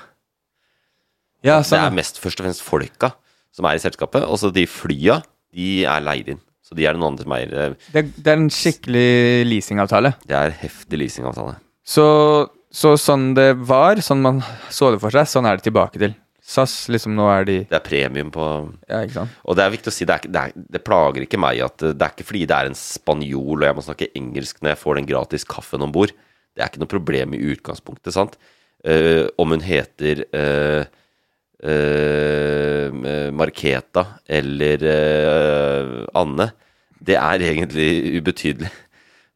Ja, 1.45 1.61
Det 1.61 1.73
er 1.73 1.87
sånn. 1.91 1.95
mest 1.95 2.19
først 2.19 2.41
og 2.41 2.47
fremst 2.47 2.62
folka 2.66 3.12
som 3.55 3.66
er 3.69 3.77
i 3.79 3.83
selskapet. 3.83 4.25
Og 4.27 4.39
så 4.41 4.51
de 4.53 4.64
flya, 4.66 5.21
de 5.55 5.85
er 5.85 6.01
leid 6.01 6.29
inn. 6.35 6.41
Så 6.64 6.75
de 6.77 6.85
er 6.85 6.93
noen 6.95 7.12
andre 7.14 7.25
som 7.25 7.33
eier. 7.33 7.53
eh, 7.55 7.75
Det, 7.93 8.03
det 8.23 8.27
er 8.33 8.37
en 8.37 8.51
skikkelig 8.51 9.47
leasingavtale. 9.49 10.14
Det 10.27 10.37
er 10.37 10.51
heftig 10.64 10.99
leasingavtale. 11.01 11.57
Så, 11.89 12.05
så 12.71 12.97
sånn 13.01 13.35
det 13.35 13.55
var, 13.69 13.97
sånn 14.05 14.21
man 14.21 14.43
så 14.71 14.91
det 14.93 15.01
for 15.01 15.11
seg, 15.14 15.25
sånn 15.31 15.47
er 15.49 15.57
det 15.57 15.64
tilbake 15.71 15.97
til. 16.03 16.14
SAS, 16.49 16.74
liksom, 16.88 17.12
nå 17.18 17.26
er 17.28 17.44
de 17.44 17.57
Det 17.68 17.76
er 17.76 17.84
premium 17.84 18.30
på 18.32 18.44
Ja, 18.88 19.03
ikke 19.03 19.18
sant? 19.18 19.40
Og 19.44 19.59
det 19.59 19.64
er 19.64 19.74
viktig 19.74 19.92
å 19.92 19.94
si, 19.94 20.07
det, 20.09 20.14
er, 20.16 20.30
det, 20.32 20.44
er, 20.44 20.68
det 20.76 20.84
plager 20.86 21.26
ikke 21.26 21.40
meg 21.40 21.61
at 21.64 21.84
eh, 21.84 21.92
Det 21.92 22.07
er 22.07 22.14
ikke 22.14 22.28
fordi 22.30 22.46
det 22.49 22.57
er 22.57 22.70
en 22.70 22.78
spanjol 22.78 23.59
og 23.59 23.66
jeg 23.66 23.76
må 23.76 23.84
snakke 23.84 24.09
engelsk 24.16 24.62
når 24.62 24.72
jeg 24.72 24.80
får 24.80 25.01
den 25.01 25.11
gratis 25.11 25.44
kaffen 25.49 25.84
om 25.84 25.92
bord. 25.92 26.14
Det 26.57 26.64
er 26.64 26.72
ikke 26.72 26.82
noe 26.82 26.90
problem 26.90 27.36
i 27.36 27.42
utgangspunktet, 27.53 28.14
sant? 28.16 28.38
Uh, 28.86 29.26
om 29.42 29.51
hun 29.51 29.62
heter 29.66 30.20
uh, 30.38 30.84
uh, 31.66 33.30
Marketa 33.34 34.05
eller 34.38 34.84
Anne, 36.16 36.46
det 37.03 37.16
er 37.18 37.44
egentlig 37.51 37.88
ubetydelig 38.20 38.70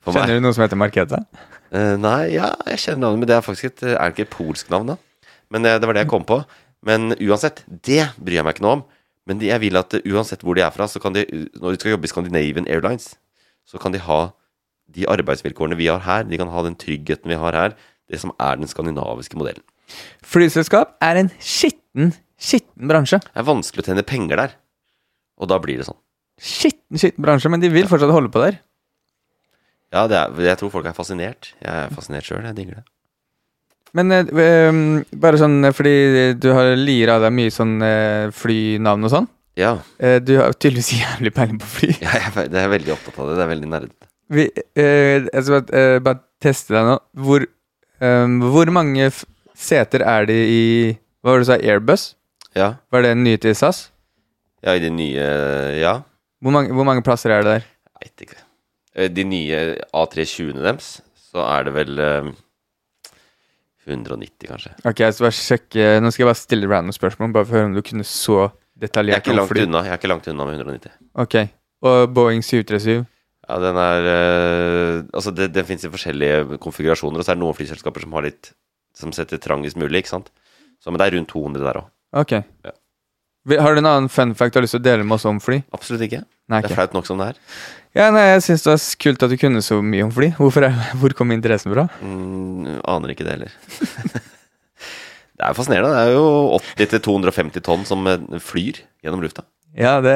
for 0.02 0.14
meg. 0.14 0.22
Kjenner 0.22 0.38
du 0.38 0.46
noe 0.46 0.54
som 0.54 0.64
heter 0.64 0.78
Marketa? 0.78 1.24
Nei, 1.72 2.34
ja, 2.36 2.52
jeg 2.70 2.84
kjenner 2.84 3.08
navnet, 3.08 3.22
men 3.22 3.30
det 3.30 3.36
er 3.36 3.44
faktisk 3.44 3.70
et, 3.72 3.84
er 3.90 3.98
det 3.98 4.14
ikke 4.14 4.28
et 4.28 4.34
polsk 4.36 4.70
navn, 4.72 4.94
da? 4.94 5.30
Men 5.52 5.66
det 5.66 5.82
var 5.84 5.96
det 5.96 6.06
jeg 6.06 6.12
kom 6.14 6.24
på. 6.28 6.38
Men 6.87 7.14
uansett, 7.14 7.62
det 7.68 8.11
bryr 8.18 8.41
jeg 8.41 8.47
meg 8.47 8.57
ikke 8.57 8.66
noe 8.66 8.76
om. 8.80 8.85
Men 9.28 9.39
de, 9.39 9.49
jeg 9.53 9.62
vil 9.62 9.78
at 9.78 9.95
eh, 9.95 10.07
uansett 10.11 10.43
hvor 10.43 10.59
de 10.59 10.64
er 10.66 10.72
fra, 10.74 10.89
så 10.91 11.03
kan 11.03 11.14
de, 11.14 11.24
når 11.55 11.74
de 11.74 11.80
skal 11.80 11.95
jobbe 11.95 12.09
i 12.09 12.11
Scandinavian 12.11 12.66
Airlines, 12.66 13.12
så 13.68 13.78
kan 13.83 13.95
de 13.95 14.03
ha 14.03 14.20
de 14.93 15.07
arbeidsvilkårene 15.09 15.78
vi 15.78 15.89
har 15.89 16.03
her. 16.05 16.26
De 16.28 16.41
kan 16.41 16.51
ha 16.53 16.64
den 16.66 16.76
tryggheten 16.78 17.30
vi 17.30 17.39
har 17.39 17.57
her. 17.57 17.76
Det 18.11 18.18
som 18.20 18.35
er 18.43 18.59
den 18.59 18.68
skandinaviske 18.68 19.39
modellen. 19.39 19.62
Flyselskap 20.26 20.97
er 21.05 21.20
en 21.20 21.30
skitten, 21.39 22.12
skitten 22.41 22.91
bransje. 22.91 23.20
Det 23.22 23.41
er 23.41 23.47
vanskelig 23.47 23.85
å 23.85 23.89
tjene 23.91 24.05
penger 24.07 24.43
der. 24.43 24.57
Og 25.41 25.49
da 25.51 25.59
blir 25.62 25.80
det 25.80 25.87
sånn. 25.87 25.99
Skitten, 26.43 26.99
skitten 26.99 27.24
bransje, 27.24 27.51
men 27.53 27.62
de 27.62 27.70
vil 27.72 27.89
fortsatt 27.91 28.12
holde 28.12 28.33
på 28.33 28.43
der. 28.43 28.59
Ja, 29.93 30.07
det 30.09 30.18
er, 30.18 30.35
jeg 30.49 30.59
tror 30.61 30.72
folk 30.72 30.89
er 30.89 30.97
fascinert. 30.97 31.53
Jeg 31.61 31.87
er 31.87 31.93
fascinert 31.95 32.26
sjøl. 32.26 32.43
Jeg 32.49 32.59
digger 32.59 32.80
det. 32.80 32.87
Men 33.95 34.12
eh, 34.14 34.28
ehm, 34.43 34.82
bare 35.20 35.36
sånn 35.40 35.59
eh, 35.68 35.72
fordi 35.76 35.93
du 36.40 36.49
har 36.57 36.70
lira 36.78 37.18
av 37.18 37.26
deg 37.26 37.34
mye 37.36 37.53
sånn 37.53 37.74
eh, 37.84 38.30
flynavn 38.32 39.05
og 39.09 39.12
sånn. 39.12 39.28
Ja, 39.61 39.74
Eh, 40.01 40.16
du 40.24 40.38
har 40.40 40.55
tydeligvis 40.57 40.95
jævlig 40.97 41.32
peiling 41.36 41.59
på 41.61 41.68
fly. 41.68 41.90
jeg 42.01 42.22
er, 42.24 42.47
jeg 42.49 42.62
er 42.64 42.70
veldig 42.72 42.95
opptatt 42.95 43.18
av 43.20 43.28
det. 43.28 43.36
Det 43.36 43.45
er 43.45 43.51
veldig 43.53 43.68
nerdete. 43.74 44.09
Vi, 44.32 44.47
eh, 44.80 45.26
jeg 45.28 45.45
skal 45.45 45.59
bare, 45.61 45.82
eh, 45.82 45.99
bare 46.07 46.22
teste 46.40 46.72
deg 46.72 46.86
nå. 46.88 46.95
Hvor, 47.26 47.45
ehm, 48.01 48.38
hvor 48.55 48.72
mange 48.72 49.11
seter 49.55 50.07
er 50.09 50.24
det 50.30 50.38
i 50.49 50.62
Hva 51.22 51.34
var 51.34 51.43
det 51.43 51.45
du 51.45 51.51
sa? 51.53 51.59
Airbus? 51.61 52.07
Ja. 52.57 52.70
Var 52.90 53.05
det 53.05 53.12
nye 53.20 53.38
til 53.40 53.55
SAS? 53.55 53.90
ja, 54.62 54.72
i 54.74 54.80
de 54.82 54.88
nye 54.95 55.26
Ja. 55.82 55.93
Hvor 56.43 56.53
mange, 56.55 56.72
hvor 56.74 56.84
mange 56.88 57.03
plasser 57.05 57.30
er 57.34 57.43
det 57.45 57.53
der? 57.53 57.64
Veit 58.01 58.24
ikke. 58.24 58.40
Eh, 58.97 59.09
De 59.09 59.24
nye 59.24 59.61
A320-ene 59.95 60.62
deres, 60.64 60.88
så 61.30 61.45
er 61.45 61.64
det 61.68 61.72
vel 61.76 61.99
eh, 62.03 62.32
190, 63.89 64.47
kanskje. 64.49 64.72
Ok, 64.87 65.01
så 65.11 65.24
bare 65.26 65.35
sjekke 65.37 65.87
Nå 66.03 66.11
skal 66.12 66.22
jeg 66.24 66.28
bare 66.30 66.39
stille 66.39 66.68
random 66.70 66.95
spørsmål, 66.95 67.33
bare 67.35 67.49
for 67.49 67.57
å 67.57 67.59
høre 67.61 67.70
om 67.72 67.74
du 67.78 67.83
kunne 67.83 68.05
så 68.07 68.37
Jeg 68.43 68.53
er 68.53 68.85
detaljert 68.87 69.24
ikke 69.26 69.35
langt 69.37 69.51
fly. 69.51 69.64
unna 69.66 69.83
Jeg 69.87 69.95
er 69.95 69.99
ikke 70.01 70.11
langt 70.12 70.28
unna 70.30 70.47
med 70.47 70.61
190. 70.61 70.93
Ok. 71.24 71.37
Og 71.83 72.12
Boeing 72.14 72.45
737? 72.47 73.07
Ja, 73.49 73.57
den 73.59 73.76
er 73.83 74.07
eh, 74.12 75.03
Altså, 75.12 75.33
det, 75.35 75.51
den 75.53 75.66
fins 75.66 75.83
i 75.85 75.91
forskjellige 75.91 76.59
konfigurasjoner, 76.62 77.18
og 77.18 77.26
så 77.26 77.33
er 77.35 77.41
det 77.41 77.43
noen 77.43 77.59
flyselskaper 77.59 78.05
som 78.07 78.14
har 78.18 78.28
litt 78.28 78.53
Som 78.95 79.11
setter 79.16 79.41
trangest 79.43 79.76
mulig, 79.80 80.05
ikke 80.05 80.12
sant. 80.14 80.30
Så, 80.78 80.91
men 80.91 80.99
det 81.03 81.09
er 81.09 81.16
rundt 81.18 81.30
200 81.33 81.62
der 81.64 81.78
òg. 81.83 81.91
Ok. 82.22 82.33
Ja. 82.66 82.72
Har 83.49 83.74
du 83.74 83.80
en 83.82 83.86
annen 83.90 84.09
fun 84.12 84.34
fact 84.38 84.55
du 84.55 84.59
har 84.61 84.62
lyst 84.66 84.76
til 84.76 84.80
å 84.82 84.84
dele 84.84 85.03
med 85.03 85.16
oss 85.16 85.24
om 85.26 85.40
fly? 85.43 85.62
Absolutt 85.74 86.05
ikke. 86.07 86.20
Nei, 86.53 86.61
Det 86.62 86.70
er 86.70 86.76
flaut 86.76 86.93
nok 86.95 87.07
som 87.09 87.18
det 87.18 87.32
er. 87.32 87.40
Ja, 87.99 88.07
nei, 88.14 88.22
jeg 88.30 88.43
syns 88.47 88.62
det 88.64 88.70
var 88.72 88.84
kult 89.03 89.22
at 89.26 89.32
du 89.32 89.36
kunne 89.40 89.62
så 89.66 89.80
mye 89.82 90.05
om 90.07 90.12
fly. 90.14 90.28
Hvorfor 90.38 90.68
er, 90.68 90.76
hvor 91.01 91.14
kom 91.18 91.32
interessen 91.34 91.72
fra? 91.74 91.88
Mm, 92.05 92.78
aner 92.88 93.12
ikke 93.14 93.26
det 93.26 93.34
heller. 93.34 93.57
det 95.36 95.43
er 95.49 95.57
fascinerende. 95.59 95.90
Det 95.97 96.07
er 96.07 96.14
jo 96.14 96.61
80-250 97.03 97.64
tonn 97.66 97.84
som 97.88 98.07
eh, 98.11 98.22
flyr 98.43 98.82
gjennom 99.03 99.22
lufta. 99.24 99.45
Ja, 99.76 99.99
det 100.05 100.14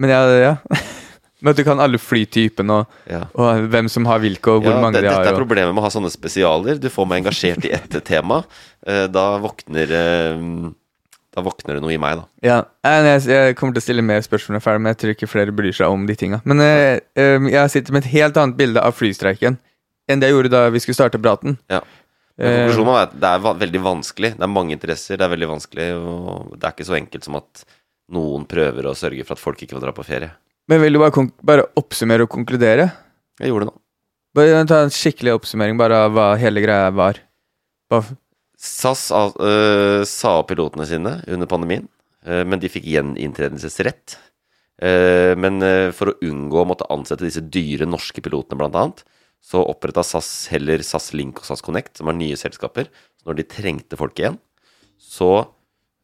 Men 0.00 0.10
ja, 0.12 0.22
ja. 0.38 0.54
Men 1.40 1.54
at 1.54 1.56
du 1.56 1.64
kan 1.64 1.80
alle 1.80 1.96
flytypene 1.96 2.82
og, 2.82 2.96
Ja. 3.08 3.22
og 3.32 3.62
hvem 3.72 3.86
som 3.88 4.04
har 4.04 4.20
hvilke, 4.20 4.52
og 4.52 4.62
hvor 4.66 4.74
Ja, 4.76 4.80
mange 4.82 4.98
det, 5.00 5.06
de 5.06 5.08
har. 5.08 5.22
dette 5.24 5.32
er 5.32 5.38
Og, 5.38 5.40
problemet 5.40 5.72
med 5.72 5.80
å 5.80 5.86
ha 5.86 5.92
sånne 5.94 6.10
spesialer. 6.12 6.76
Du 6.78 6.90
får 6.92 7.06
meg 7.08 7.22
engasjert 7.24 7.64
i 7.64 7.72
ett 7.72 7.96
tema. 8.04 8.42
Eh, 8.86 9.06
Da 9.08 9.38
våkner 9.40 9.88
eh, 9.96 10.42
Da 11.30 11.44
våkner 11.46 11.76
det 11.78 11.82
noe 11.84 11.94
i 11.94 12.00
meg, 12.02 12.18
da. 12.18 12.24
ja, 12.42 12.56
jeg, 13.06 13.20
jeg 13.30 13.56
kommer 13.58 13.76
til 13.76 13.82
å 13.82 13.84
stille 13.84 14.02
mer 14.02 14.22
spørsmål 14.24 14.56
når 14.56 14.58
jeg 14.58 14.64
er 14.64 14.66
ferdig, 14.66 14.82
men 14.82 14.90
jeg 14.90 14.98
tror 15.00 15.12
ikke 15.14 15.28
flere 15.30 15.52
bryr 15.54 15.76
seg 15.78 15.92
om 15.94 16.06
de 16.08 16.16
tinga. 16.18 16.40
Men 16.50 16.62
eh, 16.64 16.98
eh, 17.14 17.46
jeg 17.52 17.70
sitter 17.76 17.94
med 17.94 18.02
et 18.02 18.14
helt 18.16 18.40
annet 18.40 18.58
bilde 18.58 18.82
av 18.82 18.96
flystreiken 18.98 19.60
enn 20.10 20.22
det 20.22 20.26
jeg 20.26 20.34
gjorde 20.34 20.50
da 20.50 20.64
vi 20.74 20.82
skulle 20.82 20.98
starte 20.98 21.20
praten. 21.22 21.54
Ja. 21.70 21.84
Eh, 22.40 22.56
konklusjonen 22.64 22.96
er 22.96 23.04
at 23.04 23.14
det 23.22 23.30
er 23.30 23.60
veldig 23.62 23.82
vanskelig. 23.84 24.32
Det 24.40 24.46
er 24.46 24.50
mange 24.50 24.74
interesser, 24.74 25.20
det 25.20 25.26
er 25.26 25.34
veldig 25.36 25.50
vanskelig, 25.52 25.86
og 26.00 26.56
det 26.56 26.66
er 26.66 26.74
ikke 26.74 26.88
så 26.88 26.96
enkelt 26.98 27.28
som 27.28 27.38
at 27.38 27.62
noen 28.10 28.46
prøver 28.50 28.88
å 28.90 28.96
sørge 28.98 29.26
for 29.28 29.38
at 29.38 29.44
folk 29.44 29.62
ikke 29.62 29.76
får 29.76 29.84
dra 29.84 29.94
på 29.94 30.06
ferie. 30.08 30.32
Men 30.70 30.82
vil 30.82 30.96
du 30.96 31.02
bare, 31.02 31.26
bare 31.46 31.68
oppsummere 31.78 32.26
og 32.26 32.32
konkludere? 32.32 32.88
Jeg 33.38 33.52
gjorde 33.52 33.68
det 33.68 33.72
nå. 33.72 33.78
Bare 34.38 34.64
ta 34.70 34.84
en 34.84 34.92
skikkelig 34.94 35.34
oppsummering 35.38 35.78
bare 35.78 36.04
av 36.06 36.14
hva 36.14 36.26
hele 36.38 36.62
greia 36.62 36.90
var. 36.94 37.18
Bare, 37.90 38.14
SAS 38.60 39.06
øh, 39.10 40.02
sa 40.08 40.34
opp 40.40 40.50
pilotene 40.50 40.84
sine 40.88 41.14
under 41.32 41.48
pandemien, 41.48 41.86
uh, 42.28 42.42
men 42.44 42.60
de 42.60 42.68
fikk 42.68 42.84
gjeninntredelsesrett. 42.92 44.18
Uh, 44.80 45.32
men 45.40 45.60
øh, 45.64 45.88
for 45.96 46.12
å 46.12 46.18
unngå 46.24 46.60
å 46.60 46.66
måtte 46.68 46.88
ansette 46.92 47.24
disse 47.24 47.42
dyre 47.52 47.88
norske 47.88 48.20
pilotene, 48.24 48.58
blant 48.60 48.76
annet, 48.76 49.04
så 49.40 49.62
oppretta 49.64 50.04
SAS 50.04 50.50
heller 50.52 50.84
SAS 50.84 51.14
Link 51.16 51.40
og 51.40 51.48
SAS 51.48 51.64
Connect, 51.64 51.94
som 51.96 52.10
var 52.10 52.18
nye 52.18 52.36
selskaper. 52.36 52.90
Så 53.16 53.30
når 53.30 53.40
de 53.40 53.48
trengte 53.48 54.00
folk 54.00 54.20
igjen, 54.20 54.36
så 55.00 55.48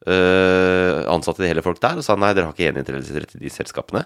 ansatte 0.07 1.41
de 1.41 1.49
heller 1.49 1.65
folk 1.65 1.81
der 1.83 1.97
og 1.99 2.05
sa 2.05 2.13
nei, 2.15 2.29
dere 2.31 2.47
har 2.47 2.53
ikke 2.53 2.63
gjeninntredelsesrett 2.63 3.33
i 3.35 3.41
de 3.41 3.49
selskapene. 3.51 4.05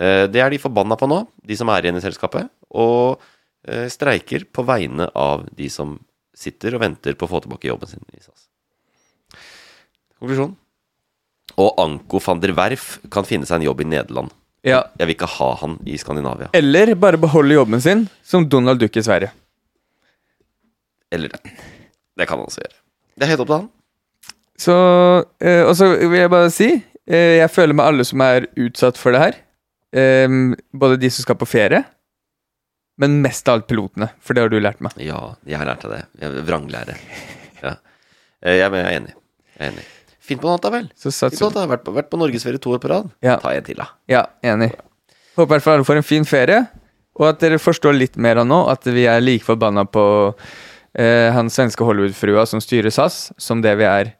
Eh, 0.00 0.24
det 0.32 0.40
er 0.40 0.52
de 0.52 0.60
forbanna 0.60 0.96
på 0.96 1.08
nå, 1.10 1.22
de 1.44 1.56
som 1.58 1.70
er 1.72 1.84
igjen 1.84 2.00
i 2.00 2.04
selskapet, 2.04 2.48
og 2.72 3.20
eh, 3.68 3.88
streiker 3.92 4.46
på 4.48 4.64
vegne 4.64 5.08
av 5.18 5.44
de 5.56 5.68
som 5.72 5.98
sitter 6.36 6.76
og 6.76 6.82
venter 6.84 7.16
på 7.18 7.26
å 7.28 7.30
få 7.30 7.42
tilbake 7.44 7.68
jobben 7.68 7.90
sin 7.90 8.04
i 8.12 8.20
SAS. 8.22 8.48
Konklusjon. 10.18 10.54
Og 11.60 11.80
Anko 11.82 12.20
van 12.24 12.40
der 12.40 12.54
Werf 12.56 12.96
kan 13.12 13.26
finne 13.28 13.48
seg 13.48 13.60
en 13.60 13.66
jobb 13.68 13.82
i 13.84 13.88
Nederland. 13.90 14.32
ja. 14.64 14.84
Jeg 14.98 15.08
vil 15.08 15.16
ikke 15.16 15.30
ha 15.38 15.50
han 15.60 15.76
i 15.84 15.98
Skandinavia. 15.98 16.48
Eller 16.56 16.94
bare 16.94 17.18
beholde 17.20 17.54
jobben 17.58 17.80
sin 17.82 18.06
som 18.24 18.48
Donald 18.48 18.80
Duck 18.80 18.96
i 18.96 19.02
Sverige. 19.02 19.32
Eller 21.12 21.28
det. 21.28 21.52
Det 22.16 22.26
kan 22.28 22.38
han 22.38 22.46
også 22.46 22.62
gjøre. 22.62 22.78
Det 23.16 23.26
er 23.26 23.32
helt 23.34 23.42
opp 23.44 23.50
til 23.50 23.58
han. 23.58 23.70
Så, 24.62 24.76
eh, 25.42 25.62
og 25.66 25.74
så 25.76 25.90
vil 25.96 26.20
jeg 26.20 26.30
bare 26.30 26.50
si 26.54 26.68
eh, 26.70 27.40
Jeg 27.40 27.50
føler 27.50 27.74
med 27.74 27.84
alle 27.88 28.04
som 28.06 28.20
er 28.22 28.46
utsatt 28.60 29.00
for 29.00 29.12
det 29.12 29.20
her. 29.24 29.38
Eh, 29.92 30.28
både 30.72 31.00
de 31.02 31.10
som 31.10 31.26
skal 31.26 31.36
på 31.40 31.48
ferie, 31.48 31.82
men 33.00 33.20
mest 33.24 33.48
av 33.48 33.60
alt 33.60 33.66
pilotene. 33.70 34.10
For 34.20 34.34
det 34.36 34.44
har 34.44 34.52
du 34.52 34.58
lært 34.60 34.82
meg. 34.84 34.92
Ja, 35.00 35.34
jeg 35.48 35.58
har 35.60 35.68
lært 35.68 35.84
av 35.88 35.94
det. 35.96 36.02
Jeg 36.20 36.44
vranglære. 36.48 36.96
Ja. 37.62 37.76
Eh, 38.42 38.58
Jeg, 38.58 38.68
er 38.68 38.92
enig. 38.98 39.14
Jeg 39.56 39.60
er 39.62 39.70
enig. 39.72 39.84
Finn 40.22 40.38
på 40.38 40.46
noe 40.46 40.54
annet, 40.56 40.62
da 40.66 40.70
vel. 40.74 40.86
Så 40.94 41.08
Finn 41.08 41.16
sats 41.18 41.38
på 41.40 41.48
noe 41.48 41.56
annet. 41.62 41.70
Vært 41.76 41.84
på, 41.86 41.94
vært 41.96 42.10
på 42.12 42.20
norgesferie 42.20 42.62
to 42.62 42.74
år 42.76 42.82
på 42.82 42.90
rad. 42.92 43.08
Ja. 43.24 43.38
Ta 43.42 43.54
en 43.56 43.64
til, 43.66 43.78
da. 43.80 43.88
Ja, 44.10 44.26
enig. 44.46 44.70
Håper 45.38 45.48
i 45.48 45.52
hvert 45.56 45.64
fall 45.64 45.78
alle 45.80 45.88
får 45.88 46.02
en 46.02 46.06
fin 46.06 46.26
ferie, 46.28 46.60
og 47.16 47.26
at 47.30 47.40
dere 47.40 47.58
forstår 47.60 47.96
litt 47.96 48.18
mer 48.20 48.42
av 48.42 48.46
nå 48.48 48.58
at 48.72 48.84
vi 48.92 49.06
er 49.08 49.22
like 49.24 49.44
forbanna 49.46 49.86
på 49.88 50.04
eh, 50.98 51.30
han 51.32 51.48
svenske 51.52 51.84
Hollywood-frua 51.88 52.44
som 52.48 52.60
styrer 52.60 52.92
SAS, 52.92 53.30
som 53.40 53.62
det 53.64 53.72
vi 53.80 53.86
er 53.88 54.12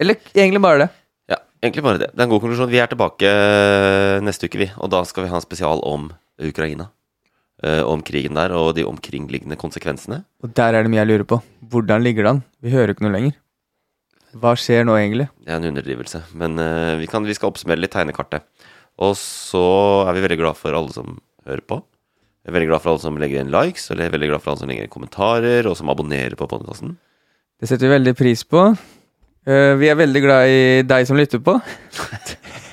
Eller 0.00 0.18
egentlig 0.34 0.60
bare 0.60 0.82
det. 0.84 0.88
Ja, 1.32 1.38
egentlig 1.64 1.84
bare 1.86 2.02
det. 2.02 2.10
Det 2.12 2.20
er 2.20 2.26
en 2.26 2.34
god 2.34 2.42
konklusjon. 2.44 2.68
Vi 2.72 2.80
er 2.82 2.90
tilbake 2.92 3.30
eh, 3.32 4.20
neste 4.24 4.50
uke, 4.50 4.60
vi. 4.60 4.68
Og 4.76 4.92
da 4.92 5.00
skal 5.08 5.24
vi 5.24 5.30
ha 5.32 5.40
en 5.40 5.44
spesial 5.46 5.80
om 5.88 6.10
Ukraina. 6.36 6.90
Eh, 7.64 7.80
om 7.88 8.02
krigen 8.04 8.36
der 8.36 8.52
og 8.52 8.74
de 8.76 8.84
omkringliggende 8.84 9.56
konsekvensene. 9.56 10.20
Og 10.44 10.52
der 10.52 10.76
er 10.76 10.84
det 10.84 10.92
mye 10.92 11.00
jeg 11.00 11.08
lurer 11.08 11.28
på. 11.28 11.38
Hvordan 11.72 12.02
ligger 12.04 12.26
det 12.26 12.32
an? 12.34 12.40
Vi 12.60 12.72
hører 12.74 12.92
ikke 12.92 13.06
noe 13.06 13.14
lenger. 13.14 13.36
Hva 14.36 14.52
skjer 14.60 14.84
nå, 14.84 14.92
egentlig? 15.00 15.30
Det 15.40 15.54
er 15.54 15.62
en 15.62 15.68
underdrivelse. 15.70 16.20
Men 16.36 16.60
uh, 16.60 16.98
vi, 17.00 17.06
kan, 17.08 17.24
vi 17.24 17.32
skal 17.36 17.48
oppsummere 17.48 17.80
litt 17.80 17.94
tegnekartet. 17.94 18.44
Og 19.00 19.14
så 19.16 19.62
er 20.04 20.16
vi 20.16 20.24
veldig 20.26 20.38
glad 20.42 20.58
for 20.60 20.76
alle 20.76 20.92
som 20.92 21.16
hører 21.48 21.62
på. 21.64 21.78
Jeg 22.44 22.52
er 22.52 22.56
veldig 22.58 22.68
glad 22.68 22.82
for 22.84 22.92
alle 22.92 23.02
som 23.02 23.16
legger 23.20 23.40
inn 23.40 23.54
likes, 23.54 23.88
og 23.88 23.96
jeg 23.96 24.10
er 24.10 24.12
veldig 24.14 24.28
glad 24.34 24.42
for 24.44 24.52
alle 24.52 24.60
som 24.60 24.70
legger 24.70 24.84
inn 24.84 24.92
kommentarer, 24.92 25.68
og 25.70 25.78
som 25.78 25.88
abonnerer 25.90 26.36
på 26.38 26.48
podkasten. 26.50 26.92
Det 27.56 27.70
setter 27.70 27.88
vi 27.88 27.94
veldig 27.94 28.14
pris 28.18 28.42
på. 28.44 28.66
Uh, 29.48 29.72
vi 29.80 29.88
er 29.88 29.96
veldig 29.96 30.22
glad 30.26 30.52
i 30.52 30.60
deg 30.84 31.08
som 31.08 31.16
lytter 31.16 31.40
på. 31.40 31.56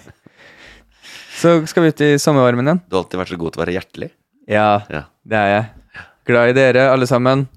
så 1.41 1.55
skal 1.71 1.88
vi 1.88 1.93
ut 1.95 2.03
i 2.03 2.11
sommervarmen 2.19 2.67
igjen. 2.67 2.84
Du 2.84 2.99
har 2.99 3.05
alltid 3.05 3.23
vært 3.23 3.34
så 3.34 3.39
god 3.45 3.55
til 3.55 3.61
å 3.61 3.63
være 3.63 3.77
hjertelig. 3.77 4.11
Ja, 4.47 4.81
Ja. 4.89 5.03
det 5.23 5.37
er 5.37 5.47
jeg. 5.47 5.65
Glad 6.25 6.49
i 6.49 6.53
dere, 6.53 6.91
alle 6.91 7.07
sammen. 7.07 7.49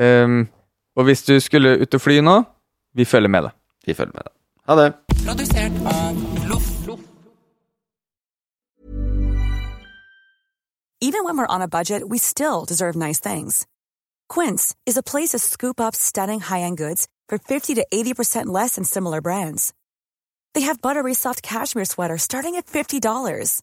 Um, 0.00 0.48
og 0.96 1.04
hvis 1.04 1.22
du 1.22 1.40
skulle 1.40 1.80
ut 1.82 1.94
og 1.94 2.00
fly 2.00 2.20
nå, 2.20 2.42
vi 2.94 3.04
følger 3.04 3.28
med 3.28 3.42
deg. 3.42 3.50
Vi 3.86 3.94
følger 3.94 4.12
med 4.14 4.22
deg. 4.22 4.32
Ha 4.68 4.74
det. 4.82 4.94
Produsert 5.26 5.72
av 5.86 6.48
Loff. 6.48 6.68
Even 11.04 11.24
when 11.24 11.36
we're 11.36 11.48
on 11.54 11.62
a 11.62 11.68
budget, 11.68 12.08
we 12.08 12.16
still 12.18 12.64
deserve 12.64 12.94
nice 12.94 13.18
things. 13.18 13.66
Quince 14.28 14.76
is 14.86 14.96
a 14.96 15.02
place 15.02 15.30
to 15.30 15.38
scoop 15.40 15.80
up 15.80 15.96
stunning 15.96 16.38
high-end 16.40 16.76
goods 16.78 17.08
for 17.28 17.38
50 17.38 17.74
to 17.74 17.84
80% 17.92 18.46
less 18.46 18.76
than 18.76 18.84
similar 18.84 19.20
brands. 19.20 19.72
They 20.54 20.60
have 20.60 20.80
buttery 20.80 21.12
soft 21.14 21.42
cashmere 21.42 21.86
sweaters 21.86 22.22
starting 22.22 22.54
at 22.54 22.66
$50, 22.66 23.62